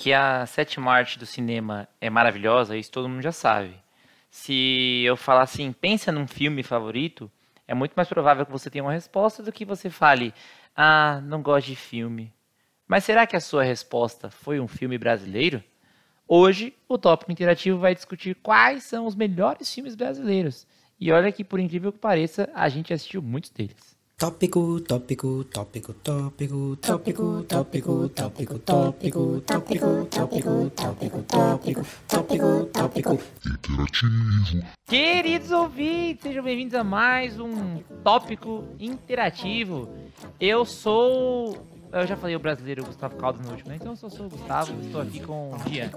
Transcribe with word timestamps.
que 0.00 0.14
a 0.14 0.46
sétima 0.46 0.90
arte 0.90 1.18
do 1.18 1.26
cinema 1.26 1.86
é 2.00 2.08
maravilhosa, 2.08 2.74
isso 2.74 2.90
todo 2.90 3.06
mundo 3.06 3.20
já 3.20 3.32
sabe. 3.32 3.74
Se 4.30 5.02
eu 5.04 5.14
falar 5.14 5.42
assim, 5.42 5.72
pensa 5.72 6.10
num 6.10 6.26
filme 6.26 6.62
favorito, 6.62 7.30
é 7.68 7.74
muito 7.74 7.92
mais 7.92 8.08
provável 8.08 8.46
que 8.46 8.50
você 8.50 8.70
tenha 8.70 8.82
uma 8.82 8.94
resposta 8.94 9.42
do 9.42 9.52
que 9.52 9.62
você 9.62 9.90
fale, 9.90 10.32
ah, 10.74 11.20
não 11.22 11.42
gosto 11.42 11.66
de 11.66 11.76
filme. 11.76 12.32
Mas 12.88 13.04
será 13.04 13.26
que 13.26 13.36
a 13.36 13.40
sua 13.40 13.62
resposta 13.62 14.30
foi 14.30 14.58
um 14.58 14.66
filme 14.66 14.96
brasileiro? 14.96 15.62
Hoje, 16.26 16.72
o 16.88 16.96
Tópico 16.96 17.30
Interativo 17.30 17.78
vai 17.78 17.94
discutir 17.94 18.34
quais 18.36 18.84
são 18.84 19.04
os 19.04 19.14
melhores 19.14 19.70
filmes 19.70 19.94
brasileiros. 19.94 20.66
E 20.98 21.12
olha 21.12 21.30
que, 21.30 21.44
por 21.44 21.60
incrível 21.60 21.92
que 21.92 21.98
pareça, 21.98 22.48
a 22.54 22.70
gente 22.70 22.94
assistiu 22.94 23.20
muitos 23.20 23.50
deles. 23.50 23.99
Tópico, 24.20 24.78
tópico, 24.82 25.44
tópico, 25.44 25.94
tópico, 25.94 26.76
tópico, 26.76 27.42
tópico, 27.48 28.10
tópico, 28.10 28.10
tópico, 28.10 29.40
tópico, 29.40 29.40
tópico, 29.40 30.70
tópico, 30.70 31.22
tópico, 31.22 31.86
tópico, 32.06 32.66
tópico. 32.66 33.18
Interativo. 33.46 34.62
Queridos 34.86 35.50
ouvintes, 35.50 36.22
sejam 36.22 36.44
bem-vindos 36.44 36.74
a 36.74 36.84
mais 36.84 37.40
um 37.40 37.78
Tópico 38.04 38.66
Interativo. 38.78 39.88
Eu 40.38 40.66
sou. 40.66 41.56
Eu 41.92 42.06
já 42.06 42.16
falei 42.16 42.36
o 42.36 42.38
brasileiro 42.38 42.84
Gustavo 42.84 43.16
Caldas 43.16 43.44
no 43.44 43.50
último, 43.50 43.68
né? 43.70 43.76
Então 43.76 43.92
eu 43.92 43.96
sou, 43.96 44.08
sou 44.08 44.26
o 44.26 44.28
Gustavo, 44.28 44.80
estou 44.80 45.00
aqui 45.00 45.18
com 45.20 45.50
o 45.52 45.58
Gian. 45.68 45.90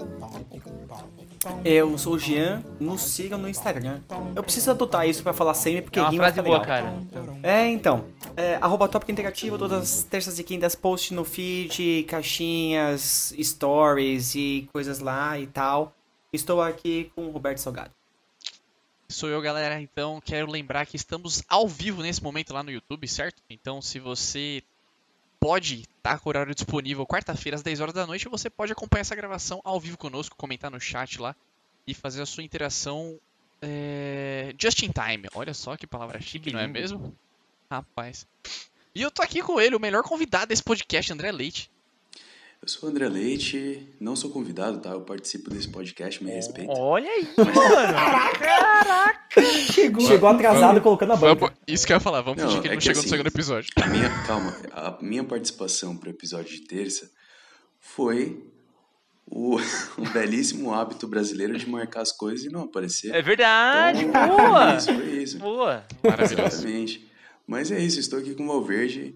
Eu 1.64 1.96
sou 1.98 2.14
o 2.14 2.18
Jean, 2.18 2.64
nos 2.80 3.00
sigam 3.02 3.38
no 3.38 3.48
Instagram. 3.48 4.00
Eu 4.34 4.42
preciso 4.42 4.70
adotar 4.72 5.06
isso 5.08 5.22
pra 5.22 5.32
falar 5.32 5.54
sempre, 5.54 5.82
porque 5.82 5.98
É 5.98 6.02
uma 6.02 6.10
rima 6.10 6.24
frase 6.24 6.42
boa, 6.42 6.58
legal. 6.58 6.66
cara. 6.66 6.96
É, 7.42 7.68
então. 7.68 8.06
É, 8.36 8.56
arroba 8.56 8.88
Tópico 8.88 9.12
Interativo, 9.12 9.56
todas 9.56 9.80
as 9.82 10.02
terças 10.02 10.38
e 10.38 10.42
quintas, 10.42 10.74
post 10.74 11.14
no 11.14 11.24
feed, 11.24 12.04
caixinhas, 12.08 13.32
stories 13.40 14.34
e 14.34 14.68
coisas 14.72 14.98
lá 14.98 15.38
e 15.38 15.46
tal. 15.46 15.94
Estou 16.32 16.60
aqui 16.60 17.12
com 17.14 17.26
o 17.26 17.30
Roberto 17.30 17.58
Salgado. 17.58 17.90
Sou 19.08 19.28
eu, 19.28 19.40
galera. 19.40 19.80
Então, 19.80 20.20
quero 20.24 20.50
lembrar 20.50 20.86
que 20.86 20.96
estamos 20.96 21.44
ao 21.48 21.68
vivo 21.68 22.02
nesse 22.02 22.20
momento 22.22 22.52
lá 22.52 22.64
no 22.64 22.70
YouTube, 22.72 23.06
certo? 23.06 23.40
Então, 23.48 23.80
se 23.80 24.00
você 24.00 24.60
pode 25.44 25.82
estar 25.98 26.18
com 26.18 26.26
o 26.26 26.30
horário 26.30 26.54
disponível 26.54 27.06
quarta-feira 27.06 27.54
às 27.54 27.62
10 27.62 27.80
horas 27.80 27.92
da 27.92 28.06
noite, 28.06 28.30
você 28.30 28.48
pode 28.48 28.72
acompanhar 28.72 29.02
essa 29.02 29.14
gravação 29.14 29.60
ao 29.62 29.78
vivo 29.78 29.98
conosco, 29.98 30.34
comentar 30.34 30.70
no 30.70 30.80
chat 30.80 31.20
lá 31.20 31.36
e 31.86 31.92
fazer 31.92 32.22
a 32.22 32.26
sua 32.26 32.42
interação 32.42 33.20
é, 33.60 34.54
just 34.58 34.82
in 34.82 34.90
time. 34.90 35.28
Olha 35.34 35.52
só 35.52 35.76
que 35.76 35.86
palavra 35.86 36.18
chique, 36.18 36.50
não 36.50 36.60
é 36.60 36.66
mesmo? 36.66 37.14
Rapaz. 37.70 38.26
E 38.94 39.02
eu 39.02 39.10
tô 39.10 39.20
aqui 39.20 39.42
com 39.42 39.60
ele, 39.60 39.76
o 39.76 39.80
melhor 39.80 40.02
convidado 40.02 40.46
desse 40.46 40.62
podcast, 40.62 41.12
André 41.12 41.30
Leite. 41.30 41.70
Eu 42.64 42.68
sou 42.68 42.88
o 42.88 42.90
André 42.92 43.06
Leite, 43.10 43.86
não 44.00 44.16
sou 44.16 44.30
convidado, 44.30 44.78
tá? 44.80 44.88
Eu 44.88 45.02
participo 45.02 45.50
desse 45.50 45.68
podcast, 45.68 46.24
me 46.24 46.30
respeita. 46.30 46.72
Olha 46.72 47.06
aí, 47.10 47.28
mano. 47.36 47.52
Chegou, 49.70 50.06
Chegou 50.06 50.28
atrasado 50.30 50.80
colocando 50.80 51.12
a 51.12 51.16
banca. 51.16 51.34
Vamos- 51.34 51.54
isso 51.68 51.86
que 51.86 51.92
eu 51.92 51.96
ia 51.96 52.00
falar, 52.00 52.22
vamos 52.22 52.40
Não, 52.40 52.48
fingir 52.48 52.62
que 52.62 52.68
ele 52.68 52.72
é 52.72 52.76
não 52.76 52.80
que 52.80 52.84
chegou 52.86 52.94
no 52.96 53.00
assim- 53.00 53.10
segundo 53.10 53.26
episódio. 53.26 53.70
A 53.76 53.86
minha, 53.86 54.08
calma, 54.26 54.56
a 54.72 54.98
minha 55.02 55.22
participação 55.24 55.94
pro 55.94 56.08
episódio 56.08 56.54
de 56.54 56.62
terça 56.62 57.10
foi 57.78 58.42
o, 59.26 59.56
o 59.98 60.08
belíssimo 60.14 60.72
hábito 60.72 61.06
brasileiro 61.06 61.58
de 61.58 61.68
marcar 61.68 62.00
as 62.00 62.12
coisas 62.12 62.46
e 62.46 62.48
não 62.48 62.62
aparecer. 62.62 63.14
É 63.14 63.20
verdade, 63.20 64.06
Então, 64.06 64.26
boa. 64.38 64.68
Foi 64.70 64.76
isso, 64.78 64.94
foi 64.94 65.22
isso. 65.22 65.38
Boa. 65.38 65.84
Maravilhoso. 66.02 66.54
Exatamente. 66.56 67.06
Mas 67.46 67.70
é 67.70 67.78
isso, 67.78 68.00
estou 68.00 68.18
aqui 68.18 68.34
com 68.34 68.44
o 68.44 68.46
Valverde. 68.46 69.14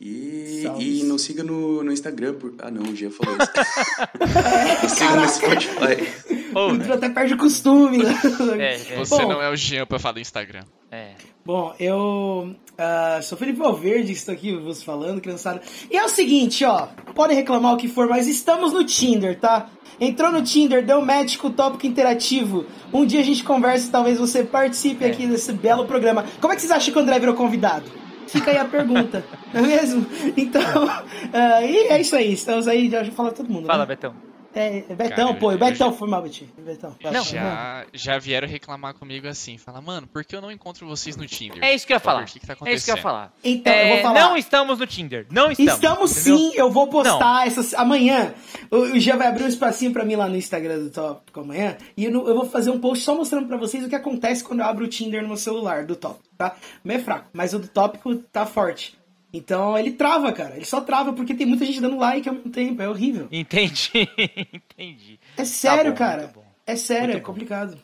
E, 0.00 0.60
Salve. 0.62 1.00
e 1.00 1.02
não 1.04 1.18
siga 1.18 1.42
no, 1.42 1.82
no 1.82 1.92
Instagram. 1.92 2.34
Por... 2.34 2.54
Ah, 2.60 2.70
não, 2.70 2.82
o 2.82 2.94
Gia 2.94 3.10
falou 3.10 3.36
isso. 3.36 3.50
Não 4.82 4.88
siga 4.88 5.16
no 5.16 5.28
Spotify. 5.28 6.52
Pô, 6.52 6.66
O 6.68 6.74
né? 6.74 6.92
Até 6.92 7.08
perde 7.08 7.34
o 7.34 7.36
costume, 7.36 7.98
né? 7.98 8.14
É, 8.58 8.74
é, 8.94 8.96
Você 8.98 9.22
Bom. 9.22 9.28
não 9.28 9.42
é 9.42 9.50
o 9.50 9.56
Jean 9.56 9.86
pra 9.86 9.98
falar 9.98 10.12
do 10.14 10.20
Instagram. 10.20 10.62
é. 10.90 11.14
Bom, 11.44 11.74
eu 11.80 12.54
ah, 12.76 13.20
sou 13.22 13.38
Felipe 13.38 13.58
Valverde, 13.58 14.12
estou 14.12 14.34
aqui 14.34 14.54
vos 14.54 14.82
falando, 14.82 15.20
criançada. 15.20 15.62
E 15.90 15.96
é 15.96 16.04
o 16.04 16.08
seguinte, 16.08 16.62
ó, 16.64 16.88
podem 17.14 17.34
reclamar 17.36 17.72
o 17.72 17.76
que 17.78 17.88
for, 17.88 18.06
mas 18.06 18.26
estamos 18.26 18.72
no 18.72 18.84
Tinder, 18.84 19.38
tá? 19.38 19.70
Entrou 19.98 20.30
no 20.30 20.42
Tinder, 20.42 20.84
deu 20.84 21.00
match 21.00 21.38
com 21.38 21.48
o 21.48 21.52
tópico 21.52 21.86
interativo. 21.86 22.66
Um 22.92 23.04
dia 23.06 23.20
a 23.20 23.24
gente 23.24 23.42
conversa 23.42 23.88
e 23.88 23.90
talvez 23.90 24.18
você 24.18 24.44
participe 24.44 25.04
aqui 25.04 25.26
desse 25.26 25.52
belo 25.52 25.86
programa. 25.86 26.24
Como 26.40 26.52
é 26.52 26.56
que 26.56 26.62
vocês 26.62 26.70
acham 26.70 26.92
que 26.92 26.98
o 26.98 27.02
André 27.02 27.18
virou 27.18 27.34
convidado? 27.34 27.86
Fica 28.28 28.50
aí 28.50 28.58
a 28.58 28.64
pergunta, 28.64 29.24
não 29.52 29.64
é 29.64 29.66
mesmo? 29.66 30.06
Então, 30.36 30.88
ah, 31.32 31.62
e 31.64 31.88
é 31.88 32.00
isso 32.00 32.14
aí, 32.14 32.32
estamos 32.32 32.68
aí, 32.68 32.88
já, 32.90 33.04
falou 33.06 33.32
todo 33.32 33.50
mundo. 33.50 33.66
Fala, 33.66 33.80
né? 33.80 33.86
Betão. 33.86 34.14
É, 34.54 34.78
é 34.78 34.94
Betão, 34.94 35.28
Cara, 35.28 35.34
pô, 35.34 35.52
eu 35.52 35.58
Betão 35.58 35.90
já- 35.90 35.96
foi 35.98 36.08
mal, 36.08 36.22
Betinho. 36.22 36.50
Betão. 36.58 36.96
vai, 37.02 37.12
Não, 37.12 37.22
já, 37.22 37.84
já 37.92 38.18
vieram 38.18 38.48
reclamar 38.48 38.94
comigo 38.94 39.28
assim, 39.28 39.58
fala, 39.58 39.80
mano, 39.80 40.06
por 40.06 40.24
que 40.24 40.34
eu 40.34 40.40
não 40.40 40.50
encontro 40.50 40.86
vocês 40.86 41.16
no 41.16 41.26
Tinder? 41.26 41.62
É 41.62 41.74
isso 41.74 41.86
que 41.86 41.92
eu 41.92 41.96
ia 41.96 42.00
falar. 42.00 42.22
O 42.22 42.26
que 42.26 42.40
que 42.40 42.46
tá 42.46 42.56
É 42.64 42.72
isso 42.72 42.84
que 42.86 42.90
eu 42.90 42.96
ia 42.96 43.02
falar. 43.02 43.32
Então, 43.44 43.72
eu 43.72 43.78
É, 43.78 43.88
vou 43.92 43.98
falar. 44.02 44.20
Não 44.20 44.36
estamos 44.36 44.78
no 44.78 44.86
Tinder. 44.86 45.26
Não 45.30 45.50
estamos. 45.52 45.74
Estamos 45.74 46.10
entendeu? 46.18 46.38
sim, 46.38 46.52
eu 46.56 46.70
vou 46.70 46.88
postar 46.88 47.46
essas 47.46 47.74
amanhã. 47.74 48.34
O, 48.70 48.76
o 48.76 48.98
Jean 48.98 49.16
vai 49.16 49.26
abrir 49.28 49.44
um 49.44 49.48
espacinho 49.48 49.92
pra 49.92 50.04
mim 50.04 50.16
lá 50.16 50.28
no 50.28 50.36
Instagram 50.36 50.78
do 50.80 50.90
Tópico 50.90 51.40
amanhã. 51.40 51.76
E 51.96 52.04
eu, 52.06 52.10
eu 52.10 52.34
vou 52.34 52.46
fazer 52.46 52.70
um 52.70 52.80
post 52.80 53.04
só 53.04 53.14
mostrando 53.14 53.46
pra 53.46 53.56
vocês 53.58 53.84
o 53.84 53.88
que 53.88 53.94
acontece 53.94 54.42
quando 54.42 54.60
eu 54.60 54.66
abro 54.66 54.86
o 54.86 54.88
Tinder 54.88 55.20
no 55.22 55.28
meu 55.28 55.36
celular 55.36 55.84
do 55.84 55.94
Tópico, 55.94 56.24
tá? 56.36 56.56
Meio 56.82 57.02
fraco, 57.02 57.28
mas 57.32 57.52
o 57.52 57.58
do 57.58 57.68
Tópico 57.68 58.14
tá 58.16 58.46
forte. 58.46 58.96
Então 59.38 59.78
ele 59.78 59.92
trava, 59.92 60.32
cara. 60.32 60.56
Ele 60.56 60.64
só 60.64 60.80
trava 60.80 61.12
porque 61.12 61.32
tem 61.34 61.46
muita 61.46 61.64
gente 61.64 61.80
dando 61.80 61.96
like 61.96 62.28
ao 62.28 62.34
mesmo 62.34 62.50
tempo. 62.50 62.82
É 62.82 62.88
horrível. 62.88 63.28
Entendi. 63.30 63.90
Entendi. 64.52 65.20
É 65.36 65.44
sério, 65.44 65.92
bom, 65.92 65.96
cara. 65.96 66.26
bom. 66.34 66.44
É 66.66 66.74
sério, 66.76 67.04
Muito 67.06 67.16
é 67.16 67.20
bom. 67.20 67.26
complicado. 67.26 67.78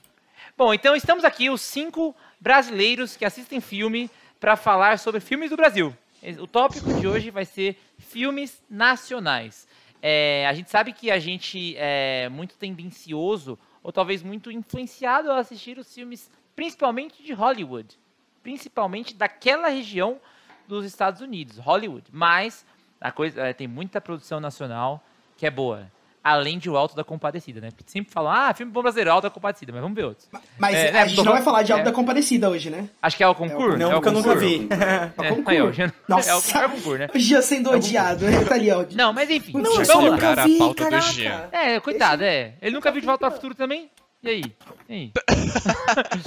Bom, 0.58 0.74
então 0.74 0.94
estamos 0.94 1.24
aqui, 1.24 1.48
os 1.50 1.60
cinco 1.60 2.14
brasileiros 2.40 3.16
que 3.16 3.24
assistem 3.24 3.60
filme, 3.60 4.10
para 4.38 4.56
falar 4.56 4.98
sobre 4.98 5.20
filmes 5.20 5.50
do 5.50 5.56
Brasil. 5.56 5.96
O 6.38 6.46
tópico 6.46 6.92
de 6.94 7.06
hoje 7.06 7.30
vai 7.30 7.44
ser 7.44 7.76
filmes 7.98 8.62
nacionais. 8.68 9.66
É, 10.02 10.46
a 10.46 10.52
gente 10.52 10.70
sabe 10.70 10.92
que 10.92 11.10
a 11.10 11.18
gente 11.18 11.74
é 11.78 12.28
muito 12.28 12.56
tendencioso, 12.56 13.58
ou 13.82 13.90
talvez 13.90 14.22
muito 14.22 14.50
influenciado 14.50 15.30
a 15.30 15.38
assistir 15.38 15.78
os 15.78 15.92
filmes, 15.92 16.30
principalmente 16.54 17.22
de 17.22 17.32
Hollywood. 17.32 17.98
Principalmente 18.42 19.14
daquela 19.14 19.68
região 19.68 20.20
dos 20.68 20.84
Estados 20.84 21.20
Unidos, 21.20 21.58
Hollywood. 21.58 22.04
Mas 22.12 22.64
a 23.00 23.10
coisa, 23.12 23.40
é, 23.42 23.52
tem 23.52 23.66
muita 23.68 24.00
produção 24.00 24.40
nacional 24.40 25.02
que 25.36 25.46
é 25.46 25.50
boa. 25.50 25.86
Além 26.26 26.58
de 26.58 26.70
O 26.70 26.76
Alto 26.78 26.96
da 26.96 27.04
Compadecida, 27.04 27.60
né? 27.60 27.68
Porque 27.70 27.84
sempre 27.92 28.10
falam, 28.10 28.32
ah, 28.32 28.54
filme 28.54 28.72
bom 28.72 28.80
brasileiro, 28.80 29.10
Alto 29.12 29.24
da 29.24 29.30
Compadecida, 29.30 29.70
mas 29.72 29.82
vamos 29.82 29.94
ver 29.94 30.04
outros. 30.06 30.26
Mas 30.58 30.74
É, 30.74 30.88
a 30.88 30.92
né, 30.92 31.06
gente 31.08 31.16
tô 31.16 31.22
não 31.24 31.32
vai 31.32 31.42
falar 31.42 31.62
de 31.62 31.70
Alto 31.70 31.82
é. 31.82 31.84
da 31.84 31.92
Compadecida 31.92 32.48
hoje, 32.48 32.70
né? 32.70 32.88
Acho 33.02 33.14
que 33.14 33.22
é 33.22 33.28
o 33.28 33.34
concurso. 33.34 33.76
Não, 33.76 33.90
é 33.92 33.96
o 33.96 34.00
porque 34.00 34.08
eu 34.08 34.12
nunca 34.14 34.28
concurso. 34.32 34.48
vi. 34.48 34.68
É, 34.72 35.28
concurso. 35.28 35.50
aí, 35.50 35.60
ó, 35.60 35.70
já- 35.70 35.92
Nossa, 36.08 36.30
é 36.30 36.34
o 36.34 36.36
é 36.38 36.66
o 36.66 36.70
concurso, 36.70 36.96
né? 36.98 37.08
o 37.14 37.18
Jean 37.18 37.42
sendo 37.42 37.70
odiado. 37.72 38.24
Tá 38.48 38.54
ali, 38.54 38.70
ó. 38.70 38.86
Não, 38.94 39.12
mas 39.12 39.28
enfim. 39.28 39.52
Não, 39.52 39.64
vamos 39.74 39.88
eu 39.90 39.96
lá. 39.98 40.02
nunca 40.12 40.20
Cara, 40.34 40.44
a 40.44 40.58
pauta 40.58 40.90
do. 40.90 41.00
Jean. 41.02 41.48
É, 41.52 41.78
coitado, 41.80 42.24
é. 42.24 42.54
Ele 42.62 42.74
nunca 42.74 42.90
viu 42.90 43.02
De 43.02 43.06
Volta 43.06 43.26
ao 43.26 43.30
Futuro 43.32 43.54
também? 43.54 43.90
E 44.24 44.28
aí? 44.28 44.42
E 44.88 44.92
aí? 44.94 45.12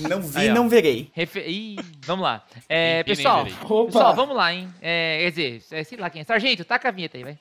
Não 0.08 0.22
vi, 0.22 0.38
Aí, 0.38 0.50
não 0.50 0.70
verei. 0.70 1.10
Refe... 1.16 1.40
Ih, 1.40 1.78
vamos 2.06 2.24
lá. 2.24 2.46
É, 2.70 2.98
nem 2.98 3.04
pessoal, 3.04 3.44
pessoal, 3.44 4.16
vamos 4.16 4.36
lá, 4.36 4.54
hein? 4.54 4.72
É, 4.80 5.22
quer 5.24 5.30
dizer, 5.32 5.64
é, 5.72 5.84
sei 5.84 5.98
lá 5.98 6.08
quem 6.08 6.22
é. 6.22 6.24
Sargento, 6.24 6.64
taca 6.64 6.90
a 6.90 6.92
vinheta 6.92 7.18
aí, 7.18 7.24
vai. 7.24 7.40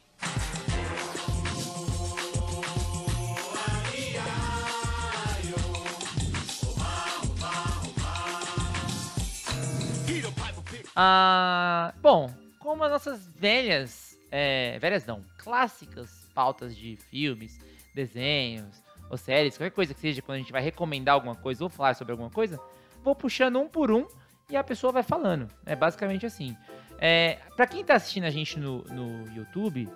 Ah, 10.99 11.93
bom, 12.01 12.33
como 12.59 12.83
as 12.83 12.91
nossas 12.91 13.29
velhas, 13.29 14.19
é, 14.31 14.79
velhas 14.79 15.05
não, 15.05 15.23
clássicas 15.37 16.27
pautas 16.35 16.75
de 16.75 16.97
filmes, 16.97 17.61
desenhos 17.95 18.86
ou 19.11 19.17
séries, 19.17 19.57
qualquer 19.57 19.75
coisa 19.75 19.95
que 19.95 20.01
seja, 20.01 20.23
quando 20.23 20.37
a 20.37 20.41
gente 20.41 20.53
vai 20.53 20.63
recomendar 20.63 21.15
alguma 21.15 21.35
coisa 21.35 21.65
ou 21.65 21.71
falar 21.71 21.95
sobre 21.95 22.13
alguma 22.13 22.31
coisa, 22.31 22.61
vou 23.03 23.15
puxando 23.15 23.59
um 23.59 23.69
por 23.69 23.91
um 23.91 24.07
e 24.51 24.57
a 24.57 24.65
pessoa 24.65 24.93
vai 24.93 25.03
falando. 25.03 25.49
É 25.65 25.75
basicamente 25.75 26.27
assim. 26.27 26.57
É, 26.99 27.39
para 27.55 27.67
quem 27.67 27.85
tá 27.85 27.95
assistindo 27.95 28.25
a 28.25 28.31
gente 28.31 28.59
no, 28.59 28.83
no 28.85 29.29
YouTube, 29.35 29.89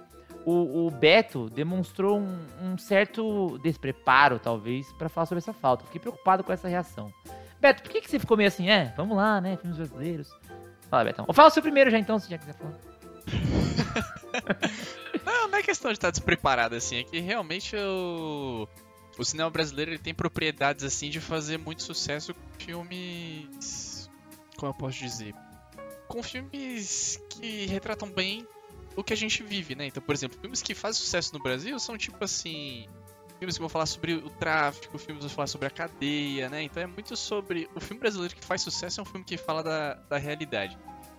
o, 0.44 0.86
o 0.86 0.90
Beto 0.90 1.48
demonstrou 1.50 2.18
um, 2.18 2.46
um 2.62 2.78
certo 2.78 3.58
despreparo, 3.58 4.38
talvez, 4.38 4.92
para 4.92 5.08
falar 5.08 5.26
sobre 5.26 5.38
essa 5.38 5.52
falta. 5.52 5.84
Fiquei 5.84 6.00
preocupado 6.00 6.44
com 6.44 6.52
essa 6.52 6.68
reação. 6.68 7.12
Beto, 7.60 7.82
por 7.82 7.90
que, 7.90 8.00
que 8.00 8.10
você 8.10 8.18
ficou 8.18 8.36
meio 8.36 8.48
assim? 8.48 8.70
É, 8.70 8.92
vamos 8.96 9.16
lá, 9.16 9.40
né? 9.40 9.56
Filmes 9.56 9.76
brasileiros. 9.76 10.30
Fala, 10.88 11.04
Betão. 11.04 11.24
Ou 11.28 11.34
fala 11.34 11.48
o 11.48 11.52
seu 11.52 11.62
primeiro 11.62 11.90
já 11.90 11.98
então, 11.98 12.18
se 12.18 12.28
já 12.28 12.38
quiser 12.38 12.54
falar. 12.54 12.78
Não, 15.24 15.48
não 15.48 15.58
é 15.58 15.62
questão 15.62 15.90
de 15.90 15.98
estar 15.98 16.10
despreparado 16.10 16.74
assim, 16.74 17.00
é 17.00 17.04
que 17.04 17.20
realmente 17.20 17.76
o, 17.76 18.66
o 19.18 19.24
cinema 19.24 19.50
brasileiro 19.50 19.90
ele 19.90 19.98
tem 19.98 20.14
propriedades 20.14 20.84
assim 20.84 21.10
de 21.10 21.20
fazer 21.20 21.58
muito 21.58 21.82
sucesso 21.82 22.34
com 22.34 22.40
filmes. 22.58 24.10
Como 24.56 24.70
eu 24.70 24.74
posso 24.74 24.98
dizer? 24.98 25.34
Com 26.08 26.22
filmes 26.22 27.20
que 27.30 27.66
retratam 27.66 28.10
bem 28.10 28.46
o 28.96 29.04
que 29.04 29.12
a 29.12 29.16
gente 29.16 29.42
vive, 29.42 29.74
né? 29.74 29.86
Então, 29.86 30.02
por 30.02 30.14
exemplo, 30.14 30.38
filmes 30.40 30.62
que 30.62 30.74
fazem 30.74 31.00
sucesso 31.00 31.32
no 31.32 31.42
Brasil 31.42 31.78
são 31.78 31.96
tipo 31.96 32.22
assim. 32.24 32.88
Filmes 33.38 33.56
que 33.56 33.60
vão 33.60 33.70
falar 33.70 33.86
sobre 33.86 34.12
o 34.14 34.28
tráfico, 34.28 34.98
filmes 34.98 35.22
que 35.22 35.28
vão 35.28 35.34
falar 35.34 35.46
sobre 35.46 35.66
a 35.66 35.70
cadeia, 35.70 36.50
né? 36.50 36.62
Então 36.62 36.82
é 36.82 36.86
muito 36.86 37.16
sobre. 37.16 37.68
O 37.74 37.80
filme 37.80 38.00
brasileiro 38.00 38.34
que 38.34 38.44
faz 38.44 38.60
sucesso 38.60 39.00
é 39.00 39.02
um 39.02 39.06
filme 39.06 39.24
que 39.24 39.38
fala 39.38 39.62
da, 39.62 39.94
da 39.94 40.18
realidade. 40.18 40.76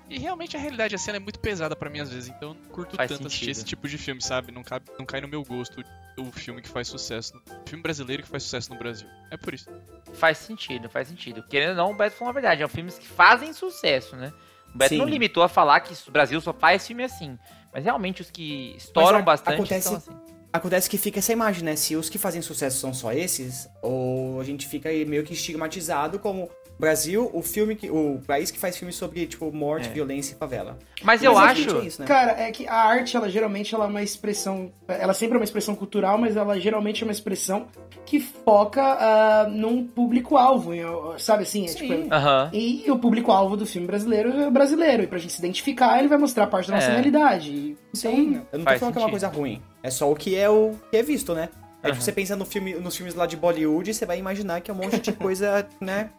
E 0.07 0.19
realmente 0.19 0.57
a 0.57 0.59
realidade 0.59 0.93
assim, 0.93 1.09
ela 1.09 1.17
é 1.17 1.19
muito 1.19 1.39
pesada 1.39 1.75
pra 1.75 1.89
mim 1.89 1.99
às 1.99 2.11
vezes, 2.11 2.29
então 2.29 2.49
eu 2.49 2.53
não 2.55 2.63
curto 2.65 2.97
Faz 2.97 3.09
tanto 3.09 3.27
assistir 3.27 3.45
sentido. 3.45 3.51
esse 3.51 3.65
tipo 3.65 3.87
de 3.87 3.97
filme, 3.97 4.21
sabe? 4.21 4.51
Não, 4.51 4.61
cabe, 4.61 4.85
não 4.99 5.05
cai 5.05 5.21
no 5.21 5.27
meu 5.27 5.41
gosto 5.41 5.81
o 6.17 6.31
filme 6.31 6.61
que 6.61 6.69
faz 6.69 6.87
sucesso. 6.87 7.33
O 7.65 7.69
filme 7.69 7.81
brasileiro 7.81 8.23
que 8.23 8.29
faz 8.29 8.43
sucesso 8.43 8.71
no 8.71 8.77
Brasil. 8.79 9.07
É 9.29 9.37
por 9.37 9.53
isso. 9.53 9.69
Faz 10.13 10.37
sentido, 10.37 10.89
faz 10.89 11.07
sentido. 11.07 11.43
Querendo 11.47 11.71
ou 11.71 11.75
não, 11.75 11.91
o 11.91 11.95
Beto 11.95 12.15
falou 12.15 12.29
a 12.29 12.33
verdade. 12.33 12.61
É 12.61 12.65
um 12.65 12.69
filmes 12.69 12.97
que 12.99 13.07
fazem 13.07 13.53
sucesso, 13.53 14.15
né? 14.15 14.31
O 14.73 14.77
Beto 14.77 14.89
Sim. 14.95 14.97
não 14.99 15.05
limitou 15.05 15.43
a 15.43 15.49
falar 15.49 15.79
que 15.81 15.93
o 16.07 16.11
Brasil 16.11 16.39
só 16.41 16.53
faz 16.53 16.85
filme 16.87 17.03
assim. 17.03 17.37
Mas 17.73 17.83
realmente 17.83 18.21
os 18.21 18.29
que 18.29 18.75
estouram 18.77 19.19
a- 19.19 19.21
bastante 19.21 19.55
acontece- 19.55 19.87
são 19.87 19.97
assim. 19.97 20.11
Acontece 20.53 20.89
que 20.89 20.97
fica 20.97 21.19
essa 21.19 21.31
imagem, 21.31 21.63
né? 21.63 21.77
Se 21.77 21.95
os 21.95 22.09
que 22.09 22.17
fazem 22.17 22.41
sucesso 22.41 22.77
são 22.77 22.93
só 22.93 23.13
esses, 23.13 23.69
ou 23.81 24.41
a 24.41 24.43
gente 24.43 24.67
fica 24.67 24.89
aí 24.89 25.05
meio 25.05 25.23
que 25.23 25.31
estigmatizado 25.33 26.19
como 26.19 26.49
Brasil, 26.81 27.29
o 27.31 27.41
filme 27.43 27.75
que. 27.75 27.89
o 27.89 28.19
país 28.25 28.49
que 28.49 28.57
faz 28.59 28.75
filme 28.75 28.91
sobre, 28.91 29.25
tipo, 29.27 29.51
morte, 29.53 29.87
É. 29.87 29.91
violência 29.93 30.33
e 30.33 30.37
favela. 30.37 30.77
Mas 31.03 31.23
eu 31.23 31.35
Mas, 31.35 31.51
acho. 31.51 31.61
gente, 31.61 31.75
é 31.77 31.85
isso, 31.87 32.01
né? 32.01 32.07
Cara, 32.07 32.31
é 32.41 32.51
que 32.51 32.67
a 32.67 32.73
arte, 32.75 33.15
ela 33.15 33.29
geralmente 33.29 33.73
ela 33.75 33.85
é 33.85 33.87
uma 33.87 34.01
expressão. 34.01 34.71
Ela 34.87 35.13
sempre 35.13 35.35
é 35.35 35.39
uma 35.39 35.43
expressão 35.43 35.75
cultural, 35.75 36.17
mas 36.17 36.35
ela 36.35 36.59
geralmente 36.59 37.03
é 37.03 37.05
uma 37.05 37.11
expressão 37.11 37.67
que 38.05 38.19
foca 38.19 38.81
ah, 38.81 39.47
num 39.49 39.85
público-alvo, 39.87 40.71
sabe 41.19 41.43
assim? 41.43 41.65
É, 41.65 41.67
Sim. 41.67 41.77
tipo. 41.77 42.09
E 42.51 42.89
o 42.89 42.97
público-alvo 42.97 43.55
do 43.55 43.65
filme 43.65 43.85
brasileiro 43.87 44.29
é 44.41 44.47
o 44.47 44.51
brasileiro. 44.51 45.03
E 45.03 45.07
pra 45.07 45.19
gente 45.19 45.31
se 45.33 45.39
identificar, 45.39 45.99
ele 45.99 46.07
vai 46.07 46.17
mostrar 46.17 46.47
parte 46.47 46.67
da 46.69 46.75
nossa 46.75 46.87
É. 46.87 46.93
realidade. 46.93 47.77
Então, 47.95 48.11
Sim, 48.11 48.41
eu 48.51 48.59
não 48.59 48.65
tô 48.65 48.77
falando 48.79 48.93
que 48.93 48.99
é 48.99 49.01
uma 49.03 49.09
coisa 49.09 49.27
sentido. 49.27 49.39
ruim. 49.39 49.61
É 49.83 49.89
só 49.91 50.11
o 50.11 50.15
que 50.15 50.35
é 50.35 50.49
o 50.49 50.73
que 50.89 50.97
é 50.97 51.03
visto, 51.03 51.33
né? 51.35 51.49
É 51.83 51.87
Aham. 51.87 51.93
tipo, 51.93 52.03
você 52.03 52.11
pensa 52.11 52.35
no 52.35 52.45
filme, 52.45 52.75
nos 52.75 52.95
filmes 52.95 53.15
lá 53.15 53.25
de 53.25 53.35
Bollywood, 53.35 53.93
você 53.93 54.05
vai 54.05 54.19
imaginar 54.19 54.61
que 54.61 54.69
é 54.69 54.73
um 54.73 54.77
monte 54.77 54.99
de 54.99 55.11
coisa, 55.13 55.67
né? 55.79 56.09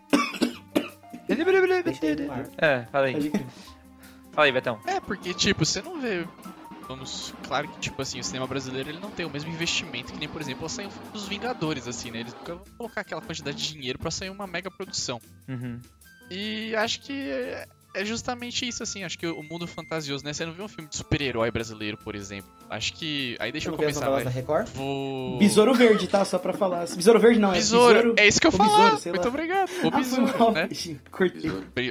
É, 2.59 2.85
fala 2.91 3.07
aí. 3.07 3.33
Fala 4.33 4.47
aí, 4.47 4.53
Betão. 4.53 4.81
É, 4.87 4.99
porque, 4.99 5.35
tipo, 5.35 5.63
você 5.67 5.83
não 5.83 6.01
vê. 6.01 6.27
Vamos. 6.89 7.35
Claro 7.47 7.69
que, 7.69 7.79
tipo 7.81 8.01
assim, 8.01 8.19
o 8.19 8.25
cinema 8.25 8.47
brasileiro 8.47 8.89
ele 8.89 8.99
não 8.99 9.11
tem 9.11 9.27
o 9.27 9.31
mesmo 9.31 9.51
investimento 9.53 10.11
que 10.11 10.19
nem, 10.19 10.27
por 10.29 10.41
exemplo, 10.41 10.67
sair 10.71 10.87
um 10.87 10.91
filme 10.91 11.09
dos 11.13 11.29
Vingadores, 11.29 11.87
assim, 11.87 12.11
né? 12.11 12.21
Eles 12.21 12.33
nunca 12.35 12.55
vão 12.55 12.65
colocar 12.79 13.03
aquela 13.03 13.21
quantidade 13.21 13.59
de 13.59 13.73
dinheiro 13.75 13.99
pra 13.99 14.11
sair 14.11 14.31
uma 14.31 14.47
mega 14.47 14.71
produção. 14.71 15.21
Uhum. 15.47 15.79
E 16.31 16.75
acho 16.77 17.01
que 17.03 17.13
é- 17.13 17.67
é 17.95 18.05
justamente 18.07 18.67
isso, 18.67 18.83
assim. 18.83 19.05
Acho 19.05 19.19
que 19.19 19.27
o 19.27 19.43
mundo 19.43 19.67
fantasioso, 19.67 20.25
né? 20.25 20.33
Você 20.33 20.47
não 20.47 20.55
vê 20.55 20.63
um 20.63 20.69
filme 20.69 20.89
de 20.89 20.97
super-herói 20.97 21.51
brasileiro, 21.51 21.99
por 21.99 22.15
exemplo. 22.15 22.51
Acho 22.73 22.95
que. 22.95 23.37
Aí 23.39 23.53
deixa 23.53 23.69
eu 23.69 23.75
as 23.75 23.81
começar, 23.81 24.09
vai. 24.09 24.25
da 24.25 24.31
Record? 24.31 24.67
Vou. 24.69 25.39
Besouro 25.39 25.75
Verde, 25.75 26.09
tá? 26.09 26.25
Só 26.25 26.39
pra 26.39 26.55
falar. 26.55 26.87
Besouro 26.87 27.21
Verde 27.21 27.39
não, 27.39 27.51
é 27.51 27.57
Besouro, 27.57 27.95
Besouro... 27.95 28.15
é 28.19 28.27
isso 28.27 28.41
que 28.41 28.47
eu 28.47 28.51
o 28.51 28.57
falo. 28.57 28.93
Muito 28.93 29.21
lá. 29.21 29.29
obrigado. 29.29 29.69
O 29.69 29.89
Ah, 29.89 29.91
foi 29.91 30.01
besouro, 30.01 30.39
mal, 30.39 30.53
né? 30.53 30.69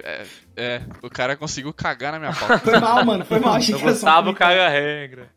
É, 0.03 0.25
é, 0.55 0.81
o 1.03 1.09
cara 1.09 1.37
conseguiu 1.37 1.71
cagar 1.71 2.13
na 2.13 2.17
minha 2.19 2.33
pauta. 2.33 2.57
Foi 2.57 2.79
mal, 2.79 3.05
mano. 3.05 3.23
Foi 3.23 3.39
mal. 3.39 3.53
Achei 3.53 3.75
O 3.75 3.79
Gustavo 3.79 4.33
caga 4.33 4.65
a 4.65 4.69
regra. 4.69 5.31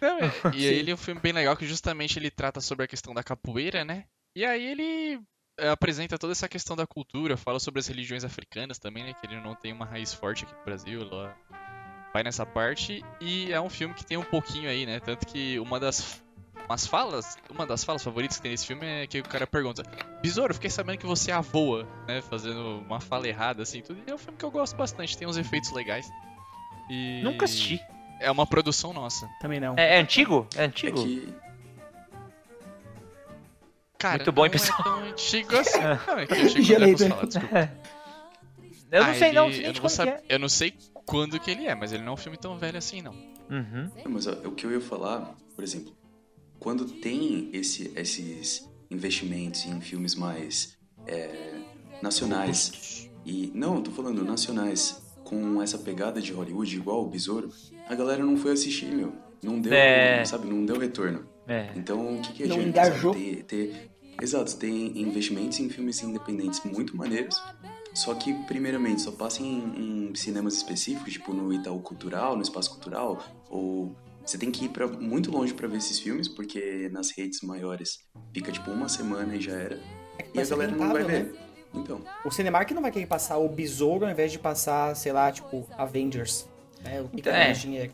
Não, 0.00 0.18
é. 0.18 0.32
e 0.52 0.66
aí 0.66 0.74
ele 0.74 0.90
é 0.90 0.94
um 0.94 0.96
filme 0.98 1.20
bem 1.20 1.32
legal 1.32 1.56
que 1.56 1.66
justamente 1.66 2.18
ele 2.18 2.28
trata 2.28 2.60
sobre 2.60 2.84
a 2.84 2.88
questão 2.88 3.14
da 3.14 3.22
capoeira, 3.22 3.84
né? 3.84 4.06
E 4.34 4.44
aí 4.44 4.66
ele 4.66 5.20
é, 5.56 5.68
apresenta 5.68 6.18
toda 6.18 6.32
essa 6.32 6.48
questão 6.48 6.74
da 6.74 6.84
cultura, 6.84 7.36
fala 7.36 7.60
sobre 7.60 7.78
as 7.78 7.86
religiões 7.86 8.24
africanas 8.24 8.76
também, 8.80 9.04
né? 9.04 9.14
Que 9.14 9.24
ele 9.28 9.40
não 9.40 9.54
tem 9.54 9.72
uma 9.72 9.84
raiz 9.86 10.12
forte 10.12 10.44
aqui 10.44 10.52
no 10.52 10.64
Brasil, 10.64 11.02
ela 11.02 11.36
vai 12.14 12.22
nessa 12.22 12.46
parte. 12.46 13.04
E 13.20 13.52
é 13.52 13.60
um 13.60 13.68
filme 13.68 13.92
que 13.92 14.06
tem 14.06 14.16
um 14.16 14.22
pouquinho 14.22 14.70
aí, 14.70 14.86
né? 14.86 15.00
Tanto 15.00 15.26
que 15.26 15.58
uma 15.58 15.80
das 15.80 16.22
umas 16.66 16.86
falas, 16.86 17.36
uma 17.50 17.66
das 17.66 17.84
falas 17.84 18.02
favoritas 18.02 18.38
que 18.38 18.42
tem 18.44 18.52
nesse 18.52 18.66
filme 18.66 18.86
é 18.86 19.06
que 19.06 19.18
o 19.18 19.24
cara 19.24 19.46
pergunta: 19.46 19.82
Besouro, 20.22 20.54
fiquei 20.54 20.70
sabendo 20.70 20.98
que 20.98 21.06
você 21.06 21.32
é 21.32 21.34
avoa, 21.34 21.86
né? 22.06 22.22
Fazendo 22.22 22.78
uma 22.86 23.00
fala 23.00 23.28
errada, 23.28 23.64
assim, 23.64 23.82
tudo. 23.82 24.00
E 24.06 24.10
é 24.10 24.14
um 24.14 24.18
filme 24.18 24.38
que 24.38 24.44
eu 24.44 24.50
gosto 24.50 24.76
bastante, 24.76 25.18
tem 25.18 25.26
uns 25.26 25.36
efeitos 25.36 25.72
legais. 25.72 26.08
E 26.88 27.20
Nunca 27.24 27.44
assisti. 27.46 27.80
É 28.20 28.30
uma 28.30 28.46
produção 28.46 28.92
nossa. 28.92 29.28
Também 29.40 29.58
não. 29.58 29.74
É, 29.76 29.96
é 29.96 30.00
antigo? 30.00 30.46
É 30.54 30.62
É 30.62 30.66
antigo? 30.66 31.02
que 31.02 31.34
Cara, 33.98 34.16
Muito 34.18 34.32
bom, 34.32 34.44
hein, 34.44 34.52
não 34.52 34.58
pessoal? 34.58 34.80
É 34.80 34.82
tão 34.82 34.98
antigo 35.04 35.56
assim. 35.56 35.80
Não, 36.06 36.18
é 36.18 36.26
que 36.26 36.34
eu 36.34 36.48
chego 36.50 36.62
Gelei 36.62 36.92
posso 36.92 37.04
também. 37.04 37.16
falar, 37.16 37.26
desculpa. 37.26 37.72
Eu 38.94 39.02
não 39.02 39.10
Ah, 39.10 39.14
sei 39.14 39.32
não, 39.32 39.46
ele- 39.46 39.54
sei 39.56 39.66
eu 39.66 39.72
não 39.72 39.80
vou 39.80 39.90
saber, 39.90 40.10
é. 40.10 40.22
eu 40.28 40.38
não 40.38 40.48
sei 40.48 40.72
quando 41.04 41.40
que 41.40 41.50
ele 41.50 41.66
é, 41.66 41.74
mas 41.74 41.92
ele 41.92 42.02
não 42.04 42.10
é 42.12 42.14
um 42.14 42.16
filme 42.16 42.38
tão 42.38 42.56
velho 42.56 42.78
assim, 42.78 43.02
não. 43.02 43.12
Uhum. 43.50 43.90
É, 43.96 44.08
Mas 44.08 44.26
ó, 44.26 44.32
o 44.44 44.52
que 44.52 44.64
eu 44.66 44.70
ia 44.72 44.80
falar, 44.80 45.34
por 45.54 45.64
exemplo, 45.64 45.92
quando 46.60 46.84
tem 46.86 47.50
esse- 47.52 47.90
esses 47.96 48.70
investimentos 48.90 49.66
em 49.66 49.80
filmes 49.80 50.14
mais 50.14 50.78
é, 51.06 51.54
nacionais 52.00 53.10
e 53.26 53.50
não, 53.54 53.76
eu 53.76 53.82
tô 53.82 53.90
falando 53.90 54.24
nacionais 54.24 55.02
com 55.24 55.60
essa 55.62 55.76
pegada 55.78 56.20
de 56.20 56.32
Hollywood 56.32 56.76
igual 56.76 57.02
o 57.04 57.08
Besouro, 57.08 57.50
a 57.88 57.94
galera 57.94 58.22
não 58.24 58.36
foi 58.36 58.52
assistir, 58.52 58.86
meu, 58.86 59.12
não 59.42 59.60
deu, 59.60 59.72
É. 59.72 60.24
sabe, 60.24 60.46
não 60.46 60.64
deu 60.64 60.78
retorno. 60.78 61.26
É. 61.48 61.70
Então 61.76 62.16
o 62.16 62.22
que 62.22 62.32
que 62.32 62.46
Não 62.46 62.62
engajou. 62.62 63.12
Ter, 63.14 63.42
ter, 63.44 63.90
exato, 64.22 64.56
tem 64.56 64.98
investimentos 65.00 65.58
em 65.60 65.68
filmes 65.68 66.02
independentes 66.02 66.62
muito 66.64 66.96
maneiros. 66.96 67.42
Só 67.94 68.12
que, 68.14 68.34
primeiramente, 68.44 69.02
só 69.02 69.12
passa 69.12 69.40
em, 69.40 70.08
em 70.10 70.14
cinemas 70.14 70.54
específicos, 70.54 71.12
tipo 71.12 71.32
no 71.32 71.52
Itaú 71.52 71.80
Cultural, 71.80 72.34
no 72.36 72.42
Espaço 72.42 72.70
Cultural, 72.70 73.22
ou 73.48 73.94
você 74.24 74.36
tem 74.36 74.50
que 74.50 74.64
ir 74.64 74.68
pra, 74.70 74.86
muito 74.88 75.30
longe 75.30 75.54
pra 75.54 75.68
ver 75.68 75.76
esses 75.78 76.00
filmes, 76.00 76.26
porque 76.26 76.88
nas 76.92 77.10
redes 77.16 77.40
maiores 77.42 78.00
fica 78.32 78.50
tipo 78.50 78.70
uma 78.70 78.88
semana 78.88 79.36
e 79.36 79.40
já 79.40 79.52
era. 79.52 79.80
E 80.18 80.34
vai 80.34 80.44
a 80.44 80.48
galera 80.48 80.72
não 80.72 80.92
vai 80.92 81.04
ver. 81.04 81.34
Então, 81.72 82.00
O 82.24 82.30
Cinemark 82.30 82.70
não 82.70 82.82
vai 82.82 82.90
querer 82.92 83.06
passar 83.06 83.36
o 83.38 83.48
Besouro 83.48 84.04
ao 84.04 84.10
invés 84.10 84.30
de 84.30 84.38
passar, 84.38 84.94
sei 84.94 85.12
lá, 85.12 85.30
tipo, 85.30 85.68
Avengers. 85.76 86.48
É, 86.84 87.00
o 87.00 87.08
que 87.08 87.20
Então, 87.20 87.32
dá 87.32 87.38
é. 87.38 87.44
mais 87.46 87.58
dinheiro. 87.60 87.92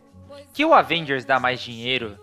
Que 0.53 0.65
o 0.65 0.73
Avengers 0.75 1.25
dá 1.25 1.41
mais 1.41 1.61
dinheiro 1.61 2.17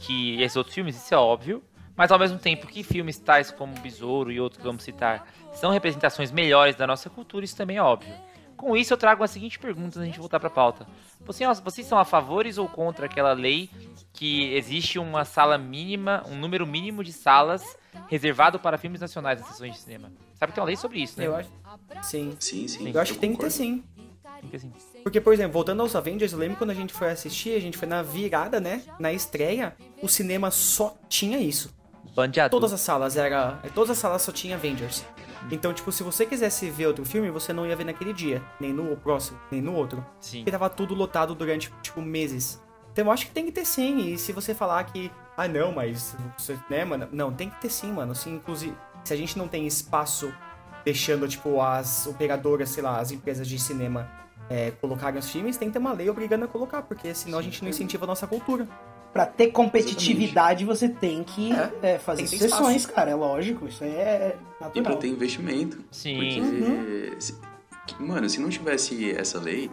que 0.00 0.40
esses 0.42 0.56
outros 0.56 0.74
filmes, 0.74 0.96
isso 0.96 1.14
é 1.14 1.16
óbvio. 1.16 1.62
Mas 1.96 2.12
ao 2.12 2.18
mesmo 2.18 2.38
tempo 2.38 2.66
que 2.66 2.82
filmes 2.82 3.18
tais 3.18 3.50
como 3.50 3.74
Besouro 3.80 4.30
e 4.30 4.38
outros 4.38 4.58
que 4.58 4.66
vamos 4.66 4.82
citar 4.82 5.26
são 5.54 5.70
representações 5.70 6.30
melhores 6.30 6.76
da 6.76 6.86
nossa 6.86 7.08
cultura, 7.08 7.44
isso 7.44 7.56
também 7.56 7.78
é 7.78 7.82
óbvio. 7.82 8.12
Com 8.56 8.76
isso 8.76 8.92
eu 8.92 8.96
trago 8.96 9.22
a 9.22 9.28
seguinte 9.28 9.58
pergunta 9.58 9.86
antes 9.86 9.98
da 9.98 10.04
gente 10.04 10.18
voltar 10.18 10.40
pra 10.40 10.48
pauta. 10.48 10.86
Vocês, 11.24 11.60
vocês 11.60 11.86
são 11.86 11.98
a 11.98 12.04
favores 12.04 12.56
ou 12.58 12.68
contra 12.68 13.06
aquela 13.06 13.32
lei 13.32 13.68
que 14.12 14.54
existe 14.54 14.98
uma 14.98 15.24
sala 15.24 15.58
mínima, 15.58 16.24
um 16.28 16.36
número 16.36 16.66
mínimo 16.66 17.04
de 17.04 17.12
salas 17.12 17.76
reservado 18.08 18.58
para 18.58 18.78
filmes 18.78 19.00
nacionais 19.00 19.40
nas 19.40 19.48
sessões 19.48 19.74
de 19.74 19.80
cinema? 19.80 20.10
Sabe 20.34 20.52
que 20.52 20.54
tem 20.54 20.62
uma 20.62 20.66
lei 20.66 20.76
sobre 20.76 21.00
isso, 21.00 21.18
né? 21.18 21.26
Eu 21.26 21.36
acho. 21.36 21.50
Sim. 22.02 22.36
sim, 22.38 22.68
sim. 22.68 22.90
Eu 22.90 23.00
acho 23.00 23.14
que 23.14 23.18
tem 23.18 23.32
que 23.32 23.38
ter 23.38 23.50
sim. 23.50 23.84
Tem 24.40 24.50
que 24.50 24.56
assim. 24.56 24.72
Porque, 25.02 25.20
por 25.20 25.32
exemplo, 25.32 25.52
voltando 25.52 25.80
aos 25.82 25.94
Avengers, 25.94 26.32
eu 26.32 26.38
lembro 26.38 26.56
quando 26.56 26.70
a 26.70 26.74
gente 26.74 26.92
foi 26.92 27.10
assistir, 27.10 27.54
a 27.56 27.60
gente 27.60 27.76
foi 27.76 27.88
na 27.88 28.02
virada, 28.02 28.60
né? 28.60 28.82
Na 28.98 29.12
estreia, 29.12 29.76
o 30.02 30.08
cinema 30.08 30.50
só 30.50 30.96
tinha 31.08 31.38
isso. 31.38 31.74
Todas 32.50 32.72
as 32.72 32.80
salas 32.80 33.16
era. 33.16 33.60
Todas 33.74 33.90
as 33.90 33.98
salas 33.98 34.22
só 34.22 34.32
tinha 34.32 34.56
Avengers. 34.56 35.04
Então, 35.50 35.72
tipo, 35.72 35.92
se 35.92 36.02
você 36.02 36.24
quisesse 36.24 36.68
ver 36.70 36.86
outro 36.86 37.04
filme, 37.04 37.30
você 37.30 37.52
não 37.52 37.66
ia 37.66 37.76
ver 37.76 37.84
naquele 37.84 38.12
dia, 38.12 38.42
nem 38.58 38.72
no 38.72 38.96
próximo, 38.96 39.38
nem 39.50 39.60
no 39.60 39.74
outro. 39.74 40.04
Sim. 40.18 40.38
Porque 40.38 40.50
tava 40.50 40.68
tudo 40.70 40.94
lotado 40.94 41.34
durante, 41.34 41.72
tipo, 41.82 42.00
meses. 42.00 42.60
Então 42.90 43.04
eu 43.04 43.12
acho 43.12 43.26
que 43.26 43.32
tem 43.32 43.44
que 43.44 43.52
ter 43.52 43.66
sim. 43.66 44.12
E 44.12 44.18
se 44.18 44.32
você 44.32 44.54
falar 44.54 44.82
que, 44.84 45.12
ah 45.36 45.46
não, 45.46 45.72
mas. 45.72 46.16
Né, 46.70 46.84
mano? 46.84 47.06
Não, 47.12 47.32
tem 47.32 47.50
que 47.50 47.60
ter 47.60 47.70
sim, 47.70 47.92
mano. 47.92 48.12
Assim, 48.12 48.34
inclusive, 48.34 48.74
se 49.04 49.12
a 49.12 49.16
gente 49.16 49.36
não 49.36 49.46
tem 49.46 49.66
espaço 49.66 50.32
deixando, 50.84 51.28
tipo, 51.28 51.60
as 51.60 52.06
operadoras, 52.06 52.70
sei 52.70 52.82
lá, 52.82 52.98
as 52.98 53.10
empresas 53.10 53.46
de 53.46 53.58
cinema 53.58 54.10
é, 54.48 54.70
colocarem 54.70 55.18
os 55.18 55.28
filmes, 55.28 55.56
tem 55.56 55.68
que 55.68 55.72
ter 55.72 55.78
uma 55.78 55.92
lei 55.92 56.08
obrigando 56.08 56.44
a 56.44 56.48
colocar, 56.48 56.82
porque 56.82 57.14
senão 57.14 57.38
a 57.38 57.42
gente 57.42 57.62
não 57.62 57.68
incentiva 57.68 58.04
a 58.04 58.06
nossa 58.06 58.26
cultura. 58.26 58.66
Pra 59.16 59.26
ter 59.26 59.48
competitividade, 59.50 60.64
você 60.64 60.88
tem 60.88 61.24
que 61.24 61.50
É, 61.52 61.72
é, 61.94 61.98
fazer 61.98 62.28
tem 62.28 62.38
sessões, 62.38 62.76
espaço. 62.82 62.94
cara. 62.94 63.10
É 63.10 63.14
lógico. 63.14 63.66
Isso 63.66 63.82
é 63.82 64.36
E 64.36 64.58
pra 64.58 64.66
natural. 64.68 64.96
ter 64.98 65.08
investimento. 65.08 65.78
Sim. 65.90 66.14
Porque, 66.16 66.40
Uhum. 66.40 67.10
se- 67.20 67.34
mano, 67.98 68.28
se 68.28 68.38
não 68.40 68.48
tivesse 68.50 69.10
essa 69.12 69.40
lei, 69.40 69.70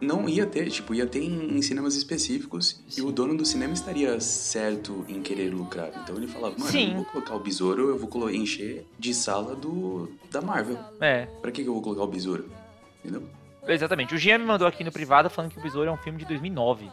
não 0.00 0.28
ia 0.28 0.44
ter, 0.44 0.68
tipo, 0.70 0.94
ia 0.94 1.06
ter 1.06 1.20
em, 1.22 1.56
em 1.56 1.62
cinemas 1.62 1.94
específicos 1.94 2.82
e 2.96 3.00
o 3.00 3.10
dono 3.10 3.34
do 3.36 3.44
cinema 3.46 3.72
estaria 3.72 4.20
certo 4.20 5.04
em 5.08 5.22
querer 5.22 5.48
lucrar. 5.54 5.90
Então 6.02 6.16
ele 6.16 6.26
falava, 6.26 6.54
mano, 6.58 6.70
Sim. 6.70 6.82
eu 6.82 6.88
não 6.88 6.96
vou 6.96 7.04
colocar 7.06 7.34
o 7.34 7.40
besouro, 7.40 7.88
eu 7.90 7.98
vou 7.98 8.30
encher 8.30 8.84
de 8.98 9.14
sala 9.14 9.54
do 9.56 10.10
da 10.30 10.42
Marvel. 10.42 10.78
É, 11.00 11.26
Pra 11.40 11.50
que, 11.50 11.62
que 11.62 11.68
eu 11.68 11.72
vou 11.72 11.82
colocar 11.82 12.02
o 12.02 12.06
besouro? 12.08 12.46
Entendeu? 13.02 13.22
exatamente. 13.68 14.14
O 14.14 14.18
Jean 14.18 14.38
me 14.38 14.44
mandou 14.44 14.66
aqui 14.66 14.84
no 14.84 14.92
privado 14.92 15.30
falando 15.30 15.50
que 15.52 15.58
o 15.58 15.62
Besouro 15.62 15.88
é 15.88 15.92
um 15.92 15.96
filme 15.96 16.18
de 16.18 16.24
2009. 16.24 16.88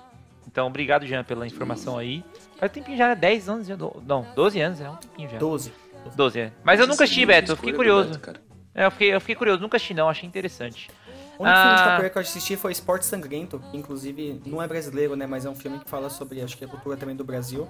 Então, 0.48 0.68
obrigado, 0.68 1.06
Jean, 1.06 1.24
pela 1.24 1.46
informação 1.48 1.98
aí. 1.98 2.24
Faz 2.58 2.72
um 2.72 2.74
tempinho 2.76 2.98
já, 2.98 3.08
né? 3.10 3.16
10 3.16 3.50
anos, 3.50 3.68
já, 3.68 3.76
do- 3.76 4.02
não, 4.06 4.26
12 4.36 4.60
anos, 4.62 4.80
é 4.82 4.90
um 4.90 4.96
tempinho 4.96 5.30
já. 5.30 5.38
12. 5.38 5.74
12, 6.16 6.40
é. 6.40 6.52
Mas 6.64 6.80
eu 6.80 6.86
nunca 6.88 7.04
assisti, 7.06 7.26
Beto, 7.26 7.52
eu 7.54 7.56
fiquei 7.56 7.74
curioso. 7.74 8.10
Beto, 8.10 8.20
cara. 8.20 8.42
É, 8.76 8.86
eu 8.86 8.92
fiquei, 8.92 9.14
eu 9.16 9.20
fiquei 9.22 9.36
curioso, 9.36 9.62
nunca 9.62 9.78
assisti 9.78 9.94
não, 9.94 10.10
achei 10.10 10.28
interessante. 10.28 10.90
O 11.38 11.44
único 11.44 11.58
filme 11.60 11.76
de 11.76 11.82
Ah. 11.82 11.86
capoeira 11.86 12.10
que 12.10 12.18
eu 12.18 12.22
assisti 12.22 12.56
foi 12.58 12.72
Esporte 12.72 13.06
Sangrento, 13.06 13.60
que 13.72 13.78
inclusive 13.78 14.42
não 14.46 14.62
é 14.62 14.68
brasileiro, 14.68 15.16
né? 15.16 15.26
Mas 15.26 15.46
é 15.46 15.50
um 15.50 15.56
filme 15.56 15.80
que 15.80 15.90
fala 15.90 16.10
sobre, 16.10 16.42
acho 16.42 16.58
que 16.58 16.64
é 16.64 16.68
a 16.68 16.70
cultura 16.70 16.96
também 16.98 17.16
do 17.16 17.24
Brasil. 17.24 17.68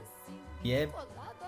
E 0.63 0.71
é 0.73 0.89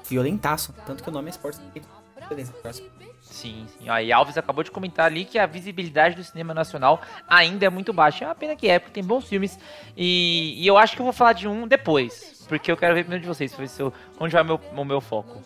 violentaço, 0.08 0.74
tanto 0.86 1.04
que 1.04 1.10
o 1.10 1.12
nome 1.12 1.28
é 1.28 1.32
Esporte 1.32 1.58
Sangrento. 1.58 1.88
Beleza, 2.30 2.54
próximo. 2.54 2.88
Sim, 3.22 3.66
sim. 3.78 3.90
Ó, 3.90 3.98
e 3.98 4.12
Alves 4.14 4.38
acabou 4.38 4.64
de 4.64 4.72
comentar 4.72 5.06
ali 5.08 5.26
que 5.26 5.38
a 5.40 5.46
visibilidade 5.46 6.16
do 6.16 6.24
cinema 6.24 6.54
nacional 6.54 7.02
ainda 7.28 7.66
é 7.66 7.70
muito 7.70 7.92
baixa. 7.92 8.24
É 8.24 8.28
uma 8.28 8.36
pena 8.36 8.56
que 8.56 8.68
é, 8.68 8.78
porque 8.80 8.94
tem 8.94 9.04
bons 9.04 9.28
filmes. 9.28 9.58
E, 9.98 10.56
e 10.58 10.66
eu 10.68 10.78
acho 10.78 10.96
que 10.96 11.02
eu 11.02 11.06
vou 11.06 11.14
falar 11.14 11.34
de 11.34 11.48
um 11.48 11.68
depois. 11.68 12.46
Porque 12.48 12.72
eu 12.72 12.78
quero 12.78 12.94
ver 12.94 13.02
primeiro 13.04 13.22
de 13.24 13.28
vocês, 13.28 13.52
pra 13.52 13.62
ver 13.64 13.68
se 13.70 13.82
eu- 13.82 13.92
onde 14.20 14.32
vai 14.34 14.44
o 14.44 14.46
meu, 14.46 14.60
o 14.76 14.86
meu 14.86 15.02
foco. 15.02 15.42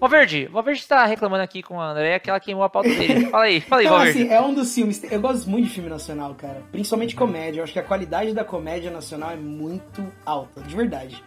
Valverde, 0.00 0.46
Valverde 0.46 0.80
está 0.80 1.04
reclamando 1.04 1.42
aqui 1.42 1.62
com 1.62 1.78
a 1.78 1.90
Andrea 1.90 2.18
que 2.18 2.30
ela 2.30 2.40
queimou 2.40 2.64
a 2.64 2.70
pauta 2.70 2.88
dele. 2.88 3.26
Fala 3.30 3.44
aí, 3.44 3.60
fala 3.60 3.80
aí, 3.82 3.86
Então, 3.86 3.96
Valverde. 3.98 4.22
assim, 4.22 4.32
é 4.32 4.40
um 4.40 4.54
dos 4.54 4.74
filmes. 4.74 5.04
Eu 5.12 5.20
gosto 5.20 5.48
muito 5.48 5.66
de 5.68 5.70
filme 5.74 5.90
nacional, 5.90 6.34
cara. 6.34 6.62
Principalmente 6.72 7.14
comédia. 7.14 7.60
Eu 7.60 7.64
acho 7.64 7.72
que 7.74 7.78
a 7.78 7.82
qualidade 7.82 8.32
da 8.32 8.42
comédia 8.42 8.90
nacional 8.90 9.30
é 9.30 9.36
muito 9.36 10.10
alta, 10.24 10.62
de 10.62 10.74
verdade. 10.74 11.22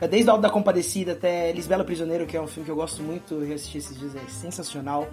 É. 0.00 0.08
Desde 0.08 0.28
o 0.28 0.32
Alto 0.32 0.42
da 0.42 0.50
Compadecida 0.50 1.12
até 1.12 1.50
Lisbela 1.52 1.84
Prisioneiro, 1.84 2.26
que 2.26 2.36
é 2.36 2.40
um 2.40 2.46
filme 2.46 2.64
que 2.64 2.70
eu 2.70 2.76
gosto 2.76 3.02
muito, 3.02 3.34
eu 3.34 3.46
reassisti 3.46 3.78
esses 3.78 3.98
dias, 3.98 4.14
é 4.14 4.20
sensacional. 4.28 5.06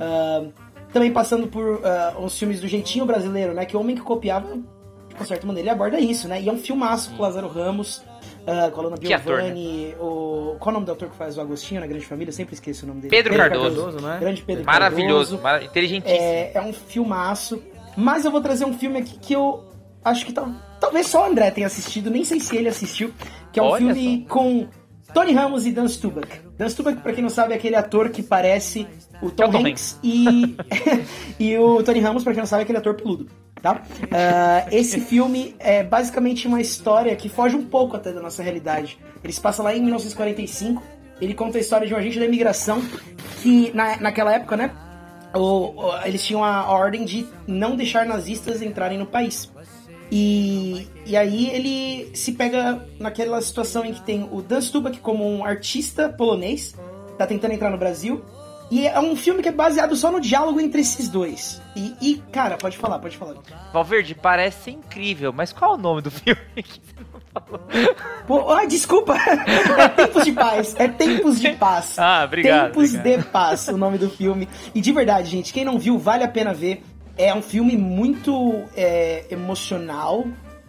Ah, 0.00 0.46
também 0.92 1.12
passando 1.12 1.46
por 1.46 1.80
ah, 1.84 2.14
uns 2.18 2.38
filmes 2.38 2.60
do 2.60 2.68
jeitinho 2.68 3.04
brasileiro, 3.06 3.54
né? 3.54 3.64
Que 3.64 3.76
o 3.76 3.80
Homem 3.80 3.96
que 3.96 4.02
Copiava, 4.02 4.56
de 5.18 5.26
certa 5.26 5.46
maneira, 5.46 5.68
ele 5.68 5.74
aborda 5.74 5.98
isso, 6.00 6.28
né? 6.28 6.40
E 6.40 6.48
é 6.48 6.52
um 6.52 6.58
filmaço 6.58 7.10
com 7.10 7.16
o 7.18 7.22
Lázaro 7.22 7.48
Ramos, 7.48 8.02
ah, 8.46 8.70
com 8.70 8.80
a 8.80 8.84
Lona 8.84 8.96
ator, 9.14 9.42
né? 9.42 9.94
O... 10.00 10.56
Qual 10.58 10.68
é 10.68 10.70
o 10.70 10.72
nome 10.74 10.86
do 10.86 10.92
ator 10.92 11.08
que 11.08 11.16
faz 11.16 11.38
o 11.38 11.40
Agostinho 11.40 11.80
na 11.80 11.86
Grande 11.86 12.04
Família? 12.06 12.30
Eu 12.30 12.34
sempre 12.34 12.54
esqueço 12.54 12.84
o 12.84 12.88
nome 12.88 13.00
dele. 13.02 13.10
Pedro 13.10 13.36
Cardoso. 13.36 14.00
não 14.00 14.12
é? 14.12 14.18
Grande 14.18 14.42
Pedro 14.42 14.64
Maravilhoso, 14.64 15.38
Cardoso. 15.38 15.42
mara- 15.42 15.64
inteligentíssimo. 15.64 16.20
É, 16.22 16.52
é 16.54 16.60
um 16.60 16.72
filmaço. 16.72 17.62
Mas 17.96 18.24
eu 18.24 18.30
vou 18.30 18.40
trazer 18.40 18.64
um 18.64 18.72
filme 18.76 18.98
aqui 18.98 19.18
que 19.18 19.32
eu 19.34 19.64
acho 20.04 20.24
que 20.24 20.32
tal- 20.32 20.50
talvez 20.80 21.06
só 21.06 21.22
o 21.26 21.30
André 21.30 21.50
tenha 21.50 21.66
assistido, 21.66 22.10
nem 22.10 22.24
sei 22.24 22.40
se 22.40 22.56
ele 22.56 22.68
assistiu, 22.68 23.12
que 23.52 23.58
é 23.60 23.62
um 23.62 23.66
Olha 23.66 23.94
filme 23.94 24.26
com 24.28 24.68
Tony 25.14 25.32
Ramos 25.32 25.66
e 25.66 25.72
Dan 25.72 25.88
Stubach. 25.88 26.28
Dan 26.56 26.68
Stubach, 26.68 26.98
pra 27.00 27.12
quem 27.12 27.22
não 27.22 27.30
sabe, 27.30 27.52
é 27.52 27.56
aquele 27.56 27.76
ator 27.76 28.10
que 28.10 28.22
parece 28.22 28.86
o 29.22 29.30
Tom, 29.30 29.44
É 29.44 29.48
o 29.48 29.52
Tom 29.52 29.66
Hanks 29.66 29.98
e, 30.02 30.56
e 31.38 31.58
o 31.58 31.82
Tony 31.82 32.00
Ramos, 32.00 32.22
pra 32.24 32.32
quem 32.32 32.40
não 32.40 32.46
sabe, 32.46 32.62
é 32.62 32.64
aquele 32.64 32.78
ator 32.78 32.94
peludo. 32.94 33.28
Tá? 33.60 33.82
Ah, 34.10 34.66
esse 34.70 35.00
filme 35.02 35.54
é 35.58 35.82
basicamente 35.82 36.46
uma 36.46 36.60
história 36.60 37.14
que 37.16 37.28
foge 37.28 37.56
um 37.56 37.64
pouco 37.64 37.96
até 37.96 38.12
da 38.12 38.20
nossa 38.22 38.42
realidade. 38.42 38.98
Ele 39.22 39.32
se 39.32 39.40
passa 39.40 39.62
lá 39.62 39.74
em 39.74 39.80
1945. 39.82 40.82
Ele 41.20 41.34
conta 41.34 41.58
a 41.58 41.60
história 41.60 41.86
de 41.86 41.92
um 41.92 41.96
agente 41.98 42.18
da 42.18 42.24
imigração 42.24 42.82
que, 43.42 43.70
na, 43.74 43.98
naquela 43.98 44.32
época, 44.34 44.56
né? 44.56 44.70
o- 45.34 45.38
o- 45.86 45.96
eles 46.04 46.24
tinham 46.24 46.42
a 46.42 46.68
ordem 46.72 47.04
de 47.04 47.24
não 47.46 47.76
deixar 47.76 48.04
nazistas 48.06 48.62
entrarem 48.62 48.98
no 48.98 49.06
país. 49.06 49.48
E, 50.10 50.88
e 51.06 51.16
aí 51.16 51.50
ele 51.50 52.10
se 52.14 52.32
pega 52.32 52.84
naquela 52.98 53.40
situação 53.40 53.84
em 53.84 53.94
que 53.94 54.02
tem 54.02 54.28
o 54.30 54.42
Dan 54.42 54.60
Stubach 54.60 54.98
como 54.98 55.24
um 55.24 55.44
artista 55.44 56.08
polonês, 56.08 56.74
tá 57.16 57.26
tentando 57.26 57.54
entrar 57.54 57.70
no 57.70 57.78
Brasil. 57.78 58.22
E 58.70 58.86
é 58.86 59.00
um 59.00 59.16
filme 59.16 59.42
que 59.42 59.48
é 59.48 59.52
baseado 59.52 59.96
só 59.96 60.12
no 60.12 60.20
diálogo 60.20 60.60
entre 60.60 60.80
esses 60.80 61.08
dois. 61.08 61.60
E, 61.74 61.94
e, 62.00 62.22
cara, 62.30 62.56
pode 62.56 62.78
falar, 62.78 63.00
pode 63.00 63.16
falar. 63.16 63.34
Valverde, 63.72 64.14
parece 64.14 64.70
incrível, 64.70 65.32
mas 65.32 65.52
qual 65.52 65.72
é 65.72 65.74
o 65.74 65.76
nome 65.76 66.02
do 66.02 66.10
filme 66.10 66.40
que 66.54 66.80
você 66.80 67.04
não 67.12 67.20
falou? 67.32 67.60
Pô, 68.28 68.52
ah, 68.52 68.64
desculpa! 68.66 69.16
É 69.16 69.88
Tempos 69.88 70.24
de 70.24 70.32
Paz. 70.32 70.76
É 70.78 70.86
Tempos 70.86 71.40
de 71.40 71.52
Paz. 71.54 71.98
Ah, 71.98 72.22
obrigado. 72.24 72.66
Tempos 72.72 72.94
obrigado. 72.94 73.22
de 73.24 73.28
Paz, 73.28 73.68
o 73.68 73.76
nome 73.76 73.98
do 73.98 74.08
filme. 74.08 74.48
E 74.72 74.80
de 74.80 74.92
verdade, 74.92 75.28
gente, 75.28 75.52
quem 75.52 75.64
não 75.64 75.76
viu, 75.76 75.98
vale 75.98 76.22
a 76.22 76.28
pena 76.28 76.54
ver. 76.54 76.84
É 77.24 77.34
um 77.34 77.42
filme 77.42 77.76
muito 77.76 78.64
é, 78.76 79.24
emocional. 79.30 80.26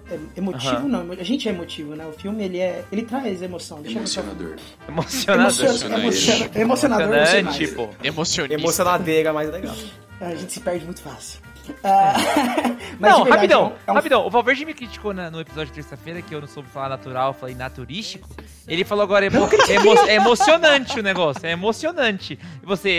É, 0.10 0.18
emotivo, 0.36 0.88
não. 0.88 1.10
A 1.14 1.24
gente 1.24 1.48
é 1.48 1.52
emotivo, 1.52 1.96
né? 1.96 2.06
O 2.06 2.12
filme, 2.12 2.44
ele 2.44 2.60
é. 2.60 2.84
Ele 2.92 3.04
traz 3.04 3.42
emoção. 3.42 3.80
Emocionador. 3.86 4.56
Emocionador. 4.88 5.66
Emociona- 5.66 6.00
emociona- 6.00 6.50
Emocionador, 6.56 7.08
não 7.08 7.26
sei 7.26 7.42
mais. 7.44 7.56
Emocionante, 7.62 7.68
pô. 7.76 7.90
Emocionista. 8.08 8.62
Emocionadeira, 8.62 9.34
mais 9.34 9.50
legal. 9.52 9.76
A 10.20 10.36
gente 10.36 10.52
se 10.52 10.60
perde 10.60 10.84
muito 10.86 11.02
fácil. 11.02 11.40
Ah, 11.84 12.14
mas 13.00 13.12
não, 13.12 13.24
de 13.24 13.24
verdade, 13.24 13.30
rapidão, 13.32 13.62
é 13.62 13.66
um- 13.66 13.74
é 13.88 13.92
um 13.92 13.96
rapidão. 13.96 14.26
O 14.28 14.30
Valverde 14.30 14.66
me 14.66 14.74
criticou 14.74 15.14
na- 15.14 15.30
no 15.32 15.40
episódio 15.42 15.68
de 15.68 15.74
terça-feira 15.74 16.22
que 16.22 16.34
eu 16.34 16.42
não 16.42 16.48
soube 16.48 16.70
falar 16.70 16.90
natural, 16.90 17.30
eu 17.30 17.34
falei 17.34 17.56
naturístico. 17.56 18.30
Ele 18.68 18.84
falou 18.86 19.04
agora 19.04 19.26
emo- 19.26 19.50
emo- 19.70 20.08
é 20.08 20.16
emocionante 20.16 21.00
o 21.00 21.04
negócio, 21.04 21.46
é 21.46 21.52
emocionante. 21.52 22.38
E 22.62 22.66
você, 22.66 22.90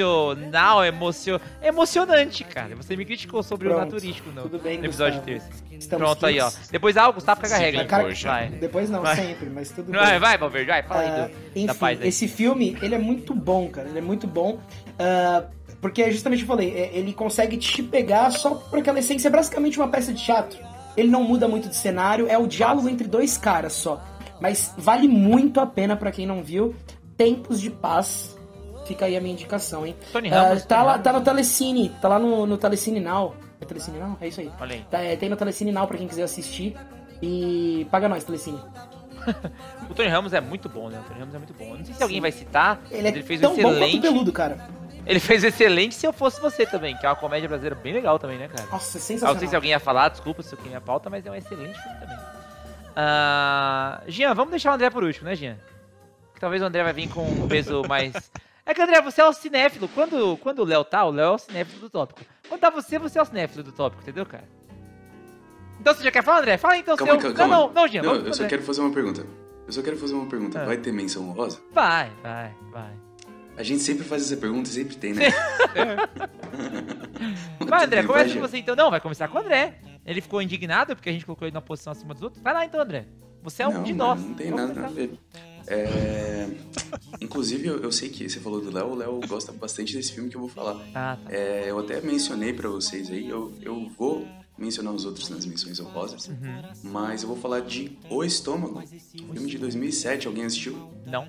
emocional, 0.00 0.84
emocio... 0.84 1.40
é 1.60 1.68
emocionante, 1.68 2.42
cara. 2.44 2.74
Você 2.76 2.96
me 2.96 3.04
criticou 3.04 3.42
sobre 3.42 3.68
o 3.68 3.70
Pronto, 3.72 3.84
naturístico 3.84 4.30
no, 4.30 4.42
tudo 4.42 4.58
bem, 4.58 4.78
no 4.78 4.86
episódio 4.86 5.20
de 5.20 5.24
terça. 5.26 5.48
Estamos 5.70 6.06
Pronto 6.06 6.26
aí, 6.26 6.40
ó. 6.40 6.50
Depois 6.70 6.96
ah, 6.96 7.08
o 7.08 7.12
Gustavo 7.12 7.40
caga 7.40 7.56
Se 7.56 7.60
regra. 7.60 7.84
Cara, 7.84 8.04
Poxa. 8.04 8.28
Vai. 8.28 8.48
Depois 8.48 8.88
não, 8.88 9.02
Vai. 9.02 9.16
sempre, 9.16 9.50
mas 9.50 9.68
tudo 9.70 9.90
bem. 9.92 10.00
Vai, 10.00 10.18
vai, 10.18 10.38
Valverde, 10.38 10.66
vai, 10.70 10.82
fala 10.82 11.00
aí 11.00 11.08
Ah, 11.08 11.26
do, 11.26 11.30
enfim, 11.50 11.66
da 11.66 11.74
paz 11.74 12.00
aí. 12.00 12.08
esse 12.08 12.28
filme, 12.28 12.76
ele 12.80 12.94
é 12.94 12.98
muito 12.98 13.34
bom, 13.34 13.68
cara. 13.68 13.88
Ele 13.88 13.98
é 13.98 14.02
muito 14.02 14.26
bom. 14.26 14.60
ah, 14.98 15.44
porque, 15.82 16.10
justamente 16.10 16.40
eu 16.40 16.46
falei, 16.46 16.70
é, 16.74 16.90
ele 16.96 17.12
consegue 17.12 17.58
te 17.58 17.82
pegar 17.82 18.30
só 18.30 18.54
por 18.54 18.78
aquela 18.78 19.00
essência. 19.00 19.28
É 19.28 19.30
basicamente 19.30 19.78
uma 19.78 19.88
peça 19.88 20.14
de 20.14 20.24
teatro. 20.24 20.58
Ele 20.96 21.08
não 21.10 21.22
muda 21.24 21.46
muito 21.48 21.68
de 21.68 21.76
cenário, 21.76 22.26
é 22.28 22.38
o 22.38 22.46
diálogo 22.46 22.88
entre 22.88 23.06
dois 23.06 23.36
caras 23.36 23.72
só. 23.74 24.00
Mas 24.40 24.72
vale 24.78 25.08
muito 25.08 25.60
a 25.60 25.66
pena 25.66 25.94
pra 25.96 26.10
quem 26.10 26.26
não 26.26 26.42
viu. 26.42 26.74
Tempos 27.16 27.60
de 27.60 27.68
Paz. 27.68 28.38
Fica 28.86 29.04
aí 29.06 29.16
a 29.16 29.20
minha 29.20 29.32
indicação, 29.34 29.86
hein? 29.86 29.94
Tony 30.12 30.28
Ah, 30.30 30.42
Ramos. 30.48 30.64
tá, 30.64 30.76
Tony 30.76 30.86
lá, 30.86 30.92
Ramos. 30.92 31.04
tá 31.04 31.12
no 31.12 31.20
Telecine. 31.20 31.88
Tá 32.00 32.08
lá 32.08 32.18
no, 32.18 32.46
no 32.46 32.56
Telecine 32.58 33.00
Now. 33.00 33.34
É 33.60 33.64
Telecine 33.64 33.98
Now? 33.98 34.16
É 34.20 34.28
isso 34.28 34.40
aí. 34.40 34.50
Olha 34.60 34.74
aí. 34.74 34.84
Tá, 34.90 35.00
é, 35.00 35.14
tem 35.16 35.28
no 35.28 35.36
Telecine 35.36 35.70
Now 35.72 35.86
pra 35.86 35.96
quem 35.98 36.08
quiser 36.08 36.24
assistir. 36.24 36.76
E 37.22 37.86
paga 37.90 38.08
nós, 38.08 38.24
Telecine. 38.24 38.58
O 39.88 39.94
Tony 39.94 40.08
Ramos 40.08 40.32
é 40.32 40.40
muito 40.40 40.68
bom, 40.68 40.88
né? 40.88 40.98
O 41.00 41.08
Tony 41.08 41.20
Ramos 41.20 41.34
é 41.34 41.38
muito 41.38 41.54
bom. 41.54 41.64
Eu 41.64 41.78
não 41.78 41.84
sei 41.84 41.94
se 41.94 42.02
alguém 42.02 42.20
vai 42.20 42.32
citar, 42.32 42.80
Ele 42.90 43.06
é 43.06 43.10
ele 43.10 43.22
fez 43.22 43.40
um 43.40 43.42
tão 43.42 43.50
bom 43.56 43.62
quanto 43.62 43.74
excelente. 43.76 44.00
peludo, 44.00 44.32
cara. 44.32 44.68
Ele 45.04 45.18
fez 45.20 45.42
excelente 45.42 45.94
se 45.94 46.06
eu 46.06 46.12
fosse 46.12 46.40
você 46.40 46.64
também, 46.64 46.96
que 46.96 47.04
é 47.04 47.08
uma 47.08 47.16
comédia 47.16 47.48
brasileira 47.48 47.74
bem 47.74 47.92
legal 47.92 48.18
também, 48.18 48.38
né, 48.38 48.48
cara? 48.48 48.68
Nossa, 48.70 48.96
é 48.96 49.00
Ah, 49.00 49.02
sensacional. 49.02 49.34
não 49.34 49.38
sei 49.40 49.48
se 49.48 49.54
alguém 49.56 49.70
ia 49.72 49.80
falar, 49.80 50.08
desculpa 50.10 50.42
se 50.42 50.52
eu 50.54 50.58
queimei 50.58 50.76
a 50.76 50.80
pauta, 50.80 51.10
mas 51.10 51.26
é 51.26 51.30
um 51.30 51.34
excelente 51.34 51.80
filme 51.80 51.98
também. 51.98 52.16
Ah, 52.94 54.00
Jean, 54.06 54.34
vamos 54.34 54.50
deixar 54.50 54.70
o 54.70 54.74
André 54.74 54.90
por 54.90 55.02
último, 55.02 55.28
né, 55.28 55.34
Jean? 55.34 55.56
Que 56.34 56.40
Talvez 56.40 56.62
o 56.62 56.66
André 56.66 56.82
vai 56.84 56.92
vir 56.92 57.08
com 57.08 57.22
um 57.24 57.48
peso 57.48 57.82
mais. 57.88 58.12
É 58.64 58.72
que, 58.74 58.80
André, 58.80 59.00
você 59.00 59.20
é 59.20 59.24
o 59.26 59.32
cinéfilo. 59.32 59.88
Quando, 59.88 60.36
quando 60.36 60.60
o 60.60 60.64
Léo 60.64 60.84
tá, 60.84 61.04
o 61.04 61.10
Léo 61.10 61.24
é 61.24 61.30
o 61.34 61.38
cinéfilo 61.38 61.80
do 61.80 61.90
tópico. 61.90 62.20
Quando 62.48 62.60
tá 62.60 62.70
você, 62.70 62.98
você 62.98 63.18
é 63.18 63.22
o 63.22 63.24
cinéfilo 63.24 63.64
do 63.64 63.72
tópico, 63.72 64.02
entendeu, 64.02 64.24
cara? 64.26 64.44
Então 65.80 65.92
você 65.94 66.04
já 66.04 66.12
quer 66.12 66.22
falar, 66.22 66.38
André? 66.40 66.56
Fala 66.58 66.76
então 66.76 66.96
Calma, 66.96 67.12
seu. 67.20 67.20
calma, 67.34 67.36
calma. 67.36 67.56
Não, 67.56 67.66
não, 67.68 67.72
não, 67.74 67.88
Jean, 67.88 68.02
Não, 68.02 68.14
eu 68.14 68.32
só 68.32 68.44
André. 68.44 68.48
quero 68.50 68.62
fazer 68.62 68.80
uma 68.82 68.92
pergunta. 68.92 69.26
Eu 69.66 69.72
só 69.72 69.82
quero 69.82 69.96
fazer 69.96 70.14
uma 70.14 70.26
pergunta. 70.26 70.60
Ah. 70.62 70.64
Vai 70.64 70.76
ter 70.76 70.92
menção 70.92 71.30
rosa? 71.32 71.58
Vai, 71.72 72.10
vai, 72.22 72.54
vai. 72.70 72.92
A 73.56 73.62
gente 73.62 73.82
sempre 73.82 74.04
faz 74.04 74.22
essa 74.22 74.36
pergunta 74.36 74.68
e 74.68 74.72
sempre 74.72 74.96
tem, 74.96 75.14
né? 75.14 75.26
Vai, 77.60 77.84
André, 77.84 78.02
começa 78.02 78.34
com 78.34 78.40
você 78.40 78.58
então. 78.58 78.74
Não, 78.74 78.90
vai 78.90 79.00
começar 79.00 79.28
com 79.28 79.38
o 79.38 79.40
André. 79.40 79.78
Ele 80.04 80.20
ficou 80.20 80.42
indignado 80.42 80.94
porque 80.96 81.08
a 81.08 81.12
gente 81.12 81.24
colocou 81.24 81.46
ele 81.46 81.52
numa 81.54 81.62
posição 81.62 81.92
acima 81.92 82.14
dos 82.14 82.22
outros. 82.22 82.42
Vai 82.42 82.52
lá 82.52 82.64
então, 82.64 82.80
André. 82.80 83.06
Você 83.42 83.62
é 83.62 83.68
um 83.68 83.74
não, 83.74 83.82
de 83.82 83.92
nós. 83.92 84.20
Não 84.20 84.34
tem 84.34 84.50
Vamos 84.50 84.74
nada 84.76 84.86
a 84.86 84.90
ver. 84.90 85.12
É... 85.66 86.48
Inclusive, 87.20 87.66
eu, 87.68 87.82
eu 87.82 87.92
sei 87.92 88.08
que 88.08 88.28
você 88.28 88.40
falou 88.40 88.60
do 88.60 88.70
Léo, 88.72 88.88
o 88.88 88.94
Léo 88.94 89.20
gosta 89.28 89.52
bastante 89.52 89.94
desse 89.94 90.12
filme 90.12 90.28
que 90.28 90.36
eu 90.36 90.40
vou 90.40 90.48
falar. 90.48 90.76
Ah, 90.94 91.16
tá. 91.22 91.32
É, 91.32 91.64
eu 91.68 91.78
até 91.78 92.00
mencionei 92.00 92.52
pra 92.52 92.68
vocês 92.68 93.10
aí, 93.10 93.28
eu, 93.28 93.52
eu 93.62 93.88
vou 93.96 94.26
mencionar 94.58 94.92
os 94.92 95.04
outros 95.04 95.28
nas 95.28 95.46
menções 95.46 95.80
honrosas, 95.80 96.28
Uhum. 96.28 96.62
mas 96.84 97.22
eu 97.22 97.28
vou 97.28 97.36
falar 97.36 97.60
de 97.60 97.96
O 98.10 98.22
Estômago, 98.22 98.82
filme 98.86 99.48
de 99.48 99.58
2007, 99.58 100.26
alguém 100.26 100.44
assistiu? 100.44 100.90
Não. 101.06 101.28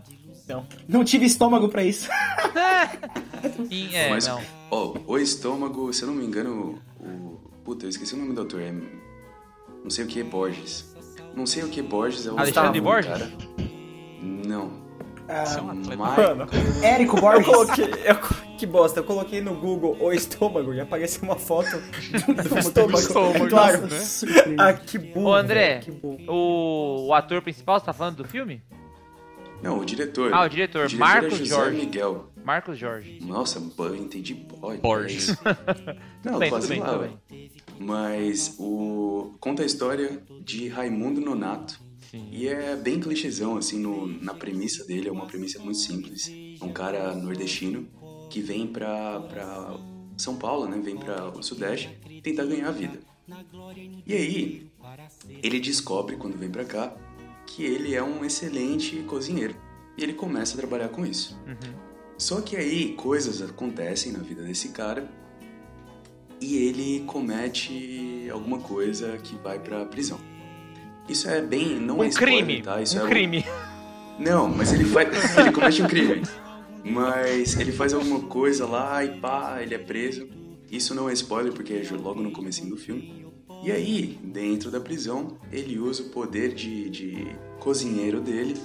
Não 0.88 1.04
tive 1.04 1.26
estômago 1.26 1.70
pra 1.70 1.84
isso. 1.84 2.08
Sim, 3.70 3.94
é, 3.96 4.10
mas, 4.10 4.28
não. 4.28 4.42
ó, 4.72 4.94
O 5.08 5.18
Estômago, 5.18 5.92
se 5.94 6.04
eu 6.04 6.08
não 6.08 6.16
me 6.16 6.26
engano, 6.26 6.80
o... 7.00 7.40
Puta, 7.64 7.86
eu 7.86 7.90
esqueci 7.90 8.14
o 8.14 8.18
nome 8.18 8.34
do 8.34 8.42
autor, 8.42 8.62
é... 8.62 8.72
Não 9.84 9.90
sei 9.90 10.06
o 10.06 10.08
que 10.08 10.20
é 10.20 10.24
Borges. 10.24 10.94
Não 11.36 11.46
sei 11.46 11.64
o 11.64 11.68
que 11.70 11.80
é 11.80 11.84
Borges, 11.84 12.26
é 12.26 12.32
o 12.32 12.38
Alexandre 12.40 12.80
Gustavo, 12.80 12.84
Borges? 12.84 13.12
cara. 13.12 13.32
Não. 14.48 14.84
É 15.28 15.62
um 15.62 16.84
Érico 16.84 17.16
Eu 17.18 17.22
Borges. 17.22 17.46
coloquei. 17.48 17.86
eu 18.06 18.44
que 18.58 18.66
bosta, 18.68 19.00
eu 19.00 19.04
coloquei 19.04 19.42
no 19.42 19.56
Google 19.56 19.98
o 20.00 20.12
estômago 20.14 20.74
e 20.74 20.80
apareceu 20.80 21.24
uma 21.24 21.36
foto 21.36 21.70
do 21.72 22.60
estômago. 22.60 23.00
estômago, 23.00 23.50
claro. 23.50 23.82
né? 23.88 24.00
Ah, 24.58 24.74
que 24.74 24.98
burro. 24.98 25.28
Ô, 25.30 25.34
André, 25.34 25.80
velho, 25.80 25.82
Que 25.84 25.92
burro. 25.92 26.18
o, 26.32 27.08
o 27.08 27.14
ator 27.14 27.42
principal, 27.42 27.80
você 27.80 27.86
tá 27.86 27.94
falando 27.94 28.18
do 28.18 28.26
filme? 28.26 28.62
Não, 29.64 29.80
o 29.80 29.86
diretor. 29.86 30.34
Ah, 30.34 30.44
o 30.44 30.50
diretor, 30.50 30.92
é 30.92 30.96
Marcos 30.96 31.38
José 31.38 31.56
Jorge. 31.56 31.78
Miguel. 31.78 32.30
Marcos 32.44 32.78
Jorge. 32.78 33.20
Nossa, 33.22 33.64
eu 33.80 33.96
entendi 33.96 34.34
Borges. 34.34 34.82
Borges. 34.82 35.28
Não, 36.24 36.34
Tudo 36.34 36.40
bem, 36.40 36.50
tudo 36.50 36.50
quase 36.50 36.68
bem, 36.68 36.80
lá. 36.82 36.98
bem. 36.98 37.52
Mas 37.80 38.56
o 38.60 39.36
conta 39.40 39.64
a 39.64 39.66
história 39.66 40.22
de 40.44 40.68
Raimundo 40.68 41.22
Nonato. 41.22 41.80
Sim. 42.12 42.28
E 42.32 42.48
é 42.48 42.76
bem 42.76 43.00
clichêzão, 43.00 43.58
assim, 43.58 43.80
no, 43.80 44.06
na 44.22 44.34
premissa 44.34 44.86
dele. 44.86 45.08
É 45.08 45.12
uma 45.12 45.26
premissa 45.26 45.60
muito 45.60 45.80
simples. 45.80 46.30
É 46.62 46.64
um 46.64 46.72
cara 46.74 47.16
nordestino 47.16 47.88
que 48.30 48.42
vem 48.42 48.68
pra, 48.68 49.22
pra 49.22 49.78
São 50.18 50.36
Paulo, 50.36 50.68
né? 50.68 50.80
Vem 50.84 50.98
pra 50.98 51.30
o 51.30 51.42
Sudeste 51.42 51.90
tentar 52.22 52.46
ganhar 52.46 52.68
a 52.68 52.72
vida. 52.72 53.00
E 54.06 54.14
aí, 54.14 54.68
ele 55.42 55.60
descobre 55.60 56.18
quando 56.18 56.38
vem 56.38 56.50
pra 56.52 56.66
cá 56.66 56.94
que 57.46 57.64
ele 57.64 57.94
é 57.96 58.04
um 58.04 58.24
excelente 58.26 58.98
cozinheiro. 59.08 59.56
E 59.98 60.04
ele 60.04 60.14
começa 60.14 60.56
a 60.56 60.58
trabalhar 60.58 60.90
com 60.90 61.06
isso. 61.06 61.40
Uhum. 61.48 61.74
Só 62.18 62.42
que 62.42 62.56
aí 62.56 62.94
coisas 62.94 63.42
acontecem 63.42 64.12
na 64.12 64.20
vida 64.20 64.42
desse 64.44 64.70
cara 64.70 65.08
e 66.42 66.56
ele 66.58 67.04
comete 67.06 68.28
alguma 68.32 68.60
coisa 68.60 69.18
que 69.18 69.36
vai 69.38 69.60
pra 69.60 69.86
prisão. 69.86 70.20
Isso 71.08 71.30
é 71.30 71.42
bem. 71.42 71.80
Não 71.80 72.02
é 72.04 72.08
Um 72.08 72.10
spoiler, 72.10 72.46
crime. 72.46 72.62
tá? 72.62 72.82
Isso 72.82 72.98
um 73.00 73.06
é 73.06 73.10
crime. 73.10 73.46
Não, 74.20 74.48
mas 74.48 74.72
ele 74.74 74.86
faz. 74.86 75.38
ele 75.38 75.52
comete 75.54 75.82
um 75.82 75.88
crime. 75.88 76.22
Mas 76.84 77.58
ele 77.60 77.72
faz 77.72 77.94
alguma 77.94 78.22
coisa 78.22 78.66
lá 78.66 79.04
e 79.04 79.20
pá, 79.20 79.60
ele 79.62 79.74
é 79.76 79.78
preso. 79.78 80.28
Isso 80.72 80.94
não 80.96 81.10
é 81.10 81.14
spoiler 81.14 81.54
porque 81.54 81.74
é 81.74 81.88
logo 81.96 82.22
no 82.22 82.32
comecinho 82.32 82.70
do 82.70 82.78
filme. 82.78 83.23
E 83.64 83.72
aí, 83.72 84.20
dentro 84.24 84.70
da 84.70 84.80
prisão, 84.82 85.38
ele 85.52 85.80
usa 85.80 86.04
o 86.04 86.10
poder 86.10 86.54
de, 86.54 86.90
de 86.90 87.28
cozinheiro 87.60 88.20
dele 88.20 88.56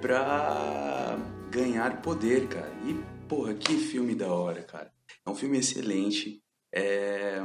pra 0.00 1.18
ganhar 1.50 2.02
poder, 2.02 2.46
cara. 2.48 2.72
E, 2.86 2.94
porra, 3.26 3.54
que 3.54 3.76
filme 3.76 4.14
da 4.14 4.28
hora, 4.32 4.62
cara. 4.62 4.92
É 5.26 5.30
um 5.30 5.34
filme 5.34 5.58
excelente. 5.58 6.42
É... 6.72 7.40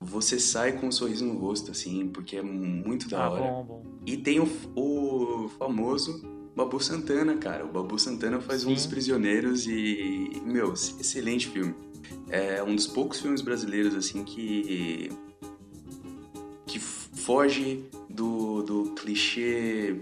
Você 0.00 0.38
sai 0.38 0.78
com 0.78 0.86
um 0.86 0.92
sorriso 0.92 1.24
no 1.24 1.36
rosto, 1.38 1.72
assim, 1.72 2.08
porque 2.08 2.36
é 2.36 2.42
muito 2.42 3.08
da 3.08 3.24
Ah, 3.24 3.30
hora. 3.30 3.42
bom, 3.42 3.64
bom. 3.64 3.98
E 4.06 4.16
tem 4.16 4.38
o, 4.38 4.46
o 4.76 5.48
famoso 5.58 6.22
Babu 6.54 6.78
Santana, 6.80 7.36
cara. 7.36 7.64
O 7.64 7.72
Babu 7.72 7.98
Santana 7.98 8.40
faz 8.40 8.64
um 8.64 8.68
Sim. 8.68 8.74
dos 8.74 8.86
prisioneiros 8.86 9.66
e, 9.66 10.40
meu, 10.44 10.72
excelente 10.72 11.48
filme. 11.48 11.74
É 12.30 12.62
um 12.62 12.76
dos 12.76 12.86
poucos 12.86 13.18
filmes 13.20 13.40
brasileiros, 13.42 13.94
assim, 13.96 14.22
que. 14.24 15.08
Que 16.68 16.78
foge 16.78 17.84
do, 18.08 18.62
do 18.62 18.94
clichê 18.94 19.96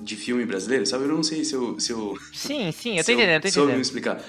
de 0.00 0.16
filme 0.16 0.44
brasileiro, 0.46 0.86
sabe? 0.86 1.04
Eu 1.04 1.08
não 1.08 1.22
sei 1.22 1.44
se 1.44 1.54
eu. 1.54 1.78
Se 1.78 1.92
eu 1.92 2.16
Sim, 2.32 2.70
sim, 2.72 2.96
eu 2.98 3.04
tô 3.04 3.12
entendendo, 3.12 3.44
eu 3.44 3.50
tô 3.50 3.50
soube 3.50 3.72
me 3.72 3.80
entendendo. 3.80 3.84
explicar. 3.84 4.24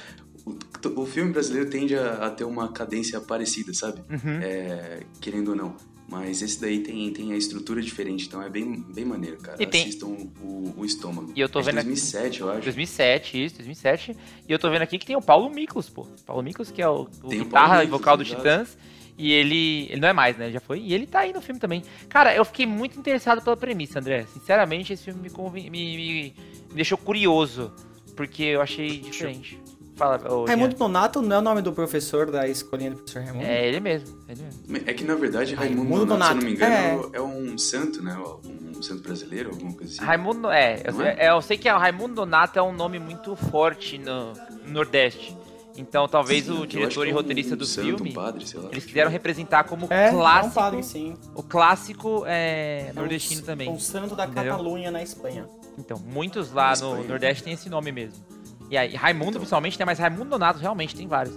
O, 0.46 1.02
o 1.02 1.06
filme 1.06 1.32
brasileiro 1.32 1.70
tende 1.70 1.96
a, 1.96 2.26
a 2.26 2.30
ter 2.32 2.44
uma 2.44 2.70
cadência 2.72 3.20
parecida, 3.22 3.74
sabe? 3.74 4.02
Uhum. 4.10 4.40
É, 4.42 5.02
querendo 5.22 5.50
ou 5.50 5.56
não. 5.56 5.76
Mas 6.12 6.42
esse 6.42 6.60
daí 6.60 6.80
tem, 6.80 7.14
tem 7.14 7.34
a 7.34 7.38
estrutura 7.38 7.80
diferente, 7.84 8.26
então 8.26 8.42
é 8.42 8.50
bem, 8.50 8.84
bem 8.96 9.06
maneiro, 9.06 9.38
cara. 9.38 9.62
E 9.62 9.68
tem- 9.68 9.84
Assistam 9.84 10.08
o, 10.42 10.74
o 10.78 10.84
Estômago. 10.84 11.32
E 11.36 11.40
eu 11.40 11.48
tô 11.48 11.60
é 11.60 11.64
vendo 11.64 11.78
aqui- 11.78 11.90
2007, 11.90 12.42
eu 12.42 12.50
acho. 12.50 12.62
2007, 12.64 13.46
isso, 13.46 13.56
2007. 13.58 14.18
E 14.48 14.52
eu 14.52 14.58
tô 14.58 14.72
vendo 14.72 14.82
aqui 14.82 14.98
que 14.98 15.06
tem 15.06 15.16
o 15.16 15.22
Paulo 15.22 15.52
Miklos, 15.52 15.88
pô. 15.88 16.08
Paulo 16.26 16.42
Miklos, 16.42 16.72
que 16.72 16.82
é 16.82 16.90
o, 16.90 17.02
o 17.24 17.30
Tem 17.30 17.44
guitarra 17.44 17.84
e 17.84 17.88
vocal 17.88 18.18
do 18.18 18.24
exato. 18.24 18.38
Titãs. 18.38 18.76
E 19.20 19.32
ele. 19.34 19.88
Ele 19.92 20.00
não 20.00 20.08
é 20.08 20.14
mais, 20.14 20.38
né? 20.38 20.50
Já 20.50 20.62
foi. 20.62 20.80
E 20.80 20.94
ele 20.94 21.06
tá 21.06 21.20
aí 21.20 21.34
no 21.34 21.42
filme 21.42 21.60
também. 21.60 21.84
Cara, 22.08 22.34
eu 22.34 22.46
fiquei 22.46 22.66
muito 22.66 22.98
interessado 22.98 23.42
pela 23.42 23.58
premissa, 23.58 24.00
André. 24.00 24.26
Sinceramente, 24.34 24.94
esse 24.94 25.04
filme 25.04 25.20
me, 25.22 25.30
conven- 25.30 25.70
me, 25.70 25.98
me- 25.98 26.34
me 26.70 26.74
deixou 26.74 26.98
curioso. 26.98 27.72
Porque 28.16 28.44
eu 28.44 28.62
achei 28.62 29.00
diferente. 29.00 29.60
Fala, 29.96 30.32
ô, 30.34 30.46
Raimundo. 30.46 30.76
Donato 30.78 31.22
não 31.22 31.36
é 31.36 31.40
o 31.40 31.42
nome 31.42 31.62
do 31.62 31.74
professor 31.74 32.32
da 32.32 32.48
escolinha 32.48 32.92
do 32.92 32.96
professor 32.98 33.22
Raimundo? 33.22 33.46
É 33.46 33.68
ele 33.68 33.82
mesmo, 33.82 34.18
é 34.30 34.32
ele 34.32 34.42
mesmo. 34.44 34.90
É 34.90 34.94
que 34.94 35.04
na 35.04 35.16
verdade 35.16 35.54
Raimundo, 35.56 35.82
Raimundo 35.82 36.06
Donato, 36.06 36.32
se 36.32 36.38
eu 36.38 36.42
não 36.42 36.50
me 36.50 36.56
engano, 36.56 37.10
é. 37.14 37.22
um 37.22 37.58
santo, 37.58 38.02
né? 38.02 38.18
Um 38.46 38.82
santo 38.82 39.04
brasileiro, 39.04 39.50
alguma 39.50 39.74
coisa 39.74 39.92
assim. 39.92 40.02
Raimundo. 40.02 40.50
É 40.50 40.82
eu, 40.86 41.02
é? 41.02 41.16
é, 41.20 41.30
eu 41.32 41.42
sei 41.42 41.58
que 41.58 41.70
o 41.70 41.78
Raimundo 41.78 42.16
Donato 42.16 42.58
é 42.58 42.64
um 42.64 42.72
nome 42.72 42.98
muito 42.98 43.36
forte 43.36 43.98
no 43.98 44.32
Nordeste. 44.66 45.36
Então 45.80 46.08
talvez 46.08 46.46
Sim, 46.46 46.60
o 46.60 46.68
diretor 46.68 47.08
e 47.08 47.10
é 47.10 47.14
um- 47.14 47.16
roteirista 47.16 47.56
um 47.56 47.58
do 47.58 47.66
santo, 47.66 47.86
filme. 47.98 48.10
Um 48.12 48.14
padre, 48.14 48.46
sei 48.46 48.60
lá. 48.60 48.70
Eles 48.72 48.84
quiseram 48.86 49.10
representar 49.10 49.64
como 49.64 49.88
É, 49.90 50.08
é 50.08 50.12
um 50.12 50.16
clássico. 50.18 50.54
padre, 50.56 50.84
sim. 50.84 51.16
O 51.34 51.42
clássico 51.42 52.24
é, 52.28 52.88
É 52.88 52.92
um- 52.92 52.96
nordestino 52.96 53.42
também. 53.44 53.70
Um 53.70 53.80
santo 53.80 54.16
da 54.16 54.26
Entendeu? 54.26 54.52
Catalunha 54.52 54.92
na 54.92 55.02
Espanha. 55.02 55.48
Então, 55.78 55.98
muitos 56.06 56.52
lá 56.52 56.72
Na 56.76 56.82
no 56.82 56.88
Espanha. 56.92 57.08
Nordeste 57.08 57.44
tem 57.44 57.54
esse 57.54 57.70
nome 57.70 57.92
mesmo. 57.92 58.22
E 58.70 58.78
aí, 58.78 58.94
Raimundo 58.94 59.38
principalmente, 59.40 59.80
né? 59.80 59.86
Mas 59.86 59.98
Raimundo 59.98 60.26
Donato 60.30 60.60
realmente 60.60 60.94
tem 60.96 61.08
vários. 61.08 61.36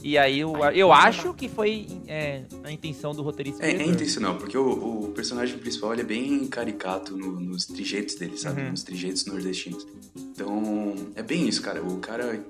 E 0.00 0.16
aí, 0.16 0.38
eu, 0.38 0.54
eu 0.74 0.92
acho 0.92 1.34
que 1.34 1.48
foi 1.48 1.88
é, 2.06 2.42
a 2.62 2.70
intenção 2.70 3.12
do 3.12 3.22
roteirista. 3.22 3.66
É, 3.66 3.72
é 3.72 3.84
intencional, 3.84 4.36
porque 4.36 4.56
o, 4.56 5.06
o 5.06 5.08
personagem 5.08 5.58
principal 5.58 5.92
ele 5.92 6.02
é 6.02 6.04
bem 6.04 6.46
caricato 6.46 7.16
no- 7.16 7.40
nos 7.40 7.66
trejeitos 7.66 8.14
dele, 8.14 8.36
sabe? 8.38 8.60
Uhum. 8.62 8.70
Nos 8.70 8.84
trejeitos 8.84 9.24
nordestinos. 9.26 9.84
Então, 10.16 10.94
é 11.16 11.22
bem 11.22 11.48
isso, 11.48 11.60
cara. 11.62 11.82
O 11.82 11.96
cara 11.98 12.40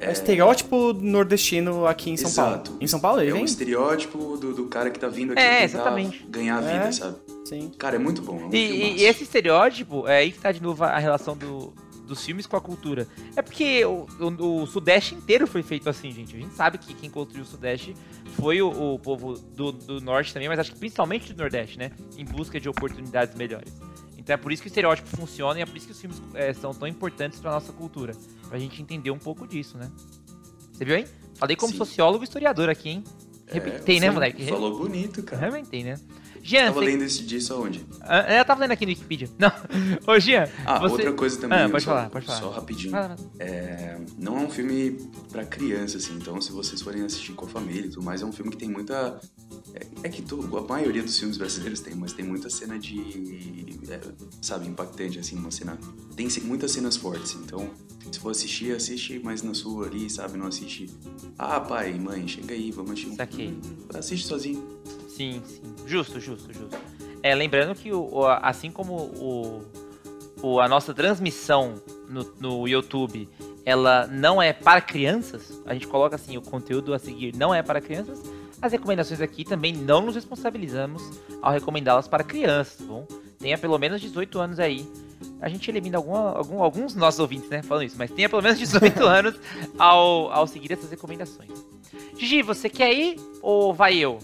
É, 0.00 0.08
o 0.08 0.12
estereótipo 0.12 0.92
nordestino 0.94 1.86
aqui 1.86 2.10
em 2.10 2.16
São 2.16 2.30
Exato. 2.30 2.70
Paulo. 2.70 2.82
Em 2.82 2.86
São 2.86 2.98
Paulo 3.00 3.20
ele 3.20 3.30
é 3.30 3.34
um 3.34 3.36
vem? 3.36 3.44
estereótipo 3.44 4.36
do, 4.36 4.54
do 4.54 4.64
cara 4.66 4.90
que 4.90 4.98
tá 4.98 5.08
vindo 5.08 5.32
aqui 5.32 5.40
É, 5.40 5.50
tentar 5.50 5.64
exatamente. 5.64 6.24
ganhar 6.28 6.56
a 6.56 6.60
vida, 6.60 6.84
É. 6.88 6.92
sabe? 6.92 7.16
Sim. 7.44 7.70
Cara, 7.78 7.96
é 7.96 7.98
muito 7.98 8.22
bom. 8.22 8.40
É 8.40 8.44
um 8.44 8.48
E, 8.54 8.68
filmaço. 8.68 8.96
e 8.96 9.04
esse 9.04 9.22
estereótipo, 9.24 10.08
é 10.08 10.18
aí 10.18 10.32
que 10.32 10.38
tá 10.38 10.50
de 10.52 10.62
novo 10.62 10.82
a 10.84 10.98
relação 10.98 11.36
do, 11.36 11.72
dos 12.06 12.24
filmes 12.24 12.46
com 12.46 12.56
a 12.56 12.60
cultura. 12.60 13.06
É 13.36 13.42
porque 13.42 13.84
o, 13.84 14.06
o- 14.20 14.62
o 14.62 14.66
Sudeste 14.66 15.14
inteiro 15.14 15.46
foi 15.46 15.62
feito 15.62 15.88
assim, 15.90 16.10
gente. 16.12 16.34
A 16.36 16.38
gente 16.40 16.54
sabe 16.54 16.78
que 16.78 16.94
quem 16.94 17.10
construiu 17.10 17.42
o 17.44 17.46
Sudeste 17.46 17.94
foi 18.36 18.62
o, 18.62 18.94
o 18.94 18.98
povo 18.98 19.34
do, 19.34 19.70
do 19.72 20.00
Norte 20.00 20.32
também, 20.32 20.48
mas 20.48 20.58
acho 20.58 20.72
que 20.72 20.78
principalmente 20.78 21.32
do 21.32 21.38
Nordeste, 21.40 21.78
né? 21.78 21.90
Em 22.16 22.24
busca 22.24 22.58
de 22.58 22.68
oportunidades 22.68 23.34
melhores. 23.34 23.72
Então 24.30 24.36
é 24.36 24.38
por 24.38 24.52
isso 24.52 24.62
que 24.62 24.68
o 24.68 24.70
estereótipo 24.70 25.08
funciona 25.08 25.58
e 25.58 25.62
é 25.62 25.66
por 25.66 25.76
isso 25.76 25.86
que 25.86 25.92
os 25.92 26.00
filmes 26.00 26.22
é, 26.34 26.52
são 26.52 26.72
tão 26.72 26.86
importantes 26.86 27.40
pra 27.40 27.50
nossa 27.50 27.72
cultura. 27.72 28.14
Pra 28.48 28.60
gente 28.60 28.80
entender 28.80 29.10
um 29.10 29.18
pouco 29.18 29.44
disso, 29.44 29.76
né? 29.76 29.90
Você 30.72 30.84
viu, 30.84 30.96
hein? 30.96 31.04
Falei 31.34 31.56
como 31.56 31.72
Sim. 31.72 31.78
sociólogo 31.78 32.22
e 32.22 32.26
historiador 32.28 32.70
aqui, 32.70 32.90
hein? 32.90 33.04
Arrebentei, 33.50 33.96
É, 33.96 34.00
né, 34.00 34.10
moleque? 34.10 34.46
Falou 34.46 34.78
bonito, 34.78 35.20
cara. 35.24 35.42
Arrebentei, 35.48 35.82
né? 35.82 35.98
Jean, 36.42 36.66
Tava 36.66 36.80
você... 36.80 36.86
lendo 36.86 37.04
esse 37.04 37.22
disso 37.24 37.52
aonde? 37.54 37.84
Ah, 38.00 38.36
Eu 38.38 38.44
tava 38.44 38.60
lendo 38.62 38.72
aqui 38.72 38.84
no 38.86 38.90
Wikipedia. 38.90 39.28
Não. 39.38 39.52
Ô, 40.06 40.18
Jean, 40.18 40.48
Ah, 40.64 40.78
você... 40.78 40.92
outra 40.94 41.12
coisa 41.12 41.38
também. 41.40 41.58
Ah, 41.58 41.68
pode 41.68 41.84
só, 41.84 41.90
falar, 41.90 42.10
pode 42.10 42.26
falar. 42.26 42.38
Só 42.40 42.50
rapidinho. 42.50 42.92
É, 43.38 43.98
não 44.18 44.38
é 44.38 44.40
um 44.40 44.50
filme 44.50 44.98
pra 45.30 45.44
criança, 45.44 45.98
assim. 45.98 46.14
Então, 46.16 46.40
se 46.40 46.50
vocês 46.52 46.80
forem 46.80 47.02
assistir 47.04 47.32
com 47.32 47.44
a 47.44 47.48
família 47.48 47.86
e 47.86 47.90
tudo 47.90 48.02
mais, 48.02 48.22
é 48.22 48.24
um 48.24 48.32
filme 48.32 48.50
que 48.50 48.56
tem 48.56 48.68
muita. 48.68 49.20
É, 49.74 49.86
é 50.04 50.08
que 50.08 50.22
to- 50.22 50.56
a 50.56 50.62
maioria 50.62 51.02
dos 51.02 51.18
filmes 51.18 51.36
brasileiros 51.36 51.80
tem, 51.80 51.94
mas 51.94 52.12
tem 52.12 52.24
muita 52.24 52.48
cena 52.50 52.78
de. 52.78 53.76
é, 53.88 54.00
sabe, 54.42 54.66
impactante, 54.68 55.18
assim, 55.18 55.36
uma 55.36 55.50
cena. 55.50 55.78
Tem 56.16 56.26
muitas 56.44 56.70
cenas 56.72 56.96
fortes. 56.96 57.34
Então, 57.34 57.70
se 58.10 58.18
for 58.18 58.30
assistir, 58.30 58.74
assiste 58.74 59.18
mais 59.20 59.42
na 59.42 59.54
sua 59.54 59.86
ali, 59.86 60.08
sabe? 60.10 60.36
Não 60.38 60.46
assiste. 60.46 60.88
Ah, 61.38 61.60
pai, 61.60 61.92
mãe, 61.98 62.26
chega 62.26 62.54
aí, 62.54 62.70
vamos 62.70 62.92
assistir 62.92 63.10
um 63.10 63.16
Saquei. 63.16 63.46
filme. 63.48 63.60
Assiste 63.94 64.26
sozinho. 64.26 64.80
Sim, 65.20 65.42
sim. 65.44 65.60
Justo, 65.86 66.18
justo, 66.18 66.50
justo. 66.50 66.78
É, 67.22 67.34
lembrando 67.34 67.74
que 67.74 67.92
o, 67.92 68.26
assim 68.40 68.70
como 68.70 68.94
o, 68.94 69.62
o- 70.42 70.60
a 70.60 70.66
nossa 70.66 70.94
transmissão 70.94 71.74
no, 72.08 72.24
no 72.40 72.66
YouTube, 72.66 73.28
ela 73.66 74.06
não 74.06 74.40
é 74.40 74.54
para 74.54 74.80
crianças, 74.80 75.62
a 75.66 75.74
gente 75.74 75.86
coloca 75.86 76.16
assim, 76.16 76.38
o 76.38 76.40
conteúdo 76.42 76.94
a 76.94 76.98
seguir 76.98 77.36
não 77.36 77.54
é 77.54 77.62
para 77.62 77.82
crianças, 77.82 78.22
as 78.62 78.72
recomendações 78.72 79.20
aqui 79.20 79.44
também 79.44 79.74
não 79.74 80.00
nos 80.00 80.14
responsabilizamos 80.14 81.02
ao 81.42 81.52
recomendá-las 81.52 82.08
para 82.08 82.24
crianças, 82.24 82.76
tá 82.78 82.84
bom? 82.84 83.06
Tenha 83.38 83.58
pelo 83.58 83.76
menos 83.78 84.00
18 84.00 84.38
anos 84.38 84.58
aí. 84.58 84.86
A 85.42 85.50
gente 85.50 85.70
elimina 85.70 85.98
alguma- 85.98 86.32
algum- 86.32 86.62
alguns 86.62 86.94
nossos 86.94 87.20
ouvintes, 87.20 87.50
né, 87.50 87.62
falando 87.62 87.84
isso, 87.84 87.96
mas 87.98 88.10
tenha 88.10 88.28
pelo 88.30 88.40
menos 88.40 88.58
18 88.58 89.04
anos 89.04 89.34
ao, 89.78 90.32
ao 90.32 90.46
seguir 90.46 90.72
essas 90.72 90.90
recomendações. 90.90 91.50
Gigi, 92.18 92.40
você 92.40 92.70
quer 92.70 92.90
ir 92.94 93.16
ou 93.42 93.74
vai 93.74 93.96
eu? 93.98 94.18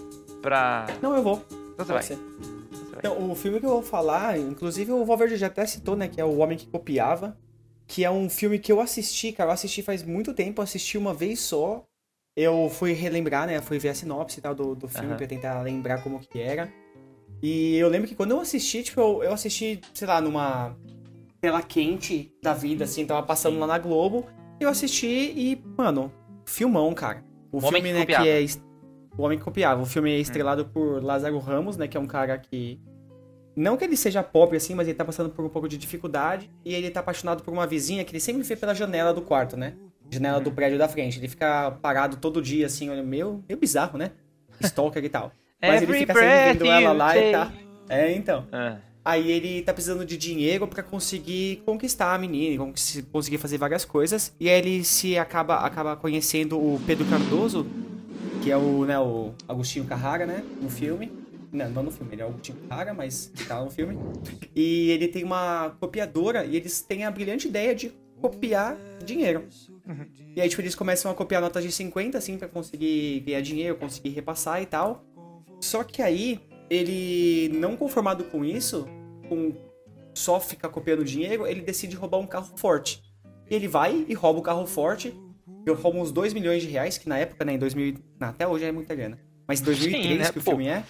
Pra. 0.46 0.86
Não, 1.02 1.16
eu 1.16 1.24
vou. 1.24 1.44
Então 1.74 1.84
você 1.84 1.92
vai. 1.92 2.02
Então 2.04 2.18
você 2.70 2.84
vai. 2.92 2.98
Então, 2.98 3.30
o 3.32 3.34
filme 3.34 3.58
que 3.58 3.66
eu 3.66 3.70
vou 3.70 3.82
falar, 3.82 4.38
inclusive 4.38 4.92
o 4.92 5.04
Valverde 5.04 5.36
já 5.36 5.48
até 5.48 5.66
citou, 5.66 5.96
né? 5.96 6.06
Que 6.06 6.20
é 6.20 6.24
O 6.24 6.36
Homem 6.38 6.56
que 6.56 6.68
Copiava. 6.68 7.36
Que 7.84 8.04
é 8.04 8.10
um 8.12 8.30
filme 8.30 8.56
que 8.60 8.70
eu 8.70 8.80
assisti, 8.80 9.32
cara. 9.32 9.50
Eu 9.50 9.54
assisti 9.54 9.82
faz 9.82 10.04
muito 10.04 10.32
tempo, 10.32 10.62
assisti 10.62 10.96
uma 10.96 11.12
vez 11.12 11.40
só. 11.40 11.84
Eu 12.36 12.70
fui 12.72 12.92
relembrar, 12.92 13.48
né? 13.48 13.60
Fui 13.60 13.76
ver 13.80 13.88
a 13.88 13.94
sinopse 13.94 14.38
e 14.38 14.42
tal 14.42 14.54
do, 14.54 14.76
do 14.76 14.86
filme 14.86 15.08
Aham. 15.08 15.16
pra 15.16 15.26
tentar 15.26 15.60
lembrar 15.62 16.00
como 16.04 16.20
que 16.20 16.38
era. 16.40 16.72
E 17.42 17.74
eu 17.76 17.88
lembro 17.88 18.06
que 18.06 18.14
quando 18.14 18.30
eu 18.30 18.40
assisti, 18.40 18.84
tipo, 18.84 19.00
eu, 19.00 19.24
eu 19.24 19.32
assisti, 19.32 19.80
sei 19.92 20.06
lá, 20.06 20.20
numa 20.20 20.76
tela 21.40 21.60
quente 21.60 22.32
da 22.40 22.54
vida, 22.54 22.84
assim, 22.84 23.04
tava 23.04 23.26
passando 23.26 23.58
lá 23.58 23.66
na 23.66 23.78
Globo. 23.78 24.24
Eu 24.60 24.68
assisti 24.68 25.06
e, 25.08 25.60
mano, 25.76 26.12
filmão, 26.46 26.94
cara. 26.94 27.24
O, 27.50 27.58
O 27.58 27.66
Homem 27.66 27.82
filme, 27.82 27.88
que 27.88 27.94
né, 27.94 28.00
Copiava. 28.00 28.24
que 28.24 28.30
é. 28.30 28.65
O 29.16 29.22
Homem 29.22 29.38
que 29.38 29.44
Copiava. 29.44 29.82
O 29.82 29.86
filme 29.86 30.10
é 30.12 30.18
estrelado 30.18 30.66
por 30.66 31.02
Lázaro 31.02 31.38
Ramos, 31.38 31.76
né, 31.76 31.88
que 31.88 31.96
é 31.96 32.00
um 32.00 32.06
cara 32.06 32.38
que. 32.38 32.80
Não 33.56 33.76
que 33.76 33.84
ele 33.84 33.96
seja 33.96 34.22
pobre 34.22 34.58
assim, 34.58 34.74
mas 34.74 34.86
ele 34.86 34.96
tá 34.96 35.04
passando 35.04 35.30
por 35.30 35.44
um 35.44 35.48
pouco 35.48 35.68
de 35.68 35.78
dificuldade. 35.78 36.50
E 36.64 36.74
ele 36.74 36.90
tá 36.90 37.00
apaixonado 37.00 37.42
por 37.42 37.52
uma 37.52 37.66
vizinha 37.66 38.04
que 38.04 38.12
ele 38.12 38.20
sempre 38.20 38.42
vê 38.42 38.54
pela 38.54 38.74
janela 38.74 39.14
do 39.14 39.22
quarto, 39.22 39.56
né? 39.56 39.74
Janela 40.10 40.40
do 40.40 40.52
prédio 40.52 40.78
da 40.78 40.86
frente. 40.86 41.18
Ele 41.18 41.28
fica 41.28 41.70
parado 41.82 42.18
todo 42.18 42.42
dia, 42.42 42.66
assim, 42.66 42.90
olha, 42.90 43.02
meio, 43.02 43.42
meio 43.48 43.58
bizarro, 43.58 43.98
né? 43.98 44.10
Stalker 44.60 45.02
e 45.02 45.08
tal. 45.08 45.32
Mas 45.60 45.82
ele 45.82 45.92
fica 45.94 46.12
sempre 46.12 46.58
vendo 46.58 46.66
ela 46.66 46.92
lá 46.92 47.16
e 47.16 47.32
tá. 47.32 47.52
É, 47.88 48.12
então. 48.12 48.46
Ah, 48.52 48.76
Aí 49.06 49.30
ele 49.30 49.62
tá 49.62 49.72
precisando 49.72 50.04
de 50.04 50.16
dinheiro 50.16 50.66
pra 50.66 50.82
conseguir 50.82 51.62
conquistar 51.64 52.12
a 52.12 52.18
menina, 52.18 52.60
conseguir 53.12 53.38
fazer 53.38 53.56
várias 53.56 53.84
coisas. 53.84 54.34
E 54.40 54.50
aí 54.50 54.58
ele 54.58 54.82
se 54.82 55.16
acaba, 55.16 55.58
acaba 55.58 55.94
conhecendo 55.94 56.58
o 56.58 56.80
Pedro 56.84 57.06
Cardoso, 57.06 57.64
que 58.46 58.52
é 58.52 58.56
o, 58.56 58.84
né, 58.84 58.96
o 58.96 59.34
Agostinho 59.48 59.84
Carrara, 59.86 60.24
né, 60.24 60.40
no 60.62 60.70
filme. 60.70 61.10
Não, 61.50 61.68
não 61.68 61.82
no 61.82 61.90
filme, 61.90 62.14
ele 62.14 62.22
é 62.22 62.24
o 62.24 62.28
Agostinho 62.28 62.56
Carrara, 62.68 62.94
mas 62.94 63.32
tá 63.48 63.60
no 63.60 63.68
filme. 63.68 63.98
E 64.54 64.88
ele 64.92 65.08
tem 65.08 65.24
uma 65.24 65.70
copiadora 65.80 66.44
e 66.44 66.54
eles 66.54 66.80
têm 66.80 67.04
a 67.04 67.10
brilhante 67.10 67.48
ideia 67.48 67.74
de 67.74 67.92
copiar 68.20 68.76
dinheiro. 69.04 69.46
E 70.36 70.40
aí, 70.40 70.48
tipo, 70.48 70.62
eles 70.62 70.76
começam 70.76 71.10
a 71.10 71.14
copiar 71.16 71.42
notas 71.42 71.64
de 71.64 71.72
50, 71.72 72.16
assim, 72.16 72.38
pra 72.38 72.46
conseguir 72.46 73.18
ganhar 73.26 73.40
dinheiro, 73.40 73.74
conseguir 73.74 74.10
repassar 74.10 74.62
e 74.62 74.66
tal. 74.66 75.04
Só 75.60 75.82
que 75.82 76.00
aí, 76.00 76.40
ele, 76.70 77.48
não 77.52 77.76
conformado 77.76 78.22
com 78.26 78.44
isso, 78.44 78.86
com 79.28 79.54
só 80.14 80.38
ficar 80.38 80.68
copiando 80.68 81.04
dinheiro, 81.04 81.48
ele 81.48 81.62
decide 81.62 81.96
roubar 81.96 82.18
um 82.18 82.26
carro 82.28 82.56
forte. 82.56 83.02
E 83.50 83.56
ele 83.56 83.66
vai 83.66 84.06
e 84.06 84.14
rouba 84.14 84.38
o 84.38 84.42
carro 84.42 84.64
forte, 84.66 85.12
e 85.66 85.70
rouba 85.72 85.98
uns 85.98 86.12
2 86.12 86.32
milhões 86.32 86.62
de 86.62 86.68
reais, 86.68 86.96
que 86.96 87.08
na 87.08 87.18
época, 87.18 87.44
né, 87.44 87.54
em 87.54 87.58
2000... 87.58 87.96
Não, 88.20 88.28
até 88.28 88.46
hoje 88.46 88.64
é 88.64 88.72
muita 88.72 88.94
grana. 88.94 89.18
Mas 89.48 89.60
em 89.60 89.64
2003, 89.64 90.06
Sim, 90.06 90.18
né, 90.18 90.32
que 90.32 90.38
o 90.38 90.42
pô. 90.42 90.50
filme 90.52 90.68
é... 90.68 90.84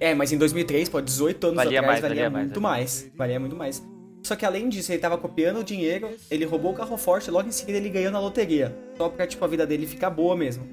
É, 0.00 0.14
mas 0.14 0.32
em 0.32 0.38
2003, 0.38 0.88
pô, 0.88 1.00
18 1.00 1.44
anos 1.48 1.56
Valia 1.56 1.80
atrás, 1.80 2.00
mais, 2.00 2.02
valia, 2.02 2.16
valia 2.16 2.30
mais, 2.30 2.46
muito 2.46 2.60
valia 2.60 2.78
mais. 2.78 3.10
Valia 3.14 3.40
muito 3.40 3.56
mais. 3.56 3.82
Só 4.22 4.34
que 4.34 4.44
além 4.44 4.68
disso, 4.68 4.90
ele 4.92 4.98
tava 4.98 5.16
copiando 5.16 5.60
o 5.60 5.64
dinheiro, 5.64 6.10
ele 6.30 6.44
roubou 6.44 6.72
o 6.72 6.74
carro 6.74 6.96
forte, 6.96 7.30
logo 7.30 7.48
em 7.48 7.52
seguida 7.52 7.78
ele 7.78 7.88
ganhou 7.88 8.10
na 8.10 8.18
loteria. 8.18 8.76
Só 8.96 9.08
pra, 9.08 9.26
tipo, 9.26 9.44
a 9.44 9.48
vida 9.48 9.66
dele 9.66 9.86
ficar 9.86 10.10
boa 10.10 10.34
mesmo. 10.34 10.66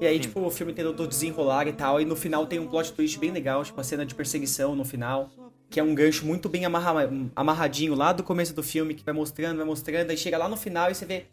E 0.00 0.06
aí, 0.06 0.18
tipo, 0.18 0.40
o 0.40 0.50
filme 0.50 0.72
tem 0.72 0.84
todo 0.84 1.06
desenrolar 1.06 1.66
e 1.66 1.72
tal, 1.72 2.00
e 2.00 2.04
no 2.04 2.16
final 2.16 2.46
tem 2.46 2.58
um 2.58 2.66
plot 2.68 2.92
twist 2.92 3.18
bem 3.18 3.30
legal, 3.32 3.62
tipo, 3.64 3.78
a 3.80 3.84
cena 3.84 4.06
de 4.06 4.14
perseguição 4.14 4.74
no 4.76 4.84
final, 4.84 5.28
que 5.68 5.80
é 5.80 5.82
um 5.82 5.94
gancho 5.94 6.24
muito 6.24 6.48
bem 6.48 6.64
amarra- 6.64 7.10
amarradinho 7.36 7.94
lá 7.94 8.12
do 8.12 8.22
começo 8.22 8.54
do 8.54 8.62
filme, 8.62 8.94
que 8.94 9.04
vai 9.04 9.12
mostrando, 9.12 9.56
vai 9.58 9.66
mostrando, 9.66 10.10
aí 10.10 10.16
chega 10.16 10.38
lá 10.38 10.48
no 10.48 10.56
final 10.56 10.90
e 10.90 10.94
você 10.94 11.04
vê, 11.04 11.24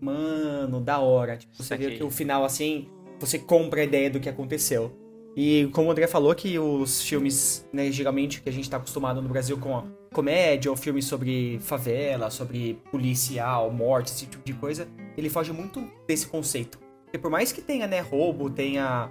mano, 0.00 0.80
da 0.80 0.98
hora. 0.98 1.36
Tipo, 1.36 1.54
você 1.62 1.76
vê 1.76 1.96
que 1.96 2.02
o 2.04 2.10
final, 2.10 2.44
assim, 2.44 2.88
você 3.20 3.38
compra 3.38 3.80
a 3.80 3.84
ideia 3.84 4.10
do 4.10 4.20
que 4.20 4.28
aconteceu. 4.28 4.92
E 5.36 5.68
como 5.72 5.88
o 5.88 5.90
André 5.92 6.06
falou, 6.06 6.34
que 6.34 6.58
os 6.58 7.02
filmes, 7.02 7.66
né, 7.72 7.92
geralmente 7.92 8.42
que 8.42 8.48
a 8.48 8.52
gente 8.52 8.68
tá 8.68 8.76
acostumado 8.76 9.22
no 9.22 9.28
Brasil 9.28 9.56
com 9.58 9.76
a 9.76 9.84
comédia 10.12 10.70
ou 10.70 10.76
filmes 10.76 11.04
sobre 11.04 11.58
favela, 11.60 12.28
sobre 12.30 12.80
policial, 12.90 13.70
morte, 13.70 14.08
esse 14.08 14.26
tipo 14.26 14.44
de 14.44 14.52
coisa, 14.54 14.88
ele 15.16 15.28
foge 15.28 15.52
muito 15.52 15.86
desse 16.08 16.26
conceito. 16.26 16.78
Porque 17.04 17.18
por 17.18 17.30
mais 17.30 17.52
que 17.52 17.62
tenha, 17.62 17.86
né, 17.86 18.00
roubo, 18.00 18.50
tenha 18.50 19.10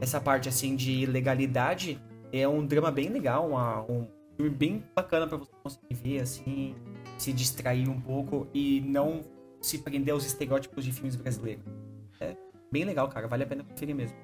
essa 0.00 0.20
parte, 0.20 0.48
assim, 0.48 0.74
de 0.74 0.90
ilegalidade, 1.02 2.00
é 2.32 2.46
um 2.48 2.66
drama 2.66 2.90
bem 2.90 3.08
legal, 3.08 3.48
uma- 3.48 3.82
um 3.88 4.06
filme 4.36 4.50
bem 4.50 4.84
bacana 4.96 5.26
pra 5.26 5.38
você 5.38 5.50
conseguir 5.62 5.94
ver, 5.94 6.20
assim, 6.20 6.74
se 7.16 7.32
distrair 7.32 7.88
um 7.88 8.00
pouco 8.00 8.46
e 8.52 8.80
não 8.80 9.20
se 9.60 9.78
prender 9.78 10.12
aos 10.14 10.24
estereótipos 10.24 10.84
de 10.84 10.92
filmes 10.92 11.16
brasileiros. 11.16 11.64
É 12.20 12.34
bem 12.70 12.84
legal, 12.84 13.08
cara, 13.08 13.26
vale 13.28 13.44
a 13.44 13.46
pena 13.46 13.64
conferir 13.64 13.94
mesmo. 13.94 14.16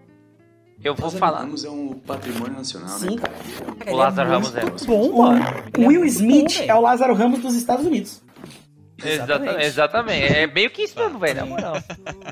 Eu 0.83 0.95
vou 0.95 1.05
Lázaro 1.07 1.21
falar. 1.21 1.39
Ramos 1.41 1.65
é 1.65 1.71
um 1.71 1.95
patrimônio 2.01 2.53
nacional, 2.55 2.99
Sim. 2.99 3.15
né, 3.17 3.23
cara? 3.23 3.35
É 3.87 3.91
um- 3.91 3.95
O 3.95 3.97
Lázaro 3.97 4.29
Ramos 4.29 4.55
é. 4.57 4.63
muito 4.63 4.85
bom, 4.87 5.09
O, 5.09 5.19
mano. 5.23 5.45
O 5.79 5.87
Will 5.87 6.05
Smith 6.05 6.59
bom, 6.59 6.65
é 6.65 6.75
o 6.75 6.81
Lázaro 6.81 7.15
Ramos 7.15 7.41
dos 7.41 7.55
Estados 7.55 7.87
Unidos. 7.87 8.23
Exatamente. 9.05 9.65
exatamente. 9.65 10.33
É 10.35 10.47
meio 10.47 10.71
que 10.71 10.83
isso 10.83 10.99
mesmo, 10.99 11.19
velho. 11.19 11.41
Na 11.41 11.47
moral. 11.47 11.75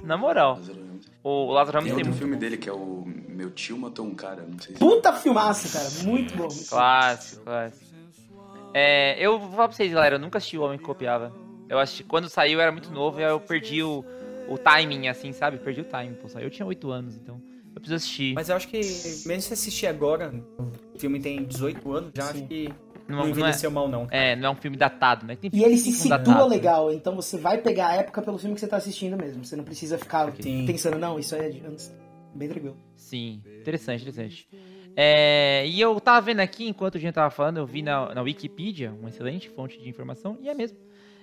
Na 0.03 0.17
moral. 0.17 0.59
O 1.23 1.53
Lázaro 1.53 1.79
Ramos 1.79 1.93
Tem 1.93 2.03
tem 2.03 2.05
outro 2.05 2.11
muito. 2.11 2.19
filme 2.19 2.37
dele 2.37 2.57
que 2.57 2.69
é 2.69 2.73
o 2.73 3.05
Meu 3.29 3.51
Tio 3.53 3.79
Matou 3.79 4.05
um 4.07 4.15
Cara, 4.15 4.43
não 4.43 4.59
sei 4.59 4.73
se... 4.75 4.79
Puta 4.81 5.13
filmaço, 5.13 5.73
cara. 5.73 5.89
Muito 6.05 6.35
bom. 6.37 6.43
muito 6.45 6.59
bom. 6.65 6.67
Clássico, 6.69 7.43
clássico. 7.45 7.93
É, 8.75 9.25
eu 9.25 9.39
vou 9.39 9.51
falar 9.51 9.69
pra 9.69 9.77
vocês, 9.77 9.93
galera, 9.93 10.17
eu 10.17 10.19
nunca 10.19 10.39
assisti 10.39 10.57
O 10.59 10.63
Homem 10.63 10.79
que 10.79 10.85
Copiava. 10.85 11.33
Eu 11.73 11.79
assisti, 11.79 12.05
quando 12.05 12.29
saiu 12.29 12.59
eu 12.59 12.61
era 12.61 12.71
muito 12.71 12.93
novo 12.93 13.19
e 13.19 13.23
eu 13.23 13.41
perdi 13.41 13.83
o, 13.83 14.05
o 14.47 14.59
timing, 14.59 15.09
assim, 15.09 15.33
sabe? 15.33 15.57
Perdi 15.57 15.81
o 15.81 15.85
timing, 15.85 16.13
pô. 16.17 16.29
Saiu, 16.29 16.45
eu 16.45 16.51
tinha 16.51 16.67
8 16.67 16.91
anos, 16.91 17.17
então 17.17 17.41
eu 17.75 17.81
preciso 17.81 17.95
assistir. 17.95 18.35
Mas 18.35 18.51
eu 18.51 18.57
acho 18.57 18.69
que, 18.69 18.79
mesmo 19.25 19.41
se 19.41 19.55
assistir 19.55 19.87
agora, 19.87 20.35
o 20.95 20.99
filme 20.99 21.19
tem 21.19 21.43
18 21.43 21.91
anos, 21.91 22.11
já 22.15 22.29
acho 22.29 22.47
que 22.47 22.69
não, 23.09 23.17
não 23.17 23.19
não 23.21 23.27
é, 23.27 23.31
envelheceu 23.31 23.71
mal, 23.71 23.89
não. 23.89 24.07
é, 24.11 24.37
não 24.37 24.51
é 24.51 24.53
um 24.53 24.57
filme 24.57 24.77
datado, 24.77 25.25
né? 25.25 25.35
Tem 25.35 25.51
E 25.51 25.65
ele 25.65 25.79
se 25.79 25.85
filme 25.85 25.97
situa 25.97 26.19
datado, 26.19 26.51
né? 26.51 26.57
legal, 26.57 26.93
então 26.93 27.17
você 27.17 27.39
vai 27.39 27.57
pegar 27.57 27.87
a 27.87 27.95
época 27.95 28.21
pelo 28.21 28.37
filme 28.37 28.55
que 28.55 28.61
você 28.61 28.69
tá 28.69 28.77
assistindo 28.77 29.17
mesmo. 29.17 29.43
Você 29.43 29.57
não 29.57 29.65
precisa 29.65 29.97
ficar 29.97 30.31
Sim. 30.43 30.67
pensando, 30.67 30.99
não, 30.99 31.19
isso 31.19 31.35
aí 31.35 31.47
é 31.47 31.49
de 31.49 31.67
antes. 31.67 31.91
Bem 32.35 32.51
tranquilo. 32.51 32.77
Sim, 32.97 33.41
interessante, 33.63 34.03
interessante. 34.03 34.47
É, 34.95 35.67
e 35.67 35.81
eu 35.81 35.99
tava 35.99 36.21
vendo 36.21 36.41
aqui, 36.41 36.69
enquanto 36.69 36.99
a 36.99 37.01
gente 37.01 37.15
tava 37.15 37.31
falando, 37.31 37.57
eu 37.57 37.67
vi 37.67 37.81
na, 37.81 38.15
na 38.15 38.21
Wikipedia, 38.21 38.93
uma 38.93 39.09
excelente 39.09 39.49
fonte 39.49 39.81
de 39.81 39.89
informação, 39.89 40.37
e 40.43 40.51
é 40.51 40.55
mesmo. 40.55 40.77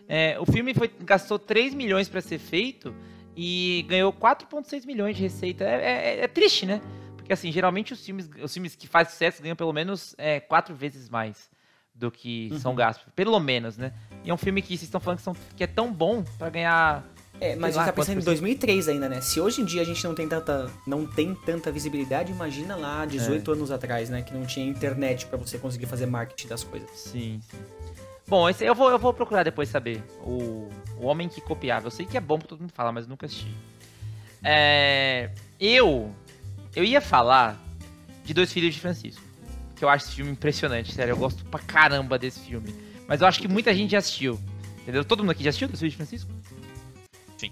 É, 0.10 0.38
o 0.39 0.45
filme 0.45 0.74
foi, 0.74 0.89
gastou 1.02 1.38
3 1.38 1.74
milhões 1.76 2.10
pra 2.10 2.19
ser 2.19 2.39
feito 2.39 2.93
e 3.38 3.86
ganhou 3.88 4.12
4,6 4.12 4.84
milhões 4.86 5.15
de 5.15 5.22
receita. 5.22 5.63
É, 5.63 6.17
é- 6.17 6.24
é 6.24 6.28
triste, 6.28 6.65
né? 6.65 6.82
Porque 7.15 7.32
assim, 7.32 7.52
geralmente 7.52 7.93
os 7.93 8.04
filmes, 8.04 8.28
os 8.43 8.52
filmes 8.52 8.76
que 8.76 8.88
fazem 8.88 9.12
sucesso 9.12 9.41
ganham 9.43 9.56
pelo 9.56 9.72
menos 9.72 10.15
é, 10.17 10.39
quatro 10.39 10.74
vezes 10.76 11.08
mais 11.10 11.48
do 11.93 12.10
que 12.10 12.50
são 12.60 12.74
gastos. 12.74 13.06
Pelo 13.15 13.39
menos, 13.39 13.78
né? 13.78 13.93
E 14.24 14.32
é 14.32 14.34
um 14.34 14.38
filme 14.38 14.62
que 14.63 14.69
vocês 14.69 14.84
estão 14.84 15.00
falando 15.00 15.17
que, 15.19 15.24
são, 15.24 15.36
que 15.56 15.63
é 15.63 15.67
tão 15.67 15.93
bom 15.93 16.24
pra 16.39 16.50
ganhar. 16.50 17.06
É, 17.41 17.56
mas 17.56 17.74
Sei 17.76 17.80
a 17.82 17.84
lá 17.84 17.86
gente 17.86 17.86
tá 17.86 17.93
pensando 17.93 18.13
em 18.13 18.15
quanto 18.22 18.26
2003 18.26 18.89
ainda, 18.89 19.08
né? 19.08 19.22
Se 19.22 19.39
hoje 19.39 19.62
em 19.62 19.65
dia 19.65 19.82
a 19.82 19.86
gente 19.86 20.04
não 20.04 20.15
tem 20.15 20.28
tanta, 20.28 20.69
não 20.88 21.06
tem 21.06 21.36
tanta 21.36 21.72
visibilidade, 21.72 22.32
imagina 22.32 22.76
lá 22.76 23.06
18 23.06 23.52
anos 23.52 23.69
atrás, 23.72 24.10
né? 24.10 24.22
Que 24.24 24.34
não 24.34 24.45
tinha 24.45 24.65
internet 24.65 25.26
pra 25.28 25.38
você 25.38 25.58
conseguir 25.60 25.86
fazer 25.86 26.06
marketing 26.08 26.48
das 26.48 26.63
coisas. 26.63 26.89
Sim, 26.91 27.39
sim. 27.50 27.58
Bom, 28.29 28.47
esse, 28.47 28.63
eu, 28.63 28.75
vou, 28.75 28.91
eu 28.91 28.99
vou 28.99 29.11
procurar 29.11 29.41
depois 29.41 29.69
saber. 29.69 30.03
O, 30.21 30.69
o 30.97 31.07
Homem 31.07 31.27
que 31.27 31.41
Copiava. 31.41 31.87
Eu 31.87 31.91
sei 31.91 32.05
que 32.05 32.15
é 32.15 32.21
bom 32.21 32.37
porque 32.37 32.49
todo 32.49 32.61
mundo 32.61 32.71
fala, 32.71 32.91
mas 32.91 33.05
eu 33.05 33.09
nunca 33.09 33.25
assisti. 33.25 33.51
É, 34.43 35.31
eu. 35.59 36.13
Eu 36.75 36.83
ia 36.83 37.01
falar 37.01 37.59
de 38.23 38.33
Dois 38.33 38.53
Filhos 38.53 38.75
de 38.75 38.79
Francisco. 38.79 39.23
Que 39.75 39.83
eu 39.83 39.89
acho 39.89 40.05
esse 40.05 40.15
filme 40.15 40.31
impressionante, 40.31 40.93
sério. 40.93 41.13
Eu 41.13 41.17
gosto 41.17 41.43
pra 41.45 41.59
caramba 41.59 42.19
desse 42.19 42.39
filme. 42.41 42.73
Mas 43.07 43.21
eu 43.21 43.27
acho 43.27 43.41
que 43.41 43.47
muita 43.47 43.73
gente 43.73 43.91
já 43.91 43.97
assistiu. 43.97 44.39
Entendeu? 44.81 45.03
Todo 45.03 45.21
mundo 45.21 45.31
aqui 45.31 45.43
já 45.43 45.49
assistiu 45.49 45.67
Dois 45.67 45.79
Filhos 45.79 45.93
de 45.93 45.97
Francisco? 45.97 46.31
Sim. 47.35 47.51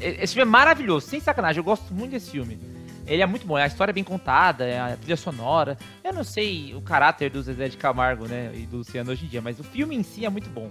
Esse 0.00 0.34
filme 0.34 0.48
é 0.48 0.50
maravilhoso, 0.50 1.06
sem 1.06 1.20
sacanagem. 1.20 1.60
Eu 1.60 1.64
gosto 1.64 1.92
muito 1.92 2.12
desse 2.12 2.30
filme. 2.30 2.58
Ele 3.06 3.22
é 3.22 3.26
muito 3.26 3.46
bom, 3.46 3.56
a 3.56 3.66
história 3.66 3.92
é 3.92 3.94
bem 3.94 4.04
contada, 4.04 4.64
é 4.64 4.80
a 4.80 4.96
trilha 4.96 5.16
sonora. 5.16 5.76
Eu 6.02 6.12
não 6.12 6.24
sei 6.24 6.74
o 6.74 6.80
caráter 6.80 7.30
do 7.30 7.42
Zezé 7.42 7.68
de 7.68 7.76
Camargo, 7.76 8.26
né, 8.26 8.50
e 8.54 8.66
do 8.66 8.78
Luciano 8.78 9.10
hoje 9.10 9.26
em 9.26 9.28
dia, 9.28 9.42
mas 9.42 9.60
o 9.60 9.64
filme 9.64 9.94
em 9.94 10.02
si 10.02 10.24
é 10.24 10.30
muito 10.30 10.48
bom. 10.48 10.68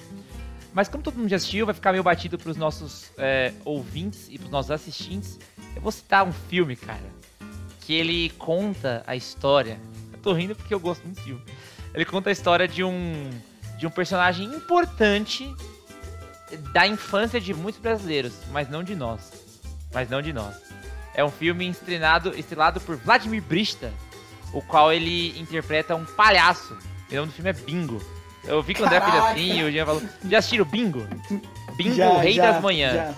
Mas 0.73 0.89
como 0.89 1.03
todo 1.03 1.17
mundo 1.17 1.29
já 1.29 1.35
assistiu, 1.35 1.67
vai 1.67 1.75
ficar 1.75 1.91
meio 1.91 2.03
batido 2.03 2.37
pros 2.37 2.57
nossos 2.57 3.11
é, 3.17 3.53
ouvintes 3.63 4.27
e 4.31 4.39
pros 4.39 4.49
nossos 4.49 4.71
assistentes. 4.71 5.39
Eu 5.75 5.81
vou 5.81 5.91
citar 5.91 6.25
um 6.25 6.31
filme, 6.31 6.75
cara, 6.75 7.05
que 7.81 7.93
ele 7.93 8.31
conta 8.39 9.03
a 9.05 9.15
história. 9.15 9.79
Eu 10.11 10.17
tô 10.17 10.33
rindo 10.33 10.55
porque 10.55 10.73
eu 10.73 10.79
gosto 10.79 11.03
muito 11.03 11.17
desse 11.17 11.27
filme. 11.27 11.43
Ele 11.93 12.05
conta 12.05 12.29
a 12.29 12.33
história 12.33 12.67
de 12.67 12.83
um 12.83 13.29
de 13.77 13.87
um 13.87 13.91
personagem 13.91 14.45
importante 14.45 15.53
da 16.71 16.87
infância 16.87 17.39
de 17.39 17.53
muitos 17.53 17.81
brasileiros, 17.81 18.33
mas 18.51 18.69
não 18.69 18.83
de 18.83 18.95
nós. 18.95 19.31
Mas 19.93 20.09
não 20.09 20.21
de 20.21 20.31
nós. 20.31 20.72
É 21.15 21.23
um 21.23 21.29
filme 21.31 21.67
estrelado, 21.69 22.37
estrelado 22.37 22.79
por 22.81 22.95
Vladimir 22.97 23.41
Brista, 23.41 23.93
o 24.51 24.61
qual 24.61 24.91
ele 24.91 25.39
interpreta 25.39 25.95
um 25.95 26.05
palhaço. 26.05 26.77
O 27.11 27.15
nome 27.15 27.27
do 27.27 27.33
filme 27.33 27.49
é 27.49 27.53
Bingo. 27.53 28.01
Eu 28.43 28.61
vi 28.61 28.73
que 28.73 28.81
o 28.81 28.85
André 28.85 28.99
fez 28.99 29.15
assim, 29.15 29.63
o 29.63 29.71
Jean 29.71 29.85
falou. 29.85 30.01
Já 30.29 30.39
assistiram 30.39 30.65
Bingo? 30.65 31.07
Bingo, 31.77 31.95
Já, 31.95 32.17
Rei 32.17 32.33
já, 32.33 32.51
das 32.51 32.61
Manhãs. 32.61 32.93
já. 32.93 33.13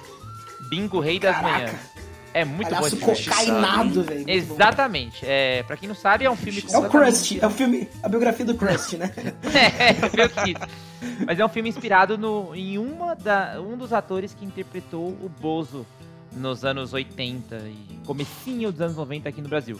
Bingo, 0.69 0.99
Rei 0.99 1.19
das 1.19 1.35
Caraca. 1.35 1.53
Manhãs. 1.57 1.95
É 2.33 2.43
muito 2.43 2.67
bom 2.69 2.75
Palhaço 2.75 2.95
esse 2.97 3.05
filme. 3.05 3.23
cocainado, 3.29 4.03
velho. 4.03 4.25
bom. 4.25 4.31
Exatamente. 4.31 5.25
É, 5.25 5.63
pra 5.63 5.77
quem 5.77 5.87
não 5.87 5.95
sabe, 5.95 6.25
é 6.25 6.29
um 6.29 6.35
filme 6.35 6.65
É 6.69 6.77
o 6.77 6.89
Crust, 6.89 7.39
é 7.41 7.47
o 7.47 7.49
filme, 7.49 7.87
a 8.03 8.09
biografia 8.09 8.45
do 8.45 8.55
Crust, 8.55 8.97
né? 8.97 9.09
é, 9.79 9.93
meio 10.15 10.29
que 10.29 10.51
isso. 10.51 11.25
Mas 11.25 11.39
é 11.39 11.45
um 11.45 11.49
filme 11.49 11.69
inspirado 11.69 12.17
no, 12.17 12.53
em 12.53 12.77
uma 12.77 13.15
da, 13.15 13.55
um 13.61 13.77
dos 13.77 13.93
atores 13.93 14.33
que 14.33 14.43
interpretou 14.43 15.07
o 15.07 15.31
Bozo 15.39 15.85
nos 16.35 16.65
anos 16.65 16.93
80 16.93 17.55
e 17.57 17.99
comecinho 18.05 18.71
dos 18.71 18.81
anos 18.81 18.95
90 18.95 19.29
aqui 19.29 19.41
no 19.41 19.47
Brasil. 19.49 19.79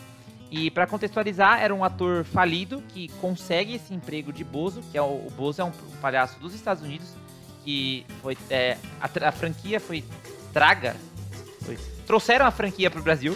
E 0.52 0.70
pra 0.72 0.88
contextualizar, 0.88 1.62
era 1.62 1.74
um 1.74 1.84
ator 1.84 2.24
falido 2.24 2.82
que 2.90 3.08
consegue 3.20 3.76
esse 3.76 3.94
emprego 3.94 4.32
de 4.32 4.44
Bozo, 4.44 4.82
que 4.92 4.98
é 4.98 5.02
o, 5.02 5.06
o 5.06 5.32
Bozo 5.36 5.62
é 5.62 5.66
um, 5.66 5.72
palhaço 6.02 6.40
dos 6.40 6.54
Estados 6.54 6.84
Unidos, 6.84 7.08
que 7.64 8.06
foi 8.22 8.38
é, 8.50 8.78
a, 9.02 9.28
a 9.28 9.32
franquia 9.32 9.80
foi 9.80 10.04
Traga, 10.54 10.96
foi- 11.62 11.78
trouxeram 12.08 12.46
a 12.46 12.52
franquia 12.52 12.90
pro 12.90 13.02
Brasil. 13.02 13.36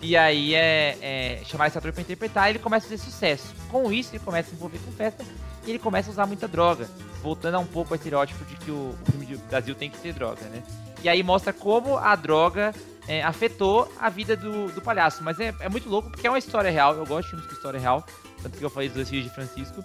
E 0.00 0.16
aí 0.16 0.54
é, 0.54 0.96
é 1.02 1.42
chamar 1.44 1.66
esse 1.66 1.76
ator 1.76 1.92
pra 1.92 2.00
interpretar 2.00 2.48
ele 2.48 2.58
começa 2.58 2.86
a 2.86 2.90
fazer 2.90 3.02
sucesso. 3.02 3.54
Com 3.68 3.92
isso, 3.92 4.10
ele 4.14 4.24
começa 4.24 4.48
a 4.48 4.50
se 4.50 4.56
envolver 4.56 4.78
com 4.78 4.90
festa 4.92 5.22
e 5.66 5.70
ele 5.70 5.78
começa 5.78 6.08
a 6.08 6.12
usar 6.12 6.26
muita 6.26 6.48
droga. 6.48 6.88
Voltando 7.22 7.56
a 7.56 7.58
um 7.58 7.66
pouco 7.66 7.92
ao 7.92 7.96
estereótipo 7.96 8.44
de 8.44 8.56
que 8.56 8.70
o, 8.70 8.94
o 9.00 9.10
filme 9.10 9.26
do 9.26 9.38
Brasil 9.48 9.74
tem 9.74 9.90
que 9.90 9.98
ter 9.98 10.12
droga, 10.12 10.42
né? 10.46 10.62
E 11.02 11.08
aí 11.08 11.22
mostra 11.22 11.52
como 11.52 11.96
a 11.96 12.14
droga 12.14 12.74
é, 13.08 13.22
afetou 13.22 13.90
a 13.98 14.08
vida 14.08 14.36
do, 14.36 14.68
do 14.68 14.80
palhaço. 14.80 15.22
Mas 15.22 15.40
é, 15.40 15.54
é 15.60 15.68
muito 15.68 15.88
louco 15.88 16.10
porque 16.10 16.26
é 16.26 16.30
uma 16.30 16.38
história 16.38 16.70
real. 16.70 16.94
Eu 16.94 17.06
gosto 17.06 17.24
de 17.24 17.30
filmes 17.30 17.46
com 17.46 17.54
história 17.54 17.80
real. 17.80 18.04
Tanto 18.42 18.56
que 18.56 18.64
eu 18.64 18.70
falei 18.70 18.88
dos 18.88 18.96
dois 18.96 19.08
filhos 19.08 19.24
de 19.24 19.34
Francisco. 19.34 19.82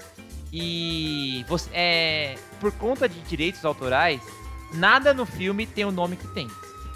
E 0.51 1.43
você, 1.47 1.69
é, 1.73 2.35
por 2.59 2.71
conta 2.73 3.09
de 3.09 3.19
direitos 3.21 3.63
autorais, 3.65 4.21
nada 4.73 5.13
no 5.13 5.25
filme 5.25 5.65
tem 5.65 5.85
o 5.85 5.91
nome 5.91 6.15
que 6.15 6.27
tem. 6.29 6.47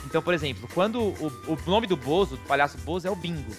Então, 0.05 0.21
por 0.21 0.33
exemplo, 0.33 0.67
quando 0.73 1.01
o, 1.01 1.31
o 1.47 1.57
nome 1.65 1.87
do 1.87 1.97
Bozo, 1.97 2.37
do 2.37 2.45
palhaço 2.45 2.77
Bozo, 2.79 3.07
é 3.07 3.11
o 3.11 3.15
Bingo. 3.15 3.51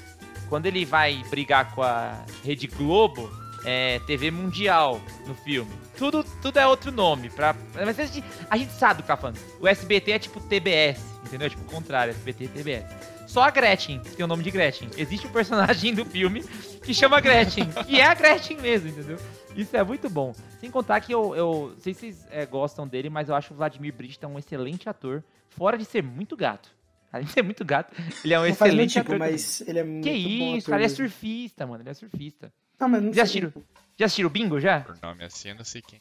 Quando 0.49 0.67
ele 0.67 0.85
vai 0.85 1.23
brigar 1.31 1.75
com 1.75 1.83
a 1.83 2.25
Rede 2.43 2.67
Globo, 2.67 3.31
é 3.65 3.99
TV 4.01 4.31
Mundial 4.31 5.01
no 5.27 5.35
filme. 5.35 5.71
Tudo, 5.97 6.25
tudo 6.43 6.59
é 6.59 6.67
outro 6.67 6.91
nome. 6.91 7.31
Pra, 7.31 7.55
mas 7.75 7.99
a 7.99 8.05
gente, 8.07 8.25
a 8.49 8.57
gente 8.57 8.73
sabe 8.73 8.99
do 8.99 9.03
que 9.03 9.09
tá 9.09 9.17
falando. 9.17 9.39
O 9.61 9.69
SBT 9.69 10.13
é 10.13 10.19
tipo 10.19 10.41
TBS, 10.41 11.01
entendeu? 11.27 11.51
Tipo 11.51 11.63
o 11.63 11.67
contrário, 11.67 12.11
SBT 12.13 12.45
e 12.45 12.49
TBS. 12.49 12.87
Só 13.27 13.43
a 13.43 13.51
Gretchen 13.51 14.01
tem 14.01 14.25
o 14.25 14.27
nome 14.27 14.43
de 14.43 14.51
Gretchen. 14.51 14.91
Existe 14.97 15.27
um 15.27 15.31
personagem 15.31 15.95
do 15.95 16.05
filme 16.05 16.43
que 16.83 16.93
chama 16.93 17.21
Gretchen. 17.21 17.69
e 17.87 18.01
é 18.01 18.05
a 18.05 18.15
Gretchen 18.15 18.57
mesmo, 18.59 18.89
entendeu? 18.89 19.19
Isso 19.55 19.77
é 19.77 19.85
muito 19.85 20.09
bom. 20.11 20.35
Sem 20.61 20.71
contar 20.71 21.01
que 21.01 21.13
eu, 21.15 21.35
eu 21.37 21.71
não 21.75 21.81
sei 21.81 21.95
se 21.95 22.01
vocês 22.01 22.27
é, 22.31 22.45
gostam 22.47 22.89
dele, 22.89 23.09
mas 23.09 23.29
eu 23.29 23.35
acho 23.35 23.53
o 23.53 23.57
Vladimir 23.57 23.93
Brista 23.93 24.27
um 24.27 24.39
excelente 24.39 24.89
ator, 24.89 25.23
fora 25.49 25.79
de 25.79 25.85
ser 25.85 26.03
muito 26.03 26.37
gato. 26.37 26.71
Além 27.13 27.27
de 27.27 27.33
ser 27.33 27.43
muito 27.43 27.65
gato, 27.65 27.95
ele 28.25 28.35
é 28.35 28.39
um 28.39 28.43
Não 28.43 28.49
excelente 28.49 28.99
ator. 28.99 29.19
mas 29.19 29.61
ele 29.67 29.79
é 29.81 29.83
muito 29.83 30.05
que 30.05 30.11
bom 30.39 30.57
isso, 30.57 30.67
ator 30.67 30.71
cara, 30.71 30.83
ele 30.83 30.93
é 30.93 30.97
surfista, 30.97 31.67
mano, 31.67 31.83
ele 31.83 31.91
é 31.91 31.95
surfista. 31.95 32.53
Não, 32.81 32.89
mas 32.89 33.03
não 33.03 33.13
Já 33.13 33.23
assistiram, 33.23 33.53
já 33.99 34.07
assistiram 34.07 34.29
o 34.29 34.33
Bingo, 34.33 34.59
já? 34.61 34.81
Por 34.81 34.97
nome 35.03 35.25
assim, 35.25 35.51
eu 35.51 35.55
não 35.57 35.65
sei 35.65 35.83
quem. 35.83 36.01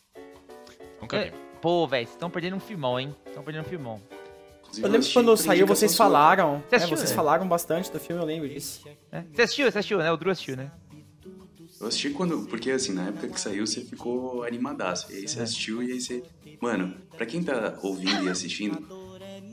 Nunca 1.02 1.18
É, 1.18 1.30
vi. 1.30 1.38
Pô, 1.62 1.86
velho, 1.88 2.06
vocês 2.06 2.16
estão 2.16 2.30
perdendo 2.30 2.56
um 2.56 2.60
filmão, 2.60 3.00
hein? 3.00 3.14
Estão 3.28 3.44
perdendo 3.44 3.66
um 3.66 3.70
filmão. 3.70 4.02
Inclusive, 4.62 4.88
Eu 4.88 4.92
lembro 4.92 5.08
que 5.08 5.14
quando 5.14 5.36
saiu, 5.38 5.68
vocês 5.68 5.96
falaram. 5.96 6.64
Você 6.70 6.76
É, 6.76 6.78
assistiu, 6.78 6.98
vocês 6.98 7.10
né? 7.10 7.16
falaram 7.16 7.48
bastante 7.48 7.92
do 7.92 8.00
filme, 8.00 8.22
eu 8.22 8.26
lembro 8.26 8.48
disso. 8.48 8.88
né? 9.12 9.26
Você 9.34 9.42
assistiu? 9.42 9.70
Você 9.72 9.78
assistiu, 9.80 9.98
né? 9.98 10.12
O 10.12 10.16
Drew 10.18 10.32
assistiu, 10.32 10.56
né? 10.56 10.72
Eu 11.82 11.88
assisti 11.88 12.10
quando. 12.12 12.46
Porque 12.48 12.72
assim, 12.72 12.94
na 12.94 13.08
época 13.08 13.28
que 13.30 13.40
saiu, 13.42 13.66
você 13.66 13.82
ficou 13.82 14.44
animadaço. 14.44 15.12
E 15.12 15.16
aí 15.16 15.24
É. 15.24 15.28
você 15.28 15.42
assistiu 15.42 15.82
e 15.84 15.92
aí 15.92 16.00
você. 16.00 16.24
Mano, 16.62 16.96
pra 17.18 17.26
quem 17.26 17.42
tá 17.44 17.78
ouvindo 17.82 18.24
e 18.26 18.30
assistindo, 18.30 18.86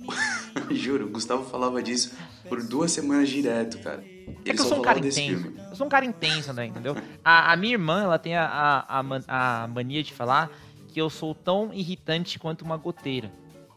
juro, 0.70 1.06
o 1.06 1.10
Gustavo 1.10 1.48
falava 1.48 1.82
disso 1.82 2.14
por 2.48 2.62
duas 2.62 2.90
semanas 2.92 3.28
direto, 3.28 3.78
cara. 3.80 4.04
É 4.44 4.52
que 4.52 4.60
eu 4.60 4.64
sou 4.64 4.78
um 4.78 4.82
cara 4.82 4.98
intenso. 4.98 5.20
filme. 5.20 5.56
Eu 5.70 5.76
sou 5.76 5.86
um 5.86 5.90
cara 5.90 6.04
intenso, 6.04 6.52
né? 6.52 6.66
Entendeu? 6.66 6.96
A, 7.24 7.52
a 7.52 7.56
minha 7.56 7.74
irmã, 7.74 8.02
ela 8.04 8.18
tem 8.18 8.36
a, 8.36 8.44
a, 8.46 8.98
a, 8.98 9.02
man- 9.02 9.24
a 9.28 9.68
mania 9.68 10.02
de 10.02 10.12
falar 10.12 10.50
que 10.88 11.00
eu 11.00 11.08
sou 11.10 11.34
tão 11.34 11.72
irritante 11.72 12.38
quanto 12.38 12.62
uma 12.62 12.76
goteira. 12.76 13.30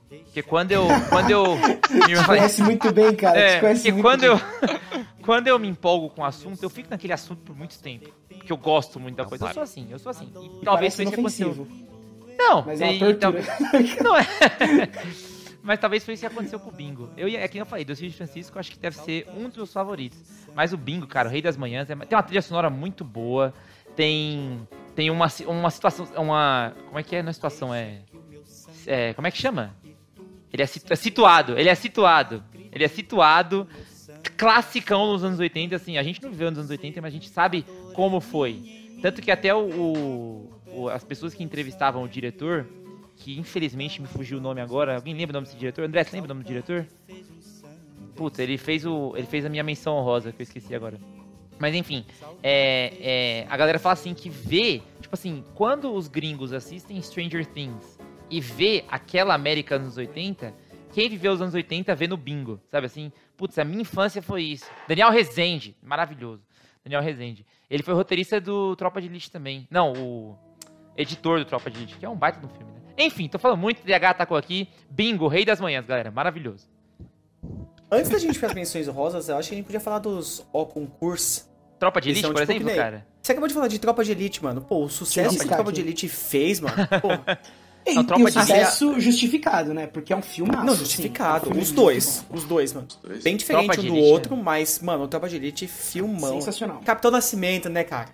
Porque 0.09 0.41
quando 0.41 0.71
eu. 0.71 0.87
Quando 1.09 1.29
eu. 1.29 1.45
irmã 1.55 2.07
Te 2.07 2.15
fala, 2.15 2.25
conhece 2.27 2.63
muito 2.63 2.91
bem, 2.91 3.15
cara. 3.15 3.37
É, 3.39 3.55
te 3.55 3.59
conhece 3.61 3.81
porque 3.81 3.91
muito 3.91 4.03
quando 4.03 4.21
bem. 4.21 4.29
eu, 4.31 4.39
quando 5.23 5.47
eu 5.47 5.59
me 5.59 5.67
empolgo 5.67 6.09
com 6.09 6.21
o 6.21 6.25
assunto, 6.25 6.63
eu 6.63 6.69
fico 6.69 6.89
naquele 6.89 7.13
assunto 7.13 7.41
por 7.43 7.55
muito 7.55 7.77
tempo. 7.79 8.09
Porque 8.27 8.51
eu 8.51 8.57
gosto 8.57 8.99
muito 8.99 9.15
da 9.17 9.25
coisa. 9.25 9.45
Eu 9.47 9.53
sou 9.53 9.61
assim, 9.63 9.87
eu 9.91 9.99
sou 9.99 10.09
assim. 10.09 10.31
E 10.61 10.65
talvez 10.65 10.93
isso 10.97 11.03
que 11.11 11.13
aconteceu. 11.19 11.47
inofensivo. 11.51 11.89
Não, 12.39 12.63
Mas 12.65 12.81
é 12.81 12.85
uma 12.85 12.93
e- 12.93 12.99
tortura. 12.99 13.43
tal- 13.43 13.69
Não 14.03 14.17
é. 14.17 14.23
Mas 15.69 15.79
talvez 15.79 16.03
foi 16.03 16.15
isso 16.15 16.21
que 16.21 16.25
aconteceu 16.25 16.59
com 16.59 16.71
o 16.71 16.73
Bingo. 16.73 17.11
Eu, 17.15 17.27
ia- 17.29 17.41
é 17.41 17.47
que 17.47 17.59
eu 17.59 17.63
falei, 17.65 17.85
Doce 17.85 18.07
de 18.07 18.11
Francisco, 18.15 18.57
acho 18.57 18.71
que 18.71 18.79
deve 18.79 18.97
ser 18.97 19.27
um 19.37 19.47
dos 19.47 19.55
meus 19.57 19.71
favoritos. 19.71 20.17
Mas 20.55 20.73
o 20.73 20.77
Bingo, 20.77 21.05
cara, 21.05 21.29
o 21.29 21.31
Rei 21.31 21.43
das 21.43 21.55
Manhãs, 21.55 21.87
é- 21.91 21.95
tem 21.95 22.17
uma 22.17 22.23
trilha 22.23 22.41
sonora 22.41 22.71
muito 22.71 23.03
boa. 23.03 23.53
Tem. 23.95 24.67
Tem 24.95 25.11
uma, 25.11 25.27
uma 25.45 25.69
situação. 25.69 26.07
Uma. 26.17 26.73
Como 26.87 26.97
é 26.97 27.03
que 27.03 27.15
é 27.15 27.21
na 27.21 27.31
situação? 27.31 27.71
É. 27.71 27.99
é 28.87 29.13
como 29.13 29.27
é 29.27 29.31
que 29.31 29.37
chama? 29.37 29.75
Ele 30.51 30.63
é, 30.63 30.65
situ- 30.65 30.91
é 30.91 30.95
situado, 30.95 31.55
ele 31.55 31.69
é 31.69 31.75
situado. 31.75 32.43
Ele 32.71 32.83
é 32.83 32.87
situado. 32.87 33.67
Classicão 34.37 35.11
nos 35.13 35.23
anos 35.23 35.37
80, 35.39 35.75
assim. 35.75 35.99
A 35.99 36.03
gente 36.03 36.19
não 36.23 36.31
viveu 36.31 36.49
nos 36.49 36.57
anos 36.57 36.71
80, 36.71 36.99
mas 36.99 37.11
a 37.13 37.13
gente 37.13 37.29
sabe 37.29 37.63
como 37.93 38.19
foi. 38.19 38.89
Tanto 39.03 39.21
que 39.21 39.29
até 39.29 39.53
o- 39.53 40.49
o- 40.67 40.89
as 40.89 41.03
pessoas 41.03 41.35
que 41.35 41.43
entrevistavam 41.43 42.01
o 42.01 42.07
diretor, 42.09 42.65
que 43.19 43.37
infelizmente 43.37 44.01
me 44.01 44.07
fugiu 44.07 44.37
o 44.37 44.41
nome 44.41 44.61
agora. 44.61 44.95
Alguém 44.95 45.13
lembra 45.13 45.33
o 45.33 45.37
nome 45.37 45.45
desse 45.45 45.57
diretor? 45.57 45.83
André, 45.83 46.03
você 46.03 46.15
lembra 46.15 46.31
o 46.31 46.33
nome 46.33 46.43
do 46.43 46.47
diretor? 46.47 46.87
Puta, 48.15 48.41
ele 48.41 48.57
fez, 48.57 48.85
o, 48.85 49.13
ele 49.15 49.27
fez 49.27 49.45
a 49.45 49.49
minha 49.49 49.63
menção 49.63 49.95
honrosa, 49.95 50.31
que 50.31 50.41
eu 50.41 50.43
esqueci 50.43 50.73
agora. 50.73 50.99
Mas 51.59 51.75
enfim, 51.75 52.05
é, 52.41 52.93
é, 52.99 53.47
a 53.49 53.57
galera 53.57 53.77
fala 53.77 53.93
assim 53.93 54.13
que 54.13 54.29
vê, 54.29 54.81
tipo 55.01 55.13
assim, 55.13 55.43
quando 55.53 55.93
os 55.93 56.07
gringos 56.07 56.53
assistem 56.53 57.01
Stranger 57.01 57.45
Things 57.45 57.99
e 58.29 58.39
vê 58.39 58.85
aquela 58.87 59.33
América 59.33 59.77
nos 59.77 59.97
anos 59.97 59.97
80, 59.97 60.53
quem 60.93 61.09
viveu 61.09 61.33
os 61.33 61.41
anos 61.41 61.53
80 61.53 61.93
vê 61.95 62.07
no 62.07 62.15
bingo, 62.15 62.59
sabe 62.71 62.85
assim? 62.85 63.11
Putz, 63.35 63.59
a 63.59 63.65
minha 63.65 63.81
infância 63.81 64.21
foi 64.21 64.43
isso. 64.43 64.65
Daniel 64.87 65.11
Rezende, 65.11 65.75
maravilhoso. 65.83 66.41
Daniel 66.83 67.01
Rezende. 67.01 67.45
Ele 67.69 67.83
foi 67.83 67.93
roteirista 67.93 68.39
do 68.39 68.75
Tropa 68.77 69.01
de 69.01 69.07
Elite 69.07 69.29
também. 69.29 69.67
Não, 69.69 69.91
o 69.93 70.37
editor 70.95 71.39
do 71.39 71.45
Tropa 71.45 71.69
de 71.69 71.77
Elite, 71.77 71.97
que 71.97 72.05
é 72.05 72.09
um 72.09 72.15
baita 72.15 72.39
do 72.39 72.47
filme, 72.47 72.71
né? 72.71 72.78
Enfim, 72.99 73.27
tô 73.29 73.39
falando 73.39 73.59
muito, 73.59 73.81
DH 73.85 74.03
atacou 74.09 74.35
aqui. 74.37 74.67
Bingo, 74.89 75.27
Rei 75.27 75.45
das 75.45 75.59
Manhãs, 75.61 75.85
galera. 75.85 76.11
Maravilhoso. 76.11 76.67
Antes 77.91 78.09
da 78.11 78.17
gente 78.19 78.35
ir 78.35 78.39
para 78.39 78.49
as 78.49 78.53
menções 78.53 78.87
rosas, 78.87 79.29
eu 79.29 79.37
acho 79.37 79.49
que 79.49 79.55
a 79.55 79.57
gente 79.57 79.65
podia 79.65 79.79
falar 79.79 79.99
dos 79.99 80.45
O 80.51 80.65
concursos. 80.65 81.47
Tropa 81.79 82.01
de 82.01 82.09
Elite, 82.09 82.21
são, 82.25 82.33
por 82.33 82.41
tipo, 82.41 82.51
exemplo, 82.51 82.75
cara. 82.75 83.07
Você 83.21 83.31
acabou 83.31 83.47
de 83.47 83.53
falar 83.53 83.67
de 83.69 83.79
Tropa 83.79 84.03
de 84.03 84.11
Elite, 84.11 84.43
mano. 84.43 84.61
Pô, 84.61 84.83
o 84.83 84.89
sucesso 84.89 85.39
que. 85.39 85.47
Tropa 85.47 85.71
de 85.71 85.79
Elite 85.81 86.09
fez, 86.09 86.59
mano. 86.59 86.75
Pô, 87.01 87.07
E, 87.85 87.93
Não, 87.95 88.01
e 88.01 88.05
Tropa 88.05 88.23
o 88.23 88.25
de 88.27 88.33
sucesso 88.33 88.99
justificado, 88.99 89.73
né? 89.73 89.87
Porque 89.87 90.11
é 90.11 90.15
um 90.15 90.21
filme 90.21 90.51
não, 90.51 90.75
justificado. 90.75 91.57
Os 91.57 91.71
dois. 91.71 92.25
Os 92.29 92.43
dois, 92.43 92.73
mano. 92.73 92.87
Dois. 93.01 93.23
Bem 93.23 93.37
diferente 93.37 93.67
Tropa 93.67 93.81
um 93.81 93.85
do 93.85 93.93
Elite, 93.95 94.11
outro, 94.11 94.35
mas, 94.37 94.79
mano, 94.81 95.05
o 95.05 95.07
Tropa 95.07 95.29
de 95.29 95.37
Elite 95.37 95.65
filmão. 95.67 96.33
Sensacional. 96.33 96.81
Capitão 96.85 97.09
Nascimento, 97.09 97.69
né, 97.69 97.85
cara? 97.85 98.09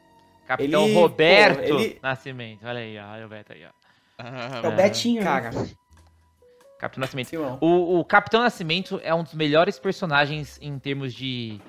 Capitão 0.48 0.84
Ele, 0.86 0.94
Roberto 0.94 1.68
pô, 1.68 1.80
ele- 1.80 2.00
Nascimento. 2.04 2.60
Olha 2.64 2.80
aí, 2.80 2.98
ó. 3.00 3.14
Olha 3.14 3.26
o 3.26 3.30
Beto 3.30 3.52
aí, 3.52 3.66
ó. 3.66 3.85
Ah, 4.18 4.62
É 4.64 4.68
o 4.68 4.72
Betinho, 4.72 5.24
né? 5.24 5.26
Cara, 5.26 5.52
Capitão 6.80 7.02
Nascimento. 7.02 7.58
O, 7.62 8.00
o 8.00 8.06
Capitão 8.06 8.42
Nascimento 8.42 9.00
é 9.04 9.14
um 9.14 9.24
dos 9.24 9.34
melhores 9.34 9.80
personagens 9.80 10.60
em 10.62 10.78
termos 10.78 11.14
de. 11.14 11.60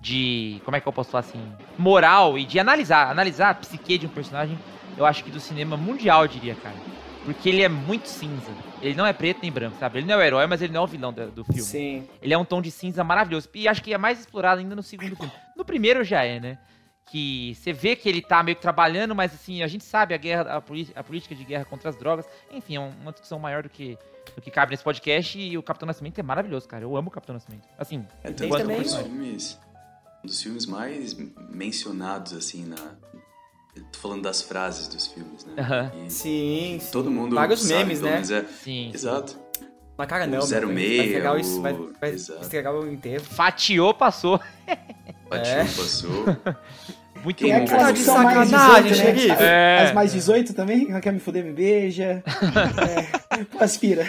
de. 0.00 0.60
Como 0.64 0.76
é 0.76 0.80
que 0.80 0.86
eu 0.86 0.92
posso 0.92 1.10
falar 1.10 1.20
assim? 1.20 1.40
Moral 1.78 2.38
e 2.38 2.44
de 2.44 2.58
analisar. 2.58 3.10
Analisar 3.10 3.50
a 3.50 3.54
psique 3.54 3.98
de 3.98 4.06
um 4.06 4.10
personagem, 4.10 4.58
eu 4.96 5.06
acho 5.06 5.22
que 5.24 5.30
do 5.30 5.40
cinema 5.40 5.76
mundial, 5.76 6.22
eu 6.22 6.28
diria, 6.28 6.54
cara. 6.56 6.76
Porque 7.24 7.48
ele 7.48 7.62
é 7.62 7.68
muito 7.68 8.06
cinza. 8.08 8.50
Ele 8.80 8.94
não 8.94 9.04
é 9.06 9.12
preto 9.12 9.40
nem 9.42 9.50
branco, 9.50 9.76
sabe? 9.78 9.98
Ele 9.98 10.06
não 10.06 10.14
é 10.14 10.18
o 10.18 10.22
herói, 10.22 10.46
mas 10.46 10.62
ele 10.62 10.72
não 10.72 10.82
é 10.82 10.84
o 10.84 10.86
vilão 10.86 11.12
do, 11.12 11.28
do 11.30 11.44
filme. 11.44 11.60
Sim. 11.62 12.08
Ele 12.22 12.32
é 12.32 12.38
um 12.38 12.44
tom 12.44 12.62
de 12.62 12.70
cinza 12.70 13.02
maravilhoso. 13.02 13.48
E 13.54 13.66
acho 13.66 13.82
que 13.82 13.92
é 13.92 13.98
mais 13.98 14.20
explorado 14.20 14.60
ainda 14.60 14.76
no 14.76 14.82
segundo 14.82 15.16
filme. 15.16 15.32
No 15.56 15.64
primeiro 15.64 16.04
já 16.04 16.22
é, 16.22 16.38
né? 16.38 16.58
Que 17.08 17.54
você 17.54 17.72
vê 17.72 17.94
que 17.94 18.08
ele 18.08 18.20
tá 18.20 18.42
meio 18.42 18.56
que 18.56 18.62
trabalhando, 18.62 19.14
mas 19.14 19.32
assim, 19.32 19.62
a 19.62 19.68
gente 19.68 19.84
sabe 19.84 20.12
a 20.12 20.16
guerra, 20.16 20.42
a, 20.54 20.56
a 20.56 21.02
política 21.04 21.34
de 21.34 21.44
guerra 21.44 21.64
contra 21.64 21.88
as 21.88 21.96
drogas. 21.96 22.26
Enfim, 22.50 22.76
é 22.76 22.80
um- 22.80 22.90
uma 23.00 23.12
discussão 23.12 23.38
maior 23.38 23.62
do 23.62 23.68
que, 23.68 23.96
do 24.34 24.42
que 24.42 24.50
cabe 24.50 24.72
nesse 24.72 24.82
podcast. 24.82 25.38
E 25.38 25.56
o 25.56 25.62
Capitão 25.62 25.86
Nascimento 25.86 26.18
é 26.18 26.22
maravilhoso, 26.22 26.66
cara. 26.66 26.82
Eu 26.84 26.96
amo 26.96 27.08
o 27.08 27.10
Capitão 27.12 27.32
Nascimento. 27.34 27.68
Assim, 27.78 28.04
É 28.24 28.30
tanto 28.32 28.50
que 28.50 28.58
também 28.58 28.78
um 28.80 28.82
dos 28.82 28.94
filmes, 28.96 29.58
um 30.24 30.26
dos 30.26 30.42
filmes 30.42 30.66
mais 30.66 31.16
mencionados, 31.50 32.32
assim, 32.32 32.64
na... 32.66 32.76
Tô 33.92 33.98
falando 34.00 34.22
das 34.22 34.40
frases 34.42 34.88
dos 34.88 35.06
filmes, 35.06 35.44
né? 35.44 35.54
Aham. 35.58 35.92
E 36.06 36.10
Sim, 36.10 36.78
sim. 36.80 36.90
todo 36.90 37.10
mundo 37.10 37.36
Vários 37.36 37.60
sabe, 37.62 37.74
memes, 37.84 38.00
né? 38.00 38.18
é. 38.18 38.44
sim. 38.52 38.90
Exato. 38.92 39.38
Mas, 39.98 40.08
cara, 40.08 40.24
O 40.24 40.28
não. 40.28 40.40
zero 40.40 40.66
meia, 40.68 40.96
Vai 41.02 41.06
estragar 41.06 41.36
o- 41.36 41.62
vai, 41.62 41.72
vai 42.00 42.10
estragar 42.14 42.74
o 42.74 42.90
inteiro. 42.90 43.22
Fatiou, 43.22 43.94
passou. 43.94 44.40
Batiu, 45.28 45.52
É. 45.52 45.64
passou. 45.64 46.24
Muito 47.24 47.38
Quem 47.38 47.50
É 47.50 47.54
bom. 47.56 47.60
é 47.62 47.64
aquelas 47.64 47.82
Tá 47.82 47.92
que 47.92 47.98
de 47.98 48.04
sacanagem, 48.04 48.82
18, 48.82 48.88
né? 48.88 48.94
xerife. 48.94 49.42
É. 49.42 49.78
As 49.86 49.92
mais 49.92 50.12
18 50.12 50.54
também? 50.54 51.00
Quer 51.00 51.12
me 51.12 51.18
fuder, 51.18 51.42
me 51.44 51.52
beija. 51.52 52.22
é, 53.58 53.64
aspira. 53.64 54.08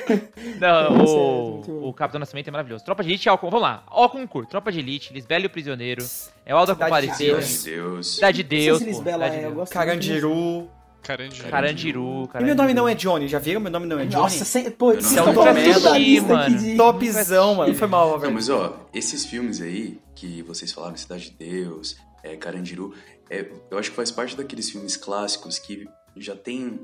Não, 0.60 0.68
é 0.68 0.90
o, 0.90 1.88
o 1.88 1.94
Capitão 1.94 2.20
Nascimento 2.20 2.50
é 2.50 2.52
maravilhoso. 2.52 2.84
Tropa 2.86 3.02
de 3.04 3.10
Elite, 3.10 3.28
Alcon, 3.28 3.50
vamos 3.50 3.64
lá. 3.64 3.84
Ó 3.90 4.08
concurso, 4.10 4.50
Tropa 4.50 4.72
de 4.72 4.80
Elite, 4.80 5.14
Lisbelo 5.14 5.46
e 5.46 5.48
o 5.48 5.50
Prisioneiro. 5.50 6.06
É 6.46 6.54
o 6.54 6.58
Alda. 6.58 6.76
Deus. 6.76 6.86
Cidade 6.86 7.08
de 7.08 7.66
Deus. 7.72 8.16
Cidade 8.16 8.38
de 8.38 8.44
Deus. 8.44 8.82
Lisbela 8.82 9.24
Cidade 9.26 9.32
de 9.32 9.38
é, 9.38 9.40
eu 9.40 9.44
Deus. 9.46 9.56
gosto 9.56 9.74
Carandiru. 9.74 10.70
Carandiru. 11.02 11.50
Carandiru, 11.50 12.30
E 12.40 12.44
meu 12.44 12.56
nome 12.56 12.74
não 12.74 12.88
é 12.88 12.94
Johnny, 12.94 13.28
já 13.30 13.40
viram? 13.40 13.62
Meu 13.62 13.72
nome 13.72 13.88
não 13.88 13.98
é. 13.98 14.06
Johnny? 14.06 14.16
Nossa, 14.22 14.44
sem, 14.46 14.70
pô, 14.70 14.92
Eu 14.92 14.96
não 14.96 15.02
vocês 15.02 15.08
sei 15.14 15.18
estão 15.20 15.32
o 15.32 15.36
falando 15.36 15.56
nome 15.56 15.68
lista 15.68 15.90
aqui 15.94 16.22
mano. 16.22 16.58
de... 16.58 16.76
Topzão, 16.76 17.56
mano. 17.56 17.74
Foi 17.74 17.88
mal, 17.88 18.12
Não, 18.12 18.20
velho. 18.20 18.34
mas 18.34 18.50
ó, 18.50 18.76
esses 18.94 19.26
filmes 19.26 19.62
aí 19.62 19.98
que 20.18 20.42
vocês 20.42 20.72
falaram, 20.72 20.96
Cidade 20.98 21.30
de 21.30 21.38
Deus, 21.38 21.96
é, 22.24 22.36
Carandiru, 22.36 22.94
é, 23.30 23.50
eu 23.70 23.78
acho 23.78 23.92
que 23.92 23.96
faz 23.96 24.10
parte 24.12 24.36
daqueles 24.36 24.70
filmes 24.70 24.98
clássicos 24.98 25.60
que 25.60 25.88
já 26.16 26.36
tem 26.36 26.80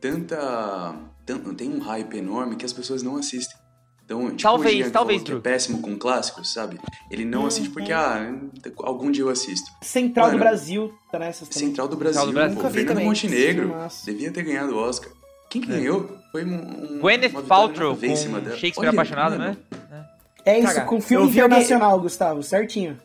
tanta. 0.00 0.94
tan- 1.26 1.54
tem 1.54 1.68
um 1.70 1.78
hype 1.80 2.14
enorme 2.16 2.56
que 2.56 2.64
as 2.64 2.72
pessoas 2.72 3.02
não 3.02 3.16
assistem. 3.16 3.56
Então, 4.04 4.28
tipo 4.28 4.42
Talvez, 4.42 4.74
o 4.74 4.78
Jean 4.78 4.84
que 4.86 4.90
talvez, 4.90 5.22
falou 5.22 5.40
que 5.42 5.48
é 5.48 5.52
péssimo 5.52 5.82
com 5.82 5.98
clássicos, 5.98 6.50
sabe? 6.54 6.80
Ele 7.10 7.26
não 7.26 7.44
assiste 7.44 7.68
porque, 7.70 7.92
ah, 7.92 8.34
algum 8.78 9.10
dia 9.10 9.22
eu 9.22 9.28
assisto. 9.28 9.70
Central 9.82 10.26
do 10.28 10.32
Mano, 10.38 10.44
Brasil 10.44 10.94
tá 11.12 11.18
nessas 11.18 11.46
também. 11.48 11.68
Central 11.68 11.88
do 11.88 11.96
Brasil, 11.96 12.24
do 12.24 12.32
Brasil. 12.32 12.56
pô, 12.56 12.62
Nunca 12.62 12.68
vi 12.70 12.74
Fernando 12.78 12.94
também. 12.94 13.06
Montenegro, 13.06 13.68
Filmaço. 13.68 14.06
devia 14.06 14.32
ter 14.32 14.42
ganhado 14.44 14.74
o 14.74 14.78
Oscar. 14.78 15.12
Quem 15.50 15.60
que 15.60 15.68
ganhou? 15.68 16.16
Foi 16.32 16.42
um, 16.44 16.94
um, 16.96 17.00
Gwyneth 17.00 17.42
Paltrow 17.46 17.94
com 17.96 18.16
cima 18.16 18.40
dela. 18.40 18.56
Shakespeare 18.56 18.88
Olha, 18.88 18.90
Apaixonado, 18.90 19.36
né? 19.38 19.56
É 19.92 20.17
isso, 20.58 20.74
Cara, 20.74 20.86
com 20.86 21.00
filme 21.00 21.28
internacional, 21.28 22.00
Gustavo, 22.00 22.42
certinho. 22.42 22.96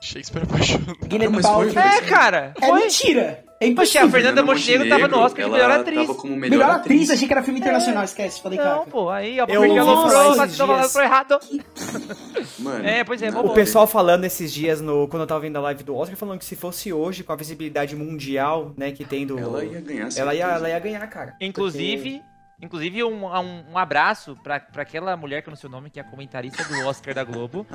Shakespeare 0.00 0.42
apaixonado. 0.44 0.96
Foi- 1.08 1.42
Paltrow. 1.42 1.82
É, 1.82 2.00
cara. 2.02 2.54
É 2.60 2.66
Foi. 2.66 2.80
mentira! 2.80 3.44
É 3.58 3.70
Poxa, 3.72 4.00
a 4.00 4.02
impossível. 4.04 4.10
Fernanda 4.10 4.42
Montenegro 4.42 4.88
tava 4.90 5.08
no 5.08 5.18
Oscar 5.18 5.46
de 5.46 5.50
ela 5.50 5.52
melhor 5.68 5.80
atriz. 5.80 6.06
Tava 6.06 6.14
como 6.14 6.36
melhor, 6.36 6.58
Melhor 6.58 6.70
atriz, 6.76 7.10
achei 7.10 7.26
que 7.26 7.32
era 7.32 7.42
filme 7.42 7.58
internacional, 7.58 8.02
É. 8.02 8.04
esquece, 8.04 8.42
falei 8.42 8.58
Não, 8.58 8.64
caca. 8.80 8.90
pô, 8.90 9.08
aí, 9.08 9.40
ó, 9.40 9.44
Eu 9.44 9.46
porque 9.46 9.66
ouvi 9.66 9.78
aloprou, 9.78 10.10
falar 10.10 10.36
mas 10.36 10.58
não 10.58 10.74
aloprou 10.74 11.02
errado. 11.02 11.38
Mano, 12.58 12.86
É, 12.86 13.02
pois 13.02 13.22
é, 13.22 13.30
não, 13.30 13.42
bom, 13.42 13.48
O 13.48 13.54
pessoal 13.54 13.86
falando 13.86 14.24
esses 14.24 14.52
dias, 14.52 14.82
no, 14.82 15.08
quando 15.08 15.22
eu 15.22 15.26
tava 15.26 15.40
vendo 15.40 15.56
a 15.56 15.60
live 15.60 15.82
do 15.84 15.96
Oscar, 15.96 16.16
falando 16.18 16.38
que 16.38 16.44
se 16.44 16.54
fosse 16.54 16.92
hoje, 16.92 17.22
com 17.24 17.32
a 17.32 17.36
visibilidade 17.36 17.96
mundial, 17.96 18.72
né, 18.76 18.92
que 18.92 19.06
tem 19.06 19.26
do... 19.26 19.38
Ela 19.38 19.64
ia 19.64 19.80
ganhar, 19.80 20.08
ela 20.16 20.34
ia, 20.34 20.44
ela 20.44 20.68
ia 20.68 20.78
ganhar, 20.78 21.06
cara. 21.06 21.34
Inclusive, 21.40 22.20
inclusive 22.60 23.02
um, 23.04 23.26
um, 23.26 23.64
um 23.72 23.78
abraço 23.78 24.36
pra, 24.42 24.58
pra 24.60 24.82
aquela 24.82 25.16
mulher 25.16 25.42
que 25.42 25.48
eu 25.48 25.52
não 25.52 25.56
sei 25.56 25.68
o 25.68 25.70
nome, 25.70 25.90
que 25.90 25.98
é 25.98 26.02
a 26.02 26.06
comentarista 26.06 26.64
do 26.64 26.86
Oscar 26.86 27.14
da 27.14 27.24
Globo, 27.24 27.66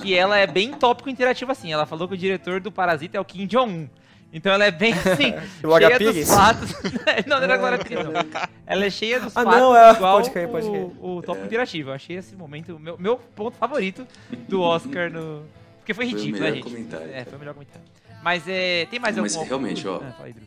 que 0.00 0.14
ela 0.14 0.36
é 0.38 0.46
bem 0.46 0.72
tópico 0.72 1.08
interativo 1.10 1.52
assim. 1.52 1.72
Ela 1.72 1.86
falou 1.86 2.08
que 2.08 2.14
o 2.14 2.18
diretor 2.18 2.60
do 2.60 2.70
Parasita 2.72 3.16
é 3.16 3.20
o 3.20 3.24
Kim 3.24 3.46
Jong-un. 3.46 3.88
Então 4.32 4.52
ela 4.52 4.64
é 4.64 4.70
bem 4.70 4.92
assim, 4.94 5.34
cheia 5.78 5.98
Pires? 5.98 6.14
dos 6.28 6.34
fatos. 6.36 6.72
não, 7.26 7.36
não 7.38 7.44
era 7.44 7.56
Glória 7.56 7.78
Pires, 7.78 8.04
não. 8.04 8.12
Ela 8.64 8.84
é 8.84 8.90
cheia 8.90 9.18
dos 9.18 9.36
Ah, 9.36 9.42
fatos 9.42 9.58
não, 9.60 9.76
é, 9.76 9.92
igual 9.92 10.16
pode 10.18 10.30
crer, 10.30 10.48
pode 10.48 10.70
crer. 10.70 10.82
O, 11.00 11.16
o 11.16 11.22
tópico 11.22 11.46
interativo. 11.46 11.90
Eu 11.90 11.94
achei 11.94 12.16
esse 12.16 12.36
momento, 12.36 12.76
o 12.76 12.78
meu, 12.78 12.96
meu 12.96 13.16
ponto 13.16 13.56
favorito 13.56 14.06
do 14.48 14.62
Oscar 14.62 15.10
no... 15.10 15.44
Porque 15.78 15.92
foi 15.92 16.04
Foi 16.08 16.14
o 16.14 16.16
ridículo, 16.16 16.44
né, 16.44 16.50
melhor 16.50 16.54
gente? 16.54 16.72
comentário. 16.72 17.10
É, 17.12 17.24
foi 17.24 17.34
o 17.34 17.38
melhor 17.40 17.54
comentário. 17.54 17.82
Mas 18.22 18.44
é, 18.46 18.86
tem 18.86 19.00
mais 19.00 19.16
Mas 19.16 19.34
algum... 19.34 19.48
realmente, 19.48 19.88
ó. 19.88 19.96
Ah, 19.96 20.12
fala 20.12 20.26
aí, 20.26 20.32
Drew. 20.32 20.46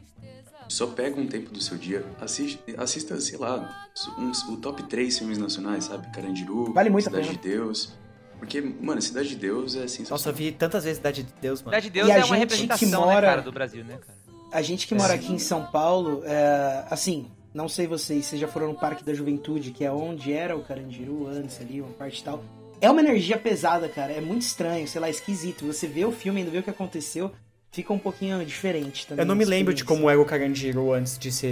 Só 0.73 0.87
pega 0.87 1.21
um 1.21 1.27
tempo 1.27 1.51
do 1.51 1.61
seu 1.61 1.77
dia, 1.77 2.03
assiste, 2.19 2.59
assista, 2.79 3.21
sei 3.21 3.37
lá, 3.37 3.87
uns, 4.17 4.41
o 4.49 4.57
top 4.57 4.81
3 4.81 5.19
filmes 5.19 5.37
nacionais, 5.37 5.83
sabe? 5.83 6.11
Carandiru, 6.11 6.73
Vale 6.73 6.89
muito 6.89 7.05
a 7.07 7.11
Cidade 7.11 7.27
pena. 7.27 7.39
de 7.39 7.47
Deus. 7.47 7.93
Porque, 8.39 8.59
mano, 8.59 8.99
Cidade 8.99 9.29
de 9.29 9.35
Deus 9.35 9.75
é 9.75 9.85
Nossa, 10.09 10.29
eu 10.29 10.33
vi 10.33 10.51
tantas 10.51 10.83
vezes 10.83 10.97
Cidade 10.97 11.21
de 11.21 11.31
Deus, 11.39 11.61
mano. 11.61 11.69
Cidade 11.69 11.85
de 11.85 11.91
Deus 11.91 12.07
E 12.07 12.11
a 12.11 12.15
é 12.15 12.17
uma 12.17 12.25
gente 12.25 12.39
representação, 12.39 12.89
que 12.89 12.95
mora- 12.95 13.21
né, 13.21 13.27
cara, 13.27 13.41
do 13.43 13.51
Brasil, 13.51 13.85
né, 13.85 13.99
cara? 14.03 14.17
A 14.51 14.61
gente 14.63 14.87
que 14.87 14.95
mora 14.95 15.13
aqui 15.13 15.31
em 15.31 15.37
São 15.37 15.63
Paulo, 15.67 16.23
é, 16.25 16.85
assim, 16.89 17.27
não 17.53 17.69
sei 17.69 17.85
vocês, 17.85 18.25
vocês 18.25 18.41
já 18.41 18.47
foram 18.47 18.69
no 18.69 18.75
Parque 18.75 19.03
da 19.03 19.13
Juventude, 19.13 19.69
que 19.69 19.85
é 19.85 19.91
onde 19.91 20.33
era 20.33 20.57
o 20.57 20.63
Carandiru 20.63 21.27
antes 21.27 21.61
ali, 21.61 21.81
uma 21.81 21.93
parte 21.93 22.19
e 22.19 22.23
tal. 22.23 22.43
É 22.81 22.89
uma 22.89 22.99
energia 22.99 23.37
pesada, 23.37 23.87
cara. 23.87 24.11
É 24.11 24.19
muito 24.19 24.41
estranho, 24.41 24.87
sei 24.87 24.99
lá, 24.99 25.07
esquisito. 25.07 25.65
Você 25.67 25.85
vê 25.87 26.03
o 26.03 26.11
filme, 26.11 26.39
ainda 26.39 26.49
vê 26.51 26.57
o 26.57 26.63
que 26.63 26.69
aconteceu, 26.71 27.31
fica 27.73 27.91
um 27.91 27.99
pouquinho 27.99 28.45
diferente 28.45 29.05
também. 29.07 29.23
Eu 29.23 29.27
não 29.27 29.35
me 29.35 29.43
lembro 29.43 29.73
de 29.73 29.83
como 29.83 30.09
era 30.09 30.21
o 30.21 30.25
Carandiru 30.25 30.93
antes 30.93 31.17
de 31.17 31.31
ser 31.31 31.47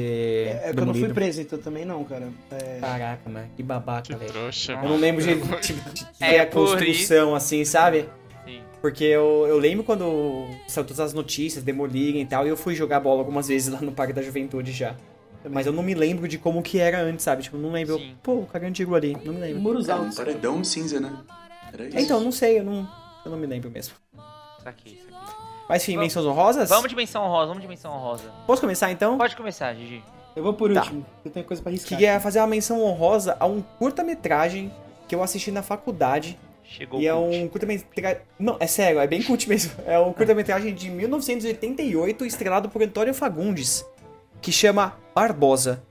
É, 0.64 0.70
é 0.70 0.74
que 0.74 0.80
eu 0.80 0.86
não 0.86 0.94
fui 0.94 1.10
preso, 1.10 1.42
então 1.42 1.60
também 1.60 1.84
não, 1.84 2.04
cara. 2.06 2.30
É, 2.52 2.78
Caraca, 2.80 3.30
mano, 3.30 3.50
que 3.58 3.64
babaca, 3.64 4.04
Que 4.04 4.16
velho. 4.16 4.32
trouxa, 4.32 4.72
Eu 4.74 4.78
mano. 4.78 4.90
não 4.90 4.98
lembro 4.98 5.22
de, 5.24 5.36
de, 5.62 5.74
de 5.74 6.08
É 6.22 6.40
a 6.40 6.46
construção, 6.46 7.36
assim, 7.36 7.66
sabe? 7.66 8.08
Sim. 8.46 8.62
Porque 8.82 9.04
eu, 9.04 9.46
eu 9.50 9.58
lembro 9.58 9.84
quando 9.84 10.48
saiu 10.68 10.86
todas 10.86 11.00
as 11.00 11.14
notícias, 11.14 11.64
demolirem 11.64 12.22
e 12.22 12.26
tal, 12.26 12.46
e 12.46 12.50
eu 12.50 12.56
fui 12.58 12.76
jogar 12.76 13.00
bola 13.00 13.20
algumas 13.20 13.48
vezes 13.48 13.68
lá 13.74 13.82
no 13.82 13.92
Parque 13.92 14.14
da 14.14 14.22
Juventude 14.22 14.72
já. 14.72 14.96
Mas 15.50 15.66
eu 15.66 15.74
não 15.74 15.82
me 15.82 15.96
lembro 15.96 16.28
de 16.28 16.38
como 16.38 16.62
que 16.62 16.78
era 16.78 17.02
antes, 17.02 17.26
sabe? 17.26 17.42
Tipo, 17.42 17.58
não 17.58 17.72
lembro. 17.72 17.98
Sim. 17.98 18.16
Pô, 18.22 18.34
o 18.36 18.46
Carandiru 18.46 18.94
ali, 18.94 19.18
não 19.26 19.34
me 19.34 19.40
lembro. 19.40 19.60
muros 19.60 19.90
Era 19.90 19.98
um 19.98 20.04
altos. 20.04 20.16
paredão 20.18 20.64
cinza, 20.64 21.00
né? 21.00 21.12
Era 21.74 21.88
isso. 21.88 21.98
Então, 21.98 22.20
não 22.22 22.32
sei, 22.32 22.60
eu 22.60 22.64
não, 22.64 22.88
eu 23.26 23.32
não 23.32 23.40
me 23.40 23.48
lembro 23.48 23.72
mesmo. 23.72 23.96
Saquei, 24.64 25.00
saquei. 25.00 25.41
Mas 25.72 25.84
enfim, 25.84 25.94
Vamos- 25.94 26.08
menções 26.14 26.26
honrosas? 26.26 26.70
Vamos 26.70 26.90
de 26.90 26.96
menção 26.98 27.24
honrosa, 27.24 27.48
vamos 27.48 27.62
de 27.62 27.68
menção 27.70 27.94
honrosa. 27.94 28.24
Posso 28.46 28.60
começar 28.62 28.92
então? 28.92 29.18
Pode 29.18 29.36
começar, 29.38 29.74
Gigi. 29.74 30.04
Eu 30.36 30.44
vou 30.44 30.54
por 30.54 30.74
Tá. 30.74 30.82
último, 30.82 31.06
eu 31.24 31.32
tenho 31.32 31.46
coisa 31.46 31.62
pra 31.64 31.70
arriscar. 31.72 31.98
Que 31.98 32.06
é 32.06 32.20
fazer 32.20 32.40
uma 32.40 32.48
menção 32.48 32.82
honrosa 32.84 33.38
a 33.40 33.46
um 33.46 33.62
curta-metragem 33.80 34.70
que 35.08 35.16
eu 35.16 35.24
assisti 35.24 35.50
na 35.50 35.62
faculdade. 35.64 36.38
Chegou 36.64 37.00
E 37.02 37.08
é 37.08 37.14
um 37.16 37.48
curta-metragem. 37.48 38.22
Não, 38.38 38.58
é 38.60 38.68
sério, 38.68 39.00
é 39.00 39.08
bem 39.08 39.24
cult 39.24 39.48
mesmo. 39.48 39.72
É 39.86 39.98
um 39.98 40.12
curta-metragem 40.14 40.74
de 40.74 40.90
1988, 40.90 42.26
estrelado 42.26 42.68
por 42.70 42.82
Antônio 42.84 43.14
Fagundes, 43.14 43.86
que 44.42 44.52
chama 44.52 44.96
Barbosa. 45.16 45.82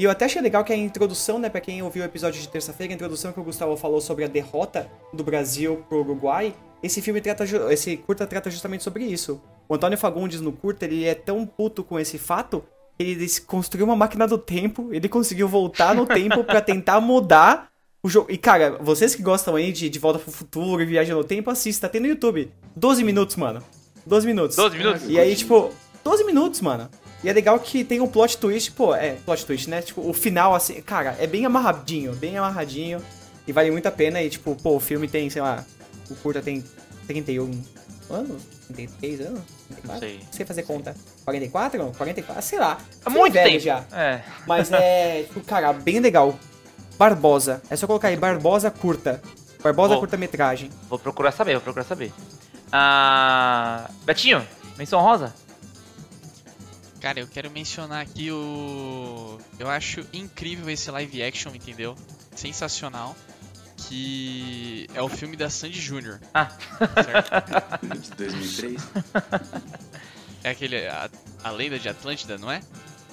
E 0.00 0.04
eu 0.04 0.10
até 0.10 0.24
achei 0.24 0.40
legal 0.40 0.64
que 0.64 0.72
a 0.72 0.76
introdução, 0.76 1.38
né, 1.38 1.50
pra 1.50 1.60
quem 1.60 1.82
ouviu 1.82 2.02
o 2.02 2.06
episódio 2.06 2.40
de 2.40 2.48
terça-feira, 2.48 2.90
a 2.90 2.94
introdução 2.94 3.34
que 3.34 3.38
o 3.38 3.44
Gustavo 3.44 3.76
falou 3.76 4.00
sobre 4.00 4.24
a 4.24 4.28
derrota 4.28 4.90
do 5.12 5.22
Brasil 5.22 5.84
pro 5.90 5.98
Uruguai, 5.98 6.54
esse 6.82 7.02
filme 7.02 7.20
trata, 7.20 7.44
esse 7.70 7.98
curta 7.98 8.26
trata 8.26 8.50
justamente 8.50 8.82
sobre 8.82 9.04
isso. 9.04 9.42
O 9.68 9.74
Antônio 9.74 9.98
Fagundes 9.98 10.40
no 10.40 10.52
curta, 10.52 10.86
ele 10.86 11.04
é 11.04 11.14
tão 11.14 11.44
puto 11.44 11.84
com 11.84 12.00
esse 12.00 12.16
fato, 12.16 12.64
ele 12.98 13.26
construiu 13.46 13.84
uma 13.84 13.94
máquina 13.94 14.26
do 14.26 14.38
tempo, 14.38 14.88
ele 14.90 15.06
conseguiu 15.06 15.46
voltar 15.46 15.94
no 15.94 16.06
tempo 16.06 16.44
pra 16.44 16.62
tentar 16.62 16.98
mudar 16.98 17.68
o 18.02 18.08
jogo. 18.08 18.32
E 18.32 18.38
cara, 18.38 18.78
vocês 18.80 19.14
que 19.14 19.22
gostam 19.22 19.54
aí 19.54 19.70
de, 19.70 19.90
de 19.90 19.98
Volta 19.98 20.18
pro 20.18 20.32
Futuro 20.32 20.80
e 20.80 20.86
Viagem 20.86 21.14
no 21.14 21.22
Tempo, 21.22 21.50
assista, 21.50 21.90
tem 21.90 22.00
no 22.00 22.06
YouTube. 22.06 22.50
12 22.74 23.04
minutos, 23.04 23.36
mano. 23.36 23.62
12 24.06 24.26
minutos. 24.26 24.56
12 24.56 24.78
minutos? 24.78 25.02
E 25.10 25.18
aí, 25.18 25.36
tipo, 25.36 25.70
12 26.02 26.24
minutos, 26.24 26.62
mano. 26.62 26.88
E 27.22 27.28
é 27.28 27.32
legal 27.32 27.58
que 27.58 27.84
tem 27.84 28.00
um 28.00 28.08
plot 28.08 28.38
twist, 28.38 28.72
pô, 28.72 28.94
é, 28.94 29.12
plot 29.26 29.44
twist, 29.44 29.68
né? 29.68 29.82
Tipo, 29.82 30.08
o 30.08 30.12
final, 30.12 30.54
assim, 30.54 30.80
cara, 30.80 31.16
é 31.20 31.26
bem 31.26 31.44
amarradinho, 31.44 32.14
bem 32.14 32.38
amarradinho. 32.38 33.02
E 33.46 33.52
vale 33.52 33.70
muito 33.70 33.86
a 33.86 33.90
pena. 33.90 34.22
E, 34.22 34.30
tipo, 34.30 34.54
pô, 34.56 34.76
o 34.76 34.80
filme 34.80 35.06
tem, 35.06 35.28
sei 35.28 35.42
lá, 35.42 35.64
o 36.10 36.14
curta 36.14 36.40
tem 36.40 36.64
31 37.06 37.62
anos? 38.08 38.42
33 38.68 39.20
anos? 39.20 39.40
34? 39.68 40.00
sei. 40.00 40.18
Não 40.18 40.32
sei 40.32 40.46
fazer 40.46 40.62
conta. 40.62 40.96
44? 41.24 41.92
44? 41.96 42.42
Sei 42.42 42.58
lá. 42.58 42.78
É 43.04 43.10
muito 43.10 43.32
velho 43.34 43.50
tempo. 43.50 43.64
já. 43.64 43.84
É. 43.92 44.22
Mas 44.46 44.72
é, 44.72 45.24
tipo, 45.24 45.40
cara, 45.40 45.72
bem 45.72 46.00
legal. 46.00 46.38
Barbosa. 46.96 47.62
É 47.70 47.76
só 47.76 47.86
colocar 47.86 48.08
aí, 48.08 48.16
Barbosa 48.16 48.70
curta. 48.70 49.20
Barbosa 49.62 49.96
curta-metragem. 49.96 50.70
Vou 50.88 50.98
procurar 50.98 51.32
saber, 51.32 51.52
vou 51.54 51.62
procurar 51.62 51.84
saber. 51.84 52.12
Ah, 52.72 53.90
Betinho, 54.04 54.46
menção 54.78 55.00
rosa? 55.00 55.34
Cara, 57.00 57.18
eu 57.20 57.26
quero 57.26 57.50
mencionar 57.50 58.02
aqui 58.02 58.30
o. 58.30 59.38
Eu 59.58 59.70
acho 59.70 60.04
incrível 60.12 60.68
esse 60.68 60.90
live 60.90 61.22
action, 61.22 61.54
entendeu? 61.54 61.96
Sensacional. 62.36 63.16
Que 63.88 64.86
é 64.94 65.00
o 65.00 65.08
filme 65.08 65.36
da 65.36 65.48
Sandy 65.48 65.80
Jr. 65.80 66.18
Ah. 66.34 66.50
Certo? 67.02 67.80
De 68.00 68.10
2003. 68.10 68.82
É 70.44 70.50
aquele. 70.50 70.86
A, 70.86 71.08
a 71.42 71.50
lenda 71.50 71.78
de 71.78 71.88
Atlântida, 71.88 72.36
não 72.36 72.50
é? 72.52 72.60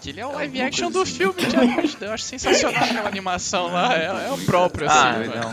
Que 0.02 0.10
ele 0.10 0.20
é 0.20 0.26
o 0.26 0.34
live 0.34 0.62
action 0.62 0.92
do 0.92 1.02
assim. 1.02 1.14
filme 1.14 1.46
de 1.46 1.56
Atlântida. 1.56 2.06
Eu 2.08 2.14
acho 2.14 2.24
sensacional 2.26 2.84
aquela 2.84 3.08
animação 3.08 3.68
lá. 3.72 3.96
É, 3.98 4.06
é 4.28 4.32
o 4.32 4.38
próprio, 4.46 4.88
assim. 4.90 4.98
Ah, 4.98 5.14
mano. 5.14 5.36
não. 5.36 5.52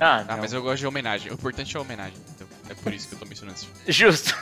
Ah, 0.00 0.24
Ah, 0.28 0.32
não. 0.34 0.38
mas 0.38 0.52
eu 0.52 0.62
gosto 0.62 0.78
de 0.78 0.86
homenagem. 0.86 1.30
O 1.32 1.34
importante 1.34 1.76
é 1.76 1.78
a 1.78 1.82
homenagem. 1.82 2.16
entendeu? 2.28 2.48
É 2.70 2.74
por 2.74 2.94
isso 2.94 3.08
que 3.08 3.14
eu 3.14 3.18
tô 3.18 3.26
mencionando 3.26 3.58
esse 3.58 3.66
filme. 3.66 3.80
Justo. 3.92 4.34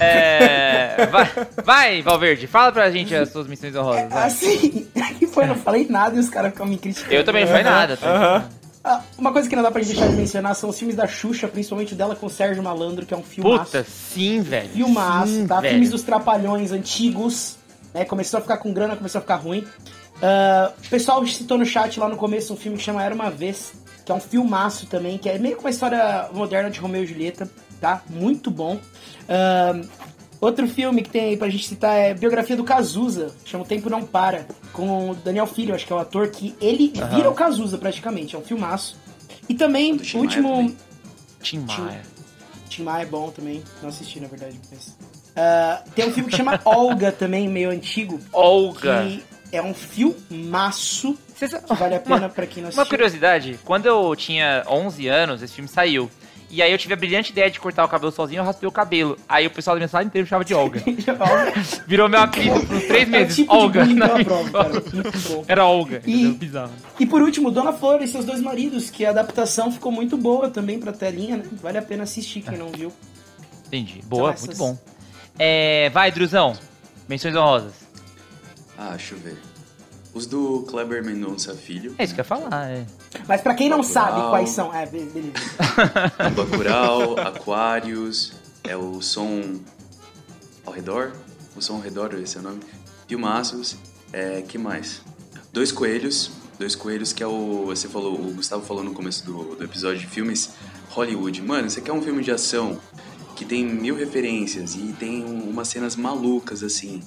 É, 0.00 1.06
vai, 1.06 1.30
vai, 1.64 2.02
Valverde, 2.02 2.46
fala 2.46 2.72
pra 2.72 2.90
gente 2.90 3.14
as 3.14 3.30
suas 3.30 3.46
missões 3.46 3.74
honrosas. 3.74 4.08
vai. 4.10 4.26
Assim, 4.26 4.86
que 5.18 5.26
foi, 5.26 5.44
eu 5.44 5.48
não 5.48 5.56
falei 5.56 5.86
nada 5.88 6.16
e 6.16 6.18
os 6.18 6.28
caras 6.28 6.52
ficam 6.52 6.66
me 6.66 6.76
criticando. 6.76 7.14
Eu 7.14 7.24
também 7.24 7.44
não 7.44 7.48
falei 7.50 7.64
nada. 7.64 7.96
tá? 7.96 8.48
Ah, 8.84 9.00
uma 9.18 9.32
coisa 9.32 9.48
que 9.48 9.56
não 9.56 9.64
dá 9.64 9.70
pra 9.70 9.82
gente 9.82 9.96
deixar 9.96 10.08
de 10.08 10.16
mencionar 10.16 10.54
são 10.54 10.70
os 10.70 10.78
filmes 10.78 10.94
da 10.94 11.08
Xuxa, 11.08 11.48
principalmente 11.48 11.92
o 11.92 11.96
dela 11.96 12.14
com 12.14 12.26
o 12.26 12.30
Sérgio 12.30 12.62
Malandro, 12.62 13.04
que 13.04 13.12
é 13.12 13.16
um 13.16 13.22
filmaço. 13.22 13.64
Puta, 13.64 13.84
sim, 13.84 14.40
velho. 14.42 14.68
Filmaço, 14.68 15.32
sim, 15.32 15.46
tá? 15.46 15.60
velho. 15.60 15.72
Filmes 15.72 15.90
dos 15.90 16.02
Trapalhões 16.02 16.70
antigos, 16.70 17.56
né? 17.92 18.04
Começou 18.04 18.38
a 18.38 18.40
ficar 18.40 18.58
com 18.58 18.72
grana, 18.72 18.94
começou 18.94 19.18
a 19.18 19.22
ficar 19.22 19.36
ruim. 19.36 19.66
Ah, 20.22 20.72
o 20.84 20.88
pessoal 20.88 21.26
citou 21.26 21.58
no 21.58 21.66
chat 21.66 21.98
lá 21.98 22.08
no 22.08 22.16
começo 22.16 22.52
um 22.52 22.56
filme 22.56 22.78
que 22.78 22.84
chama 22.84 23.02
Era 23.02 23.14
Uma 23.14 23.28
Vez, 23.30 23.72
que 24.04 24.12
é 24.12 24.14
um 24.14 24.20
filmaço 24.20 24.86
também, 24.86 25.18
que 25.18 25.28
é 25.28 25.36
meio 25.36 25.56
que 25.56 25.60
uma 25.64 25.70
história 25.70 26.28
moderna 26.32 26.70
de 26.70 26.78
Romeu 26.78 27.02
e 27.02 27.06
Julieta, 27.06 27.50
tá? 27.80 28.02
Muito 28.08 28.50
bom. 28.50 28.78
Ah, 29.28 29.80
outro 30.40 30.66
filme 30.68 31.02
que 31.02 31.10
tem 31.10 31.24
aí 31.30 31.36
pra 31.36 31.48
gente 31.48 31.66
citar 31.68 31.96
é 31.96 32.14
Biografia 32.14 32.56
do 32.56 32.64
Cazuza, 32.64 33.34
chama 33.44 33.64
O 33.64 33.66
Tempo 33.66 33.88
Não 33.90 34.02
Para, 34.04 34.46
com 34.72 35.10
o 35.10 35.14
Daniel 35.14 35.46
Filho, 35.46 35.74
acho 35.74 35.86
que 35.86 35.92
é 35.92 35.96
o 35.96 35.98
ator 35.98 36.28
que 36.28 36.54
ele 36.60 36.92
vira 37.14 37.30
o 37.30 37.34
Cazuza 37.34 37.78
praticamente, 37.78 38.34
é 38.36 38.38
um 38.38 38.42
filmaço. 38.42 38.96
E 39.48 39.54
também, 39.54 39.92
o 39.92 39.96
Maia 39.96 40.16
último... 40.18 40.48
também. 40.56 40.76
Tim 41.42 41.58
Maia. 41.60 42.02
Tim 42.68 42.82
Maia 42.82 43.02
é 43.02 43.06
bom 43.06 43.30
também. 43.30 43.62
Não 43.80 43.88
assisti, 43.90 44.18
na 44.18 44.26
verdade. 44.26 44.58
Mas... 44.70 44.96
Ah, 45.36 45.82
tem 45.94 46.08
um 46.08 46.12
filme 46.12 46.28
que 46.30 46.36
chama 46.36 46.60
Olga 46.64 47.12
também, 47.12 47.48
meio 47.48 47.70
antigo. 47.70 48.18
Olga. 48.32 49.04
Que 49.06 49.22
é 49.52 49.62
um 49.62 49.72
filmaço 49.72 51.16
Cês- 51.36 51.54
que 51.54 51.74
vale 51.74 51.94
a 51.94 52.00
pena 52.00 52.16
Uma- 52.16 52.28
pra 52.28 52.46
quem 52.46 52.62
não 52.62 52.70
Uma 52.70 52.82
assistiu. 52.82 52.90
curiosidade, 52.90 53.60
quando 53.64 53.86
eu 53.86 54.14
tinha 54.16 54.64
11 54.68 55.06
anos, 55.06 55.42
esse 55.42 55.54
filme 55.54 55.68
saiu. 55.68 56.10
E 56.56 56.62
aí 56.62 56.72
eu 56.72 56.78
tive 56.78 56.94
a 56.94 56.96
brilhante 56.96 57.32
ideia 57.32 57.50
de 57.50 57.60
cortar 57.60 57.84
o 57.84 57.88
cabelo 57.88 58.10
sozinho, 58.10 58.40
eu 58.40 58.44
raspei 58.44 58.66
o 58.66 58.72
cabelo. 58.72 59.18
Aí 59.28 59.46
o 59.46 59.50
pessoal 59.50 59.76
da 59.76 59.80
minha 59.80 59.88
sala 59.88 60.04
inteira 60.04 60.24
me 60.24 60.28
chamava 60.30 60.42
de 60.42 60.54
Olga. 60.56 60.82
Virou 61.86 62.08
meu 62.08 62.18
apelido 62.20 62.60
por 62.66 62.80
três 62.80 63.02
é 63.02 63.04
meses. 63.04 63.36
tipo 63.36 63.54
Olga. 63.54 63.84
na 63.84 64.08
cara. 64.08 64.82
Era 65.46 65.66
Olga. 65.66 66.00
E-? 66.06 66.28
Bizarro. 66.32 66.72
E 66.98 67.04
por 67.04 67.20
último, 67.20 67.50
Dona 67.50 67.74
Flor 67.74 68.00
e 68.00 68.08
seus 68.08 68.24
dois 68.24 68.40
maridos, 68.40 68.88
que 68.88 69.04
a 69.04 69.10
adaptação 69.10 69.70
ficou 69.70 69.92
muito 69.92 70.16
boa 70.16 70.48
também 70.48 70.78
pra 70.80 70.92
telinha, 70.92 71.36
né? 71.36 71.44
Vale 71.62 71.76
a 71.76 71.82
pena 71.82 72.04
assistir, 72.04 72.40
quem 72.40 72.56
não 72.56 72.70
viu. 72.70 72.90
Entendi. 73.66 74.00
Boa, 74.06 74.30
essas- 74.32 74.46
muito 74.46 74.56
bom. 74.58 74.78
É, 75.38 75.90
vai, 75.90 76.10
Druzão. 76.10 76.54
Menções 77.06 77.36
honrosas. 77.36 77.74
Ah, 78.78 78.90
deixa 78.96 79.14
eu 79.14 79.18
ver. 79.18 79.36
Os 80.16 80.26
do 80.26 80.62
Kleber 80.62 81.04
Mendonça 81.04 81.54
Filho. 81.54 81.94
É 81.98 82.04
isso 82.04 82.14
que 82.14 82.20
eu 82.20 82.24
ia 82.24 82.28
falar, 82.28 82.70
é. 82.70 82.86
Mas 83.28 83.42
pra 83.42 83.54
quem 83.54 83.68
não 83.68 83.78
Bacurau. 83.82 83.92
sabe 84.04 84.30
quais 84.30 84.48
são... 84.48 84.74
É, 84.74 84.86
be- 84.86 85.04
beleza. 85.04 85.34
Bacurau, 86.34 87.18
Aquários, 87.20 88.32
é 88.64 88.74
o 88.76 89.02
som 89.02 89.60
ao 90.64 90.72
redor. 90.72 91.12
O 91.54 91.60
Som 91.62 91.74
ao 91.76 91.80
Redor, 91.80 92.12
esse 92.14 92.36
é 92.36 92.40
o 92.40 92.42
nome. 92.42 92.60
Filmaços. 93.08 93.76
É, 94.12 94.42
que 94.42 94.58
mais? 94.58 95.00
Dois 95.52 95.72
Coelhos. 95.72 96.30
Dois 96.58 96.74
Coelhos, 96.74 97.12
que 97.14 97.22
é 97.22 97.26
o. 97.26 97.64
Você 97.66 97.88
falou, 97.88 98.14
o 98.14 98.32
Gustavo 98.34 98.62
falou 98.64 98.82
no 98.84 98.92
começo 98.92 99.24
do, 99.24 99.54
do 99.56 99.64
episódio 99.64 100.00
de 100.00 100.06
filmes. 100.06 100.50
Hollywood. 100.90 101.40
Mano, 101.42 101.68
você 101.70 101.80
quer 101.80 101.92
um 101.92 102.02
filme 102.02 102.22
de 102.22 102.30
ação 102.30 102.78
que 103.34 103.44
tem 103.44 103.64
mil 103.64 103.94
referências 103.96 104.74
e 104.74 104.94
tem 104.98 105.24
um- 105.24 105.48
umas 105.50 105.68
cenas 105.68 105.96
malucas, 105.96 106.62
assim. 106.62 107.02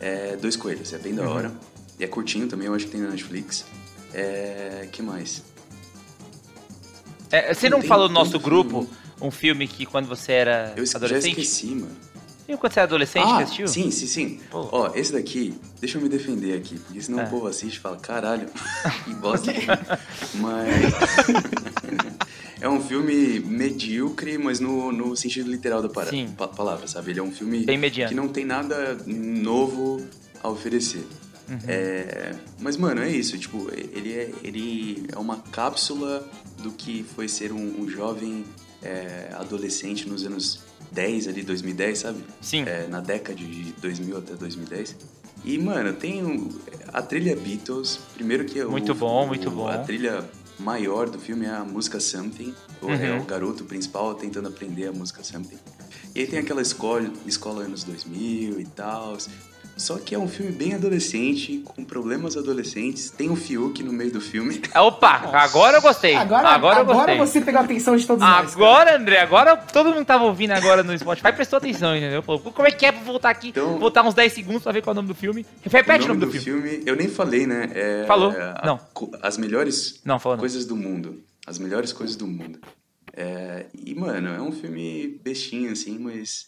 É, 0.00 0.36
Dois 0.36 0.56
Coelhos, 0.56 0.92
é 0.94 0.98
bem 0.98 1.14
da 1.14 1.28
hora. 1.28 1.52
E 1.98 2.04
é 2.04 2.06
curtinho 2.06 2.46
também, 2.48 2.66
eu 2.66 2.74
acho 2.74 2.86
que 2.86 2.92
tem 2.92 3.00
na 3.00 3.10
Netflix. 3.10 3.64
É. 4.12 4.88
que 4.92 5.02
mais? 5.02 5.42
É, 7.30 7.52
você 7.52 7.68
não 7.68 7.80
Tem- 7.80 7.88
falou 7.88 8.08
no 8.08 8.14
nosso 8.14 8.38
grupo 8.38 8.88
um 9.20 9.30
filme 9.30 9.66
que 9.66 9.84
quando 9.86 10.06
você 10.06 10.32
era 10.32 10.72
Eu 10.76 10.84
adolescente? 10.94 11.40
esqueci, 11.40 11.66
mano. 11.74 11.96
E 12.46 12.56
quando 12.58 12.72
você 12.74 12.80
era 12.80 12.86
adolescente, 12.86 13.24
ah, 13.26 13.36
que 13.38 13.42
assistiu? 13.44 13.66
sim, 13.66 13.90
sim, 13.90 14.06
sim. 14.06 14.40
Pô. 14.50 14.68
Ó, 14.70 14.90
esse 14.94 15.12
daqui, 15.12 15.54
deixa 15.80 15.96
eu 15.96 16.02
me 16.02 16.08
defender 16.10 16.54
aqui, 16.56 16.78
porque 16.78 17.00
senão 17.00 17.20
É. 17.20 17.24
o 17.24 17.30
povo 17.30 17.46
assiste 17.46 17.76
e 17.76 17.80
fala, 17.80 17.96
caralho, 17.96 18.48
que 19.04 19.14
bosta. 19.14 19.50
mas. 20.34 20.84
é 22.60 22.68
um 22.68 22.80
filme 22.82 23.40
medíocre, 23.40 24.36
mas 24.36 24.60
no, 24.60 24.92
no 24.92 25.16
sentido 25.16 25.50
literal 25.50 25.80
da 25.82 25.88
para- 25.88 26.10
palavra, 26.48 26.86
sabe? 26.86 27.12
Ele 27.12 27.20
é 27.20 27.22
um 27.22 27.32
filme 27.32 27.64
Bem 27.64 27.78
mediano. 27.78 28.10
que 28.10 28.14
não 28.14 28.28
tem 28.28 28.44
nada 28.44 28.98
novo 29.06 30.04
a 30.42 30.48
oferecer. 30.50 31.04
Uhum. 31.48 31.58
É, 31.68 32.34
mas, 32.58 32.76
mano, 32.76 33.02
é 33.02 33.10
isso. 33.10 33.36
Tipo, 33.38 33.68
ele 33.72 34.12
é, 34.12 34.30
ele 34.42 35.06
é 35.12 35.18
uma 35.18 35.38
cápsula 35.38 36.26
do 36.62 36.72
que 36.72 37.04
foi 37.14 37.28
ser 37.28 37.52
um, 37.52 37.82
um 37.82 37.88
jovem 37.88 38.44
é, 38.82 39.30
adolescente 39.34 40.08
nos 40.08 40.24
anos 40.24 40.60
10, 40.92 41.28
ali, 41.28 41.42
2010, 41.42 41.98
sabe? 41.98 42.24
Sim. 42.40 42.62
É, 42.66 42.86
na 42.86 43.00
década 43.00 43.36
de 43.38 43.72
2000 43.80 44.18
até 44.18 44.34
2010. 44.34 44.96
E, 45.44 45.58
mano, 45.58 45.92
tem 45.92 46.50
a 46.92 47.02
trilha 47.02 47.36
Beatles. 47.36 47.98
Primeiro 48.14 48.44
que 48.46 48.58
é 48.60 48.64
o- 48.66 48.70
Muito 48.70 48.94
bom, 48.94 49.24
o- 49.24 49.26
muito 49.26 49.50
bom. 49.50 49.68
A 49.68 49.78
trilha 49.78 50.24
maior 50.58 51.10
do 51.10 51.18
filme 51.18 51.44
é 51.46 51.50
a 51.50 51.64
música 51.64 52.00
Something. 52.00 52.54
o- 52.80 52.90
É 52.90 53.12
Uhum. 53.12 53.20
o 53.20 53.24
garoto 53.24 53.64
principal 53.64 54.14
tentando 54.14 54.48
aprender 54.48 54.86
a 54.86 54.92
música 54.92 55.22
Something. 55.24 55.58
E 56.14 56.20
aí 56.20 56.26
tem 56.26 56.38
aquela 56.38 56.62
escola, 56.62 57.10
escola 57.26 57.62
anos 57.64 57.82
2000 57.84 58.60
e 58.60 58.64
tal. 58.66 59.16
Só 59.76 59.98
que 59.98 60.14
é 60.14 60.18
um 60.18 60.28
filme 60.28 60.52
bem 60.52 60.72
adolescente, 60.74 61.60
com 61.64 61.84
problemas 61.84 62.36
adolescentes. 62.36 63.10
Tem 63.10 63.28
o 63.28 63.34
Fiuk 63.34 63.82
no 63.82 63.92
meio 63.92 64.12
do 64.12 64.20
filme. 64.20 64.62
Opa, 64.74 65.30
agora 65.32 65.78
eu 65.78 65.82
gostei. 65.82 66.14
Agora, 66.14 66.48
agora, 66.50 66.76
agora, 66.80 67.12
eu 67.12 67.16
gostei. 67.18 67.40
você 67.40 67.40
pegou 67.44 67.60
a 67.60 67.64
atenção 67.64 67.96
de 67.96 68.06
todos 68.06 68.20
nós. 68.22 68.54
cara. 68.54 68.66
Agora, 68.66 68.96
André, 68.96 69.20
agora 69.20 69.56
todo 69.56 69.86
mundo 69.90 69.98
que 70.00 70.04
tava 70.04 70.24
ouvindo 70.24 70.52
agora 70.52 70.82
no 70.84 70.96
Spotify 70.96 71.32
prestou 71.32 71.56
atenção, 71.56 71.96
entendeu? 71.96 72.22
Falou, 72.22 72.40
como 72.40 72.68
é 72.68 72.70
que 72.70 72.86
é 72.86 72.92
pra 72.92 73.02
voltar 73.02 73.30
aqui, 73.30 73.48
Então- 73.48 73.78
voltar 73.78 74.02
uns 74.04 74.14
10 74.14 74.32
segundos 74.32 74.62
pra 74.62 74.70
ver 74.72 74.80
qual 74.80 74.92
é 74.92 74.94
o 74.94 75.02
nome 75.02 75.08
do 75.08 75.14
filme? 75.14 75.44
Repete 75.64 76.04
o 76.04 76.08
nome, 76.08 76.20
do, 76.20 76.30
filme. 76.30 76.82
eu 76.86 76.94
nem 76.94 77.08
falei, 77.08 77.46
né? 77.46 77.70
É, 77.74 78.04
Falou. 78.06 78.30
a- 78.30 78.62
Não. 78.64 78.80
As 79.22 79.36
melhores 79.36 80.00
Não, 80.04 80.18
falou 80.20 80.36
não. 80.36 80.40
coisas 80.42 80.64
do 80.66 80.76
mundo. 80.76 81.20
As 81.46 81.58
melhores 81.58 81.92
coisas 81.92 82.14
do 82.16 82.26
mundo. 82.28 82.60
É, 83.12 83.66
e, 83.74 83.94
mano, 83.94 84.28
é 84.28 84.40
um 84.40 84.50
filme 84.52 85.20
bestinho, 85.22 85.70
assim, 85.72 85.98
mas 85.98 86.46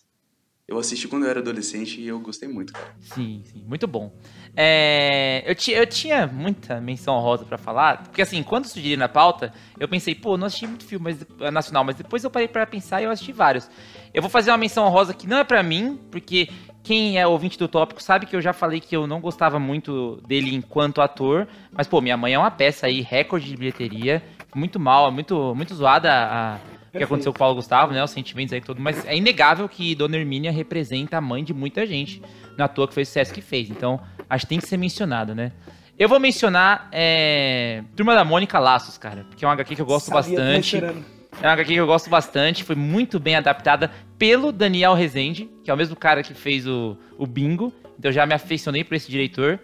eu 0.69 0.79
assisti 0.79 1.07
quando 1.07 1.25
eu 1.25 1.31
era 1.31 1.39
adolescente 1.39 2.01
e 2.01 2.09
eu 2.09 2.19
gostei 2.19 2.49
muito, 2.49 2.73
cara. 2.73 2.87
Sim, 3.01 3.41
sim, 3.45 3.63
muito 3.69 3.87
bom. 3.87 4.11
É, 4.57 5.45
eu, 5.47 5.55
ti- 5.55 5.71
eu 5.71 5.87
tinha 5.87 6.27
muita 6.27 6.81
menção 6.81 7.15
honrosa 7.15 7.45
pra 7.45 7.57
falar, 7.57 8.03
porque 8.03 8.21
assim, 8.21 8.43
quando 8.43 8.67
sugeri 8.67 8.97
na 8.97 9.09
pauta, 9.09 9.53
eu 9.79 9.87
pensei, 9.89 10.13
pô, 10.15 10.37
não 10.37 10.47
assisti 10.49 10.67
muito 10.67 10.85
filme 10.85 11.05
mas, 11.05 11.25
eh, 11.41 11.51
nacional, 11.53 11.85
mas 11.85 11.95
depois 11.95 12.25
eu 12.25 12.31
parei 12.31 12.49
pra 12.49 12.67
pensar 12.67 13.01
e 13.01 13.05
eu 13.05 13.11
assisti 13.13 13.31
vários. 13.33 13.71
Eu 14.13 14.21
vou 14.21 14.31
fazer 14.31 14.51
uma 14.51 14.57
menção 14.59 14.85
honrosa 14.87 15.15
que 15.15 15.27
não 15.29 15.39
é 15.39 15.45
pra 15.45 15.63
mim, 15.63 16.01
porque 16.11 16.49
quem 16.83 17.17
é 17.17 17.25
ouvinte 17.27 17.57
do 17.57 17.69
tópico 17.69 18.03
sabe 18.03 18.27
que 18.27 18.35
eu 18.35 18.41
já 18.43 18.53
falei 18.53 18.81
que 18.81 18.97
eu 18.97 19.07
não 19.07 19.21
gostava 19.21 19.61
muito 19.61 20.21
dele 20.27 20.53
enquanto 20.53 21.01
ator, 21.01 21.47
mas 21.71 21.87
pô, 21.87 22.01
Minha 22.01 22.17
Mãe 22.17 22.35
é 22.35 22.39
uma 22.39 22.51
peça 22.51 22.87
aí, 22.89 23.03
recorde 23.03 23.47
de 23.49 23.57
bilheteria, 23.57 24.21
muito 24.53 24.81
mal, 24.81 25.13
muito, 25.13 25.55
muito 25.55 25.75
zoada 25.77 26.11
a, 26.13 26.59
que 26.97 27.05
aconteceu 27.05 27.33
com 27.33 27.37
o 27.37 27.39
Paulo 27.39 27.55
Gustavo, 27.57 27.93
né? 27.93 28.03
Os 28.03 28.11
sentimentos 28.11 28.53
aí 28.53 28.61
todo, 28.61 28.81
mas 28.81 29.05
é 29.07 29.17
inegável 29.17 29.69
que 29.69 29.95
Dona 29.95 30.17
Hermínia 30.17 30.51
representa 30.51 31.19
a 31.19 31.21
mãe 31.21 31.45
de 31.45 31.53
muita 31.55 31.87
gente. 31.87 32.23
Não 32.57 32.65
é 32.65 32.69
toa 32.69 32.89
que 32.89 32.95
fez 32.95 33.09
o 33.09 33.11
sucesso 33.11 33.35
que 33.35 33.41
fez. 33.41 33.71
Então, 33.71 34.01
acho 34.29 34.45
que 34.45 34.49
tem 34.49 34.59
que 34.59 34.67
ser 34.67 34.77
mencionado, 34.77 35.35
né? 35.35 35.53
Eu 35.99 36.09
vou 36.09 36.21
mencionar 36.21 36.89
é, 36.93 37.83
Turma 37.97 38.15
da 38.15 38.25
Mônica 38.25 38.59
Laços, 38.59 38.99
cara, 38.99 39.25
porque 39.29 39.45
é 39.45 39.49
uma 39.49 39.55
HQ 39.55 39.77
que 39.77 39.83
eu 39.83 39.87
gosto 39.87 40.07
Sabia, 40.07 40.37
bastante. 40.37 40.77
É 40.77 41.47
uma 41.47 41.53
HQ 41.53 41.73
que 41.73 41.81
eu 41.81 41.87
gosto 41.87 42.11
bastante, 42.11 42.65
foi 42.65 42.77
muito 42.77 43.19
bem 43.19 43.35
adaptada 43.35 43.91
pelo 44.19 44.53
Daniel 44.53 44.95
Rezende, 44.95 45.51
que 45.65 45.71
é 45.71 45.75
o 45.75 45.77
mesmo 45.77 45.97
cara 45.97 46.23
que 46.23 46.35
fez 46.35 46.67
o, 46.67 46.99
o 47.19 47.27
Bingo, 47.27 47.73
então 47.99 48.11
eu 48.11 48.13
já 48.13 48.27
me 48.27 48.35
afeicionei 48.35 48.85
por 48.85 48.95
esse 48.95 49.11
diretor. 49.11 49.59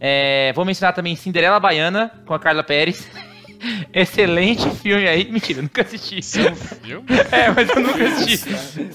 É, 0.00 0.52
vou 0.54 0.64
mencionar 0.64 0.92
também 0.92 1.16
Cinderela 1.16 1.58
Baiana, 1.58 2.12
com 2.26 2.34
a 2.34 2.38
Carla 2.38 2.62
Pérez. 2.62 3.08
Excelente 3.92 4.68
filme 4.70 5.06
aí. 5.06 5.30
Mentira, 5.30 5.58
eu 5.60 5.62
nunca 5.64 5.82
assisti. 5.82 6.22
Seu 6.22 6.54
filme? 6.54 7.06
É, 7.32 7.50
mas 7.50 7.68
eu 7.68 7.80
nunca 7.80 8.04
assisti. 8.04 8.38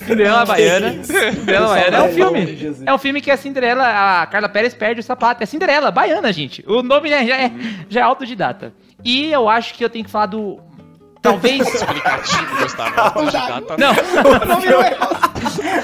Cinderela 0.06 0.46
Baiana. 0.46 1.04
Cinderela 1.04 1.68
Baiana 1.68 1.98
é 1.98 2.02
um 2.04 2.14
filme. 2.14 2.84
É 2.86 2.94
um 2.94 2.98
filme 2.98 3.22
que 3.22 3.32
a 3.32 3.38
Cinderela, 3.38 4.22
a 4.22 4.26
Carla 4.28 4.50
Pérez 4.50 4.74
perde 4.74 5.00
o 5.00 5.04
sapato. 5.04 5.44
É 5.44 5.46
Cinderela, 5.46 5.92
baiana, 5.92 6.32
gente. 6.32 6.64
O 6.68 6.82
nome 6.82 7.10
né, 7.10 7.26
já, 7.26 7.36
é, 7.38 7.52
já 7.90 8.00
é 8.02 8.04
autodidata. 8.04 8.74
E 9.04 9.32
eu 9.32 9.50
acho 9.50 9.74
que 9.74 9.84
eu 9.84 9.90
tenho 9.90 10.06
que 10.06 10.12
falar 10.12 10.28
do. 10.28 10.60
Talvez. 11.22 11.62
Explicativo, 11.68 12.56
Gustavo. 12.62 13.00
Autodidata. 13.00 13.78
Não, 13.78 13.92
O 13.92 14.46
nome 14.46 14.66
não 14.66 14.82
é 14.82 14.98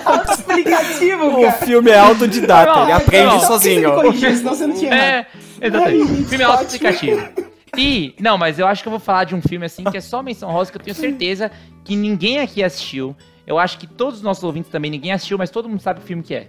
auto-explicativo, 0.06 1.48
O 1.48 1.52
filme 1.52 1.92
é 1.92 2.00
autodidata, 2.00 2.72
Não, 2.74 2.84
ele 2.84 2.92
aprende 2.92 3.34
não. 3.34 3.40
sozinho. 3.40 3.94
Corrigiu? 3.94 4.36
Senão 4.36 4.56
você 4.56 4.68
não 4.68 4.76
tinha. 4.76 4.94
É, 4.94 5.26
exatamente. 5.62 6.12
Ai, 6.12 6.24
filme 6.26 6.44
é 6.44 6.48
autoexplicativo. 6.48 7.30
E, 7.76 8.14
não, 8.20 8.38
mas 8.38 8.60
eu 8.60 8.68
acho 8.68 8.82
que 8.82 8.88
eu 8.88 8.92
vou 8.92 9.00
falar 9.00 9.24
de 9.24 9.36
um 9.36 9.42
filme 9.42 9.66
assim 9.66 9.84
que 9.84 9.98
é 9.98 10.02
só 10.02 10.22
menção 10.22 10.52
rosa, 10.52 10.72
que 10.72 10.78
eu 10.78 10.82
tenho 10.82 10.96
certeza 10.96 11.52
que 11.84 11.96
ninguém 11.96 12.40
aqui 12.40 12.64
assistiu. 12.64 13.16
Eu 13.46 13.58
acho 13.58 13.78
que 13.78 13.88
todos 13.88 14.16
os 14.16 14.22
nossos 14.22 14.44
ouvintes 14.44 14.70
também, 14.70 14.92
ninguém 14.92 15.12
assistiu, 15.12 15.38
mas 15.38 15.50
todo 15.50 15.70
mundo 15.70 15.82
sabe 15.82 16.00
o 16.00 16.04
filme 16.04 16.22
que 16.22 16.36
é. 16.36 16.48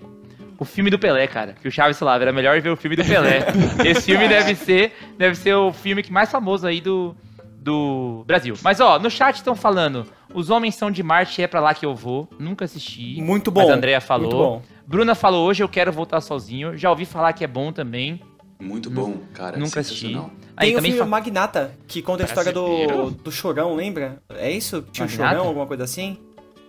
O 0.59 0.65
filme 0.65 0.91
do 0.91 0.99
Pelé, 0.99 1.27
cara. 1.29 1.55
Que 1.61 1.69
o 1.69 1.71
Chaves 1.71 1.99
falava, 1.99 2.25
era 2.25 2.33
melhor 2.33 2.61
ver 2.61 2.71
o 2.71 2.77
filme 2.77 2.97
do 2.97 3.05
Pelé. 3.05 3.47
Esse 3.87 4.03
filme 4.03 4.27
deve 4.29 4.57
ser, 4.57 4.93
deve 5.17 5.37
ser 5.37 5.55
o 5.55 5.73
filme 5.73 6.03
que 6.03 6.13
mais 6.13 6.31
famoso 6.31 6.67
aí 6.67 6.81
do, 6.81 7.15
do 7.61 8.25
Brasil. 8.27 8.57
Mas, 8.63 8.81
ó, 8.81 8.99
no 8.99 9.09
chat 9.09 9.37
estão 9.37 9.55
falando, 9.55 10.05
Os 10.35 10.51
Homens 10.51 10.75
São 10.75 10.91
de 10.91 11.03
Marte, 11.03 11.41
é 11.41 11.47
pra 11.47 11.61
lá 11.61 11.73
que 11.75 11.87
eu 11.87 11.95
vou. 11.95 12.29
Nunca 12.41 12.65
assisti. 12.65 13.23
Muito 13.23 13.53
bom. 13.53 13.61
Mas 13.61 13.71
a 13.71 13.75
Andrea 13.75 14.01
falou. 14.01 14.27
Muito 14.27 14.37
bom. 14.37 14.63
Bruna 14.85 15.15
falou, 15.15 15.47
hoje 15.47 15.63
eu 15.63 15.69
quero 15.69 15.93
voltar 15.93 16.21
sozinho. 16.21 16.77
Já 16.77 16.91
ouvi 16.91 17.05
falar 17.05 17.33
que 17.35 17.45
é 17.45 17.47
bom 17.47 17.71
também. 17.71 18.21
Muito 18.59 18.91
bom, 18.91 19.19
cara. 19.35 19.57
Nunca 19.57 19.79
assisti. 19.79 20.19
Tem 20.59 20.77
o 20.77 20.83
filme 20.83 20.99
fa- 20.99 21.07
Magnata, 21.07 21.73
que 21.87 22.03
conta 22.03 22.23
a 22.25 22.27
história 22.27 22.53
do, 22.53 23.11
do 23.11 23.31
Chorão, 23.33 23.75
lembra? 23.75 24.23
É 24.31 24.51
isso? 24.51 24.85
Tinha 24.93 25.07
um 25.07 25.11
Magnata? 25.11 25.33
Chorão, 25.35 25.47
alguma 25.49 25.67
coisa 25.67 25.85
assim? 25.85 26.19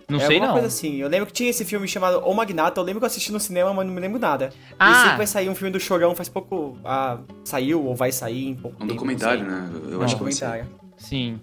Não 0.08 0.18
é 0.18 0.26
sei 0.26 0.36
alguma 0.36 0.46
não. 0.48 0.52
coisa 0.54 0.66
assim. 0.66 0.96
Eu 0.96 1.08
lembro 1.08 1.26
que 1.26 1.32
tinha 1.32 1.48
esse 1.50 1.64
filme 1.64 1.86
chamado 1.86 2.18
O 2.26 2.34
Magnata. 2.34 2.80
Eu 2.80 2.84
lembro 2.84 3.00
que 3.00 3.04
eu 3.04 3.06
assisti 3.06 3.30
no 3.30 3.38
cinema, 3.38 3.72
mas 3.72 3.86
não 3.86 3.94
me 3.94 4.00
lembro 4.00 4.18
nada. 4.18 4.50
Ah. 4.78 4.90
E 4.90 4.94
sei 5.02 5.10
que 5.12 5.16
vai 5.18 5.26
sair 5.26 5.48
um 5.48 5.54
filme 5.54 5.72
do 5.72 5.78
Chorão 5.78 6.14
faz 6.16 6.28
pouco. 6.28 6.76
Ah, 6.84 7.18
saiu 7.44 7.84
ou 7.84 7.94
vai 7.94 8.10
sair 8.10 8.48
em 8.48 8.54
pouco 8.54 8.76
um 8.76 8.80
tempo, 8.80 8.94
documentário, 8.94 9.44
não 9.44 9.50
né? 9.68 9.70
Eu 9.92 10.00
Um 10.00 10.02
acho 10.02 10.16
que 10.16 10.22
vai 10.24 10.32
ser. 10.32 10.44
documentário. 10.46 10.74
Sim. 10.96 11.40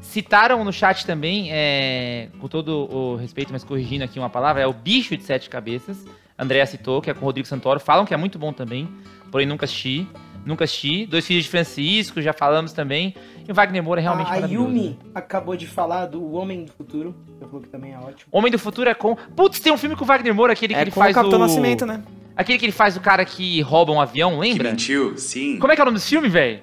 Citaram 0.00 0.64
no 0.64 0.72
chat 0.72 1.04
também, 1.04 1.48
é, 1.52 2.28
com 2.40 2.48
todo 2.48 2.88
o 2.90 3.16
respeito, 3.16 3.52
mas 3.52 3.62
corrigindo 3.62 4.04
aqui 4.04 4.18
uma 4.18 4.30
palavra, 4.30 4.62
é 4.62 4.66
o 4.66 4.72
Bicho 4.72 5.14
de 5.16 5.22
Sete 5.22 5.50
Cabeças. 5.50 5.98
Andréa 6.38 6.64
citou, 6.66 7.02
que 7.02 7.10
é 7.10 7.14
com 7.14 7.20
o 7.20 7.24
Rodrigo 7.24 7.46
Santoro. 7.46 7.78
Falam 7.78 8.06
que 8.06 8.14
é 8.14 8.16
muito 8.16 8.38
bom 8.38 8.52
também, 8.52 8.88
porém 9.30 9.46
nunca 9.46 9.64
assisti. 9.66 10.06
Nunca 10.48 10.64
assisti. 10.64 11.04
Dois 11.04 11.26
Filhos 11.26 11.44
de 11.44 11.50
Francisco, 11.50 12.22
já 12.22 12.32
falamos 12.32 12.72
também. 12.72 13.14
E 13.46 13.52
o 13.52 13.54
Wagner 13.54 13.82
Moura 13.82 14.00
é 14.00 14.02
realmente 14.02 14.28
a 14.28 14.34
maravilhoso. 14.36 14.66
Yumi 14.66 14.98
acabou 15.14 15.54
de 15.54 15.66
falar 15.66 16.06
do 16.06 16.32
Homem 16.32 16.64
do 16.64 16.72
Futuro. 16.72 17.14
Eu 17.38 17.46
falou 17.48 17.60
que 17.62 17.68
também 17.68 17.92
é 17.92 17.98
ótimo. 17.98 18.28
Homem 18.32 18.50
do 18.50 18.58
Futuro 18.58 18.88
é 18.88 18.94
com... 18.94 19.14
Putz, 19.14 19.60
tem 19.60 19.70
um 19.70 19.76
filme 19.76 19.94
com 19.94 20.04
o 20.04 20.06
Wagner 20.06 20.34
Moura, 20.34 20.54
aquele 20.54 20.72
que 20.72 20.78
É 20.80 20.82
ele 20.82 20.90
com 20.90 21.00
faz 21.00 21.12
o 21.12 21.14
Capitão 21.14 21.38
o... 21.38 21.42
Nascimento, 21.42 21.84
né? 21.84 22.02
Aquele 22.34 22.56
que 22.58 22.64
ele 22.64 22.72
faz 22.72 22.96
o 22.96 23.00
cara 23.00 23.24
que 23.26 23.60
rouba 23.60 23.92
um 23.92 24.00
avião, 24.00 24.30
Que 24.40 24.40
lembra? 24.40 24.70
mentiu, 24.70 25.18
sim. 25.18 25.58
Como 25.58 25.70
é 25.70 25.76
que 25.76 25.82
é 25.82 25.84
o 25.84 25.86
nome 25.86 25.98
desse 25.98 26.08
filme, 26.08 26.28
velho? 26.30 26.60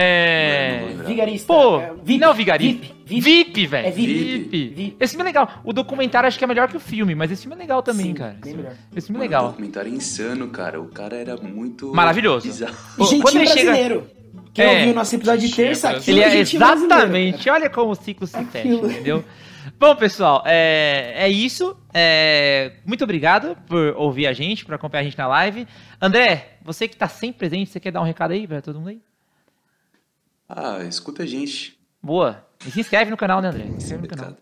É... 0.00 0.80
Mano. 0.94 1.04
Vigarista. 1.04 1.46
Pô, 1.52 1.80
é, 1.80 1.92
VIP, 2.02 2.18
não, 2.20 2.32
Vigarista. 2.34 2.80
VIP, 2.80 2.94
VIP, 3.04 3.20
VIP. 3.44 3.66
velho. 3.66 3.86
É 3.88 3.90
VIP. 3.90 4.12
VIP. 4.12 4.68
VIP. 4.68 4.96
Esse 5.00 5.14
filme 5.14 5.22
é 5.22 5.32
legal. 5.32 5.60
O 5.64 5.72
documentário 5.72 6.26
acho 6.28 6.38
que 6.38 6.44
é 6.44 6.46
melhor 6.46 6.68
que 6.68 6.76
o 6.76 6.80
filme, 6.80 7.14
mas 7.14 7.30
esse 7.30 7.42
filme 7.42 7.56
é 7.56 7.58
legal 7.58 7.82
também, 7.82 8.06
Sim, 8.06 8.14
cara. 8.14 8.36
bem 8.42 8.54
melhor. 8.54 8.72
Esse 8.94 9.06
filme 9.08 9.18
é 9.18 9.22
legal. 9.22 9.44
O 9.46 9.48
documentário 9.48 9.92
é 9.92 9.94
insano, 9.94 10.48
cara. 10.48 10.80
O 10.80 10.88
cara 10.88 11.16
era 11.16 11.36
muito. 11.36 11.92
Maravilhoso. 11.94 12.46
Bizarro. 12.46 12.74
Pô, 12.96 13.04
Jeitinho 13.04 13.22
quando 13.22 13.36
ele 13.36 13.46
chega-. 13.48 14.02
Quem 14.54 14.64
É. 14.64 14.70
ouviu 14.78 14.92
o 14.92 14.94
nosso 14.94 15.14
episódio 15.14 15.48
de 15.48 15.54
terça 15.54 15.90
aqui, 15.90 16.10
Ele 16.10 16.20
é 16.20 16.36
exatamente. 16.38 17.48
Olha 17.50 17.70
como 17.70 17.92
o 17.92 17.94
ciclo 17.94 18.26
se 18.26 18.42
fecha, 18.46 18.58
Aquilo. 18.68 18.90
entendeu? 18.90 19.24
Bom, 19.78 19.94
pessoal, 19.94 20.42
é, 20.46 21.12
é 21.16 21.28
isso. 21.28 21.76
É, 21.94 22.72
muito 22.84 23.04
obrigado 23.04 23.56
por 23.68 23.94
ouvir 23.96 24.26
a 24.26 24.32
gente, 24.32 24.64
por 24.64 24.74
acompanhar 24.74 25.02
a 25.02 25.04
gente 25.04 25.18
na 25.18 25.26
live. 25.28 25.66
André, 26.00 26.56
você 26.64 26.88
que 26.88 26.96
tá 26.96 27.06
sempre 27.06 27.38
presente, 27.38 27.70
você 27.70 27.78
quer 27.78 27.92
dar 27.92 28.00
um 28.00 28.04
recado 28.04 28.32
aí 28.32 28.46
pra 28.46 28.60
todo 28.60 28.78
mundo 28.78 28.88
aí? 28.88 29.00
Ah, 30.48 30.82
escuta 30.84 31.22
a 31.22 31.26
gente. 31.26 31.78
Boa. 32.02 32.44
E 32.66 32.70
se 32.70 32.80
inscreve 32.80 33.10
no 33.10 33.16
canal, 33.16 33.40
né, 33.42 33.48
André? 33.48 33.64
Se 33.64 33.70
inscreve 33.76 34.02
no 34.02 34.08
canal. 34.08 34.36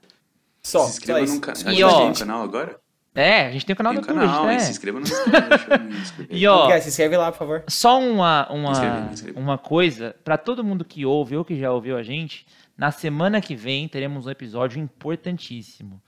Só, 0.62 0.84
Se 0.86 0.92
inscreva 0.98 1.26
só 1.26 1.34
no, 1.34 1.40
ca... 1.40 1.52
E, 1.52 1.54
a 1.68 1.70
gente 1.72 1.82
ó, 1.84 1.96
tem 1.98 2.08
um 2.08 2.14
canal 2.14 2.42
agora? 2.42 2.80
É, 3.14 3.46
a 3.46 3.50
gente 3.50 3.64
tem 3.64 3.72
um 3.72 3.76
canal 3.76 3.92
Tem 3.94 4.02
no 4.02 4.06
um 4.06 4.22
YouTube, 4.22 4.28
canal, 4.28 4.46
e 4.46 4.52
gente 4.52 4.60
se 4.60 4.66
tem. 4.66 4.72
inscreva 4.72 5.00
no 5.00 5.06
canal. 5.08 5.80
me. 6.18 6.26
E 6.30 6.46
ó, 6.46 6.66
Guys, 6.70 6.82
se 6.82 6.88
inscreve 6.90 7.16
lá, 7.16 7.32
por 7.32 7.38
favor. 7.38 7.64
Só 7.68 7.98
uma, 7.98 8.46
uma, 8.52 8.72
Inscreve, 8.72 9.12
inscreve. 9.12 9.38
uma 9.40 9.56
coisa, 9.58 10.14
pra 10.22 10.36
todo 10.36 10.62
mundo 10.62 10.84
que 10.84 11.06
ouve 11.06 11.36
ou 11.36 11.44
que 11.44 11.58
já 11.58 11.70
ouviu 11.72 11.96
a 11.96 12.02
gente, 12.02 12.46
na 12.76 12.90
semana 12.90 13.40
que 13.40 13.56
vem 13.56 13.88
teremos 13.88 14.26
um 14.26 14.30
episódio 14.30 14.78
importantíssimo. 14.80 16.00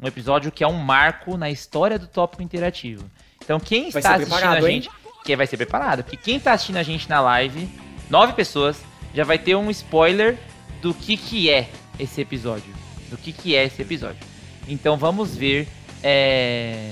Um 0.00 0.06
episódio 0.06 0.50
que 0.50 0.64
é 0.64 0.66
um 0.66 0.72
marco 0.78 1.36
na 1.36 1.50
história 1.50 1.98
do 1.98 2.06
tópico 2.06 2.42
interativo. 2.42 3.10
Então 3.42 3.60
quem 3.60 3.90
Vai 3.90 4.00
está 4.00 4.14
assistindo 4.14 4.44
a 4.44 4.56
hein? 4.70 4.82
gente, 4.82 4.90
que 5.22 5.36
vai 5.36 5.46
ser 5.46 5.56
preparado, 5.58 6.02
porque 6.02 6.16
quem 6.16 6.36
está 6.36 6.52
assistindo 6.52 6.76
a 6.78 6.82
gente 6.82 7.08
na 7.08 7.20
live, 7.20 7.68
nove 8.10 8.32
pessoas, 8.32 8.82
já 9.14 9.24
vai 9.24 9.38
ter 9.38 9.54
um 9.54 9.70
spoiler 9.70 10.36
do 10.82 10.92
que 10.92 11.16
que 11.16 11.48
é 11.48 11.68
esse 11.98 12.20
episódio, 12.20 12.74
do 13.08 13.16
que 13.16 13.32
que 13.32 13.54
é 13.54 13.64
esse 13.64 13.80
episódio. 13.80 14.20
Então 14.68 14.96
vamos 14.96 15.36
ver, 15.36 15.68
é... 16.02 16.90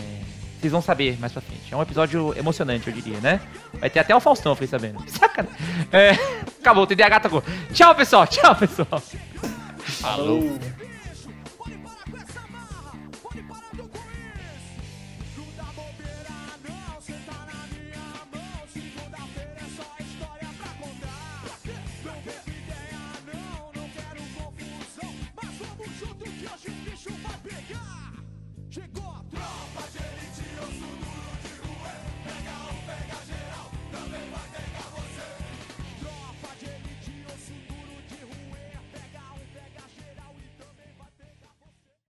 vocês 0.59 0.73
vão 0.73 0.81
saber 0.81 1.18
mais 1.18 1.33
pra 1.33 1.43
frente. 1.43 1.73
É 1.73 1.77
um 1.77 1.83
episódio 1.83 2.35
emocionante, 2.39 2.89
eu 2.89 2.95
diria, 2.95 3.18
né? 3.20 3.41
Vai 3.75 3.91
ter 3.91 3.99
até 3.99 4.14
o 4.14 4.20
Faustão, 4.20 4.53
eu 4.53 4.57
fiquei 4.57 4.68
sabendo. 4.68 5.03
Sacanagem. 5.11 5.59
É... 5.93 6.11
Acabou, 6.61 6.85
o 6.85 6.87
TDAH 6.87 7.20
tocou. 7.20 7.43
Tchau, 7.73 7.95
pessoal. 7.95 8.27
Tchau, 8.27 8.55
pessoal. 8.55 9.03
Falou. 9.81 10.59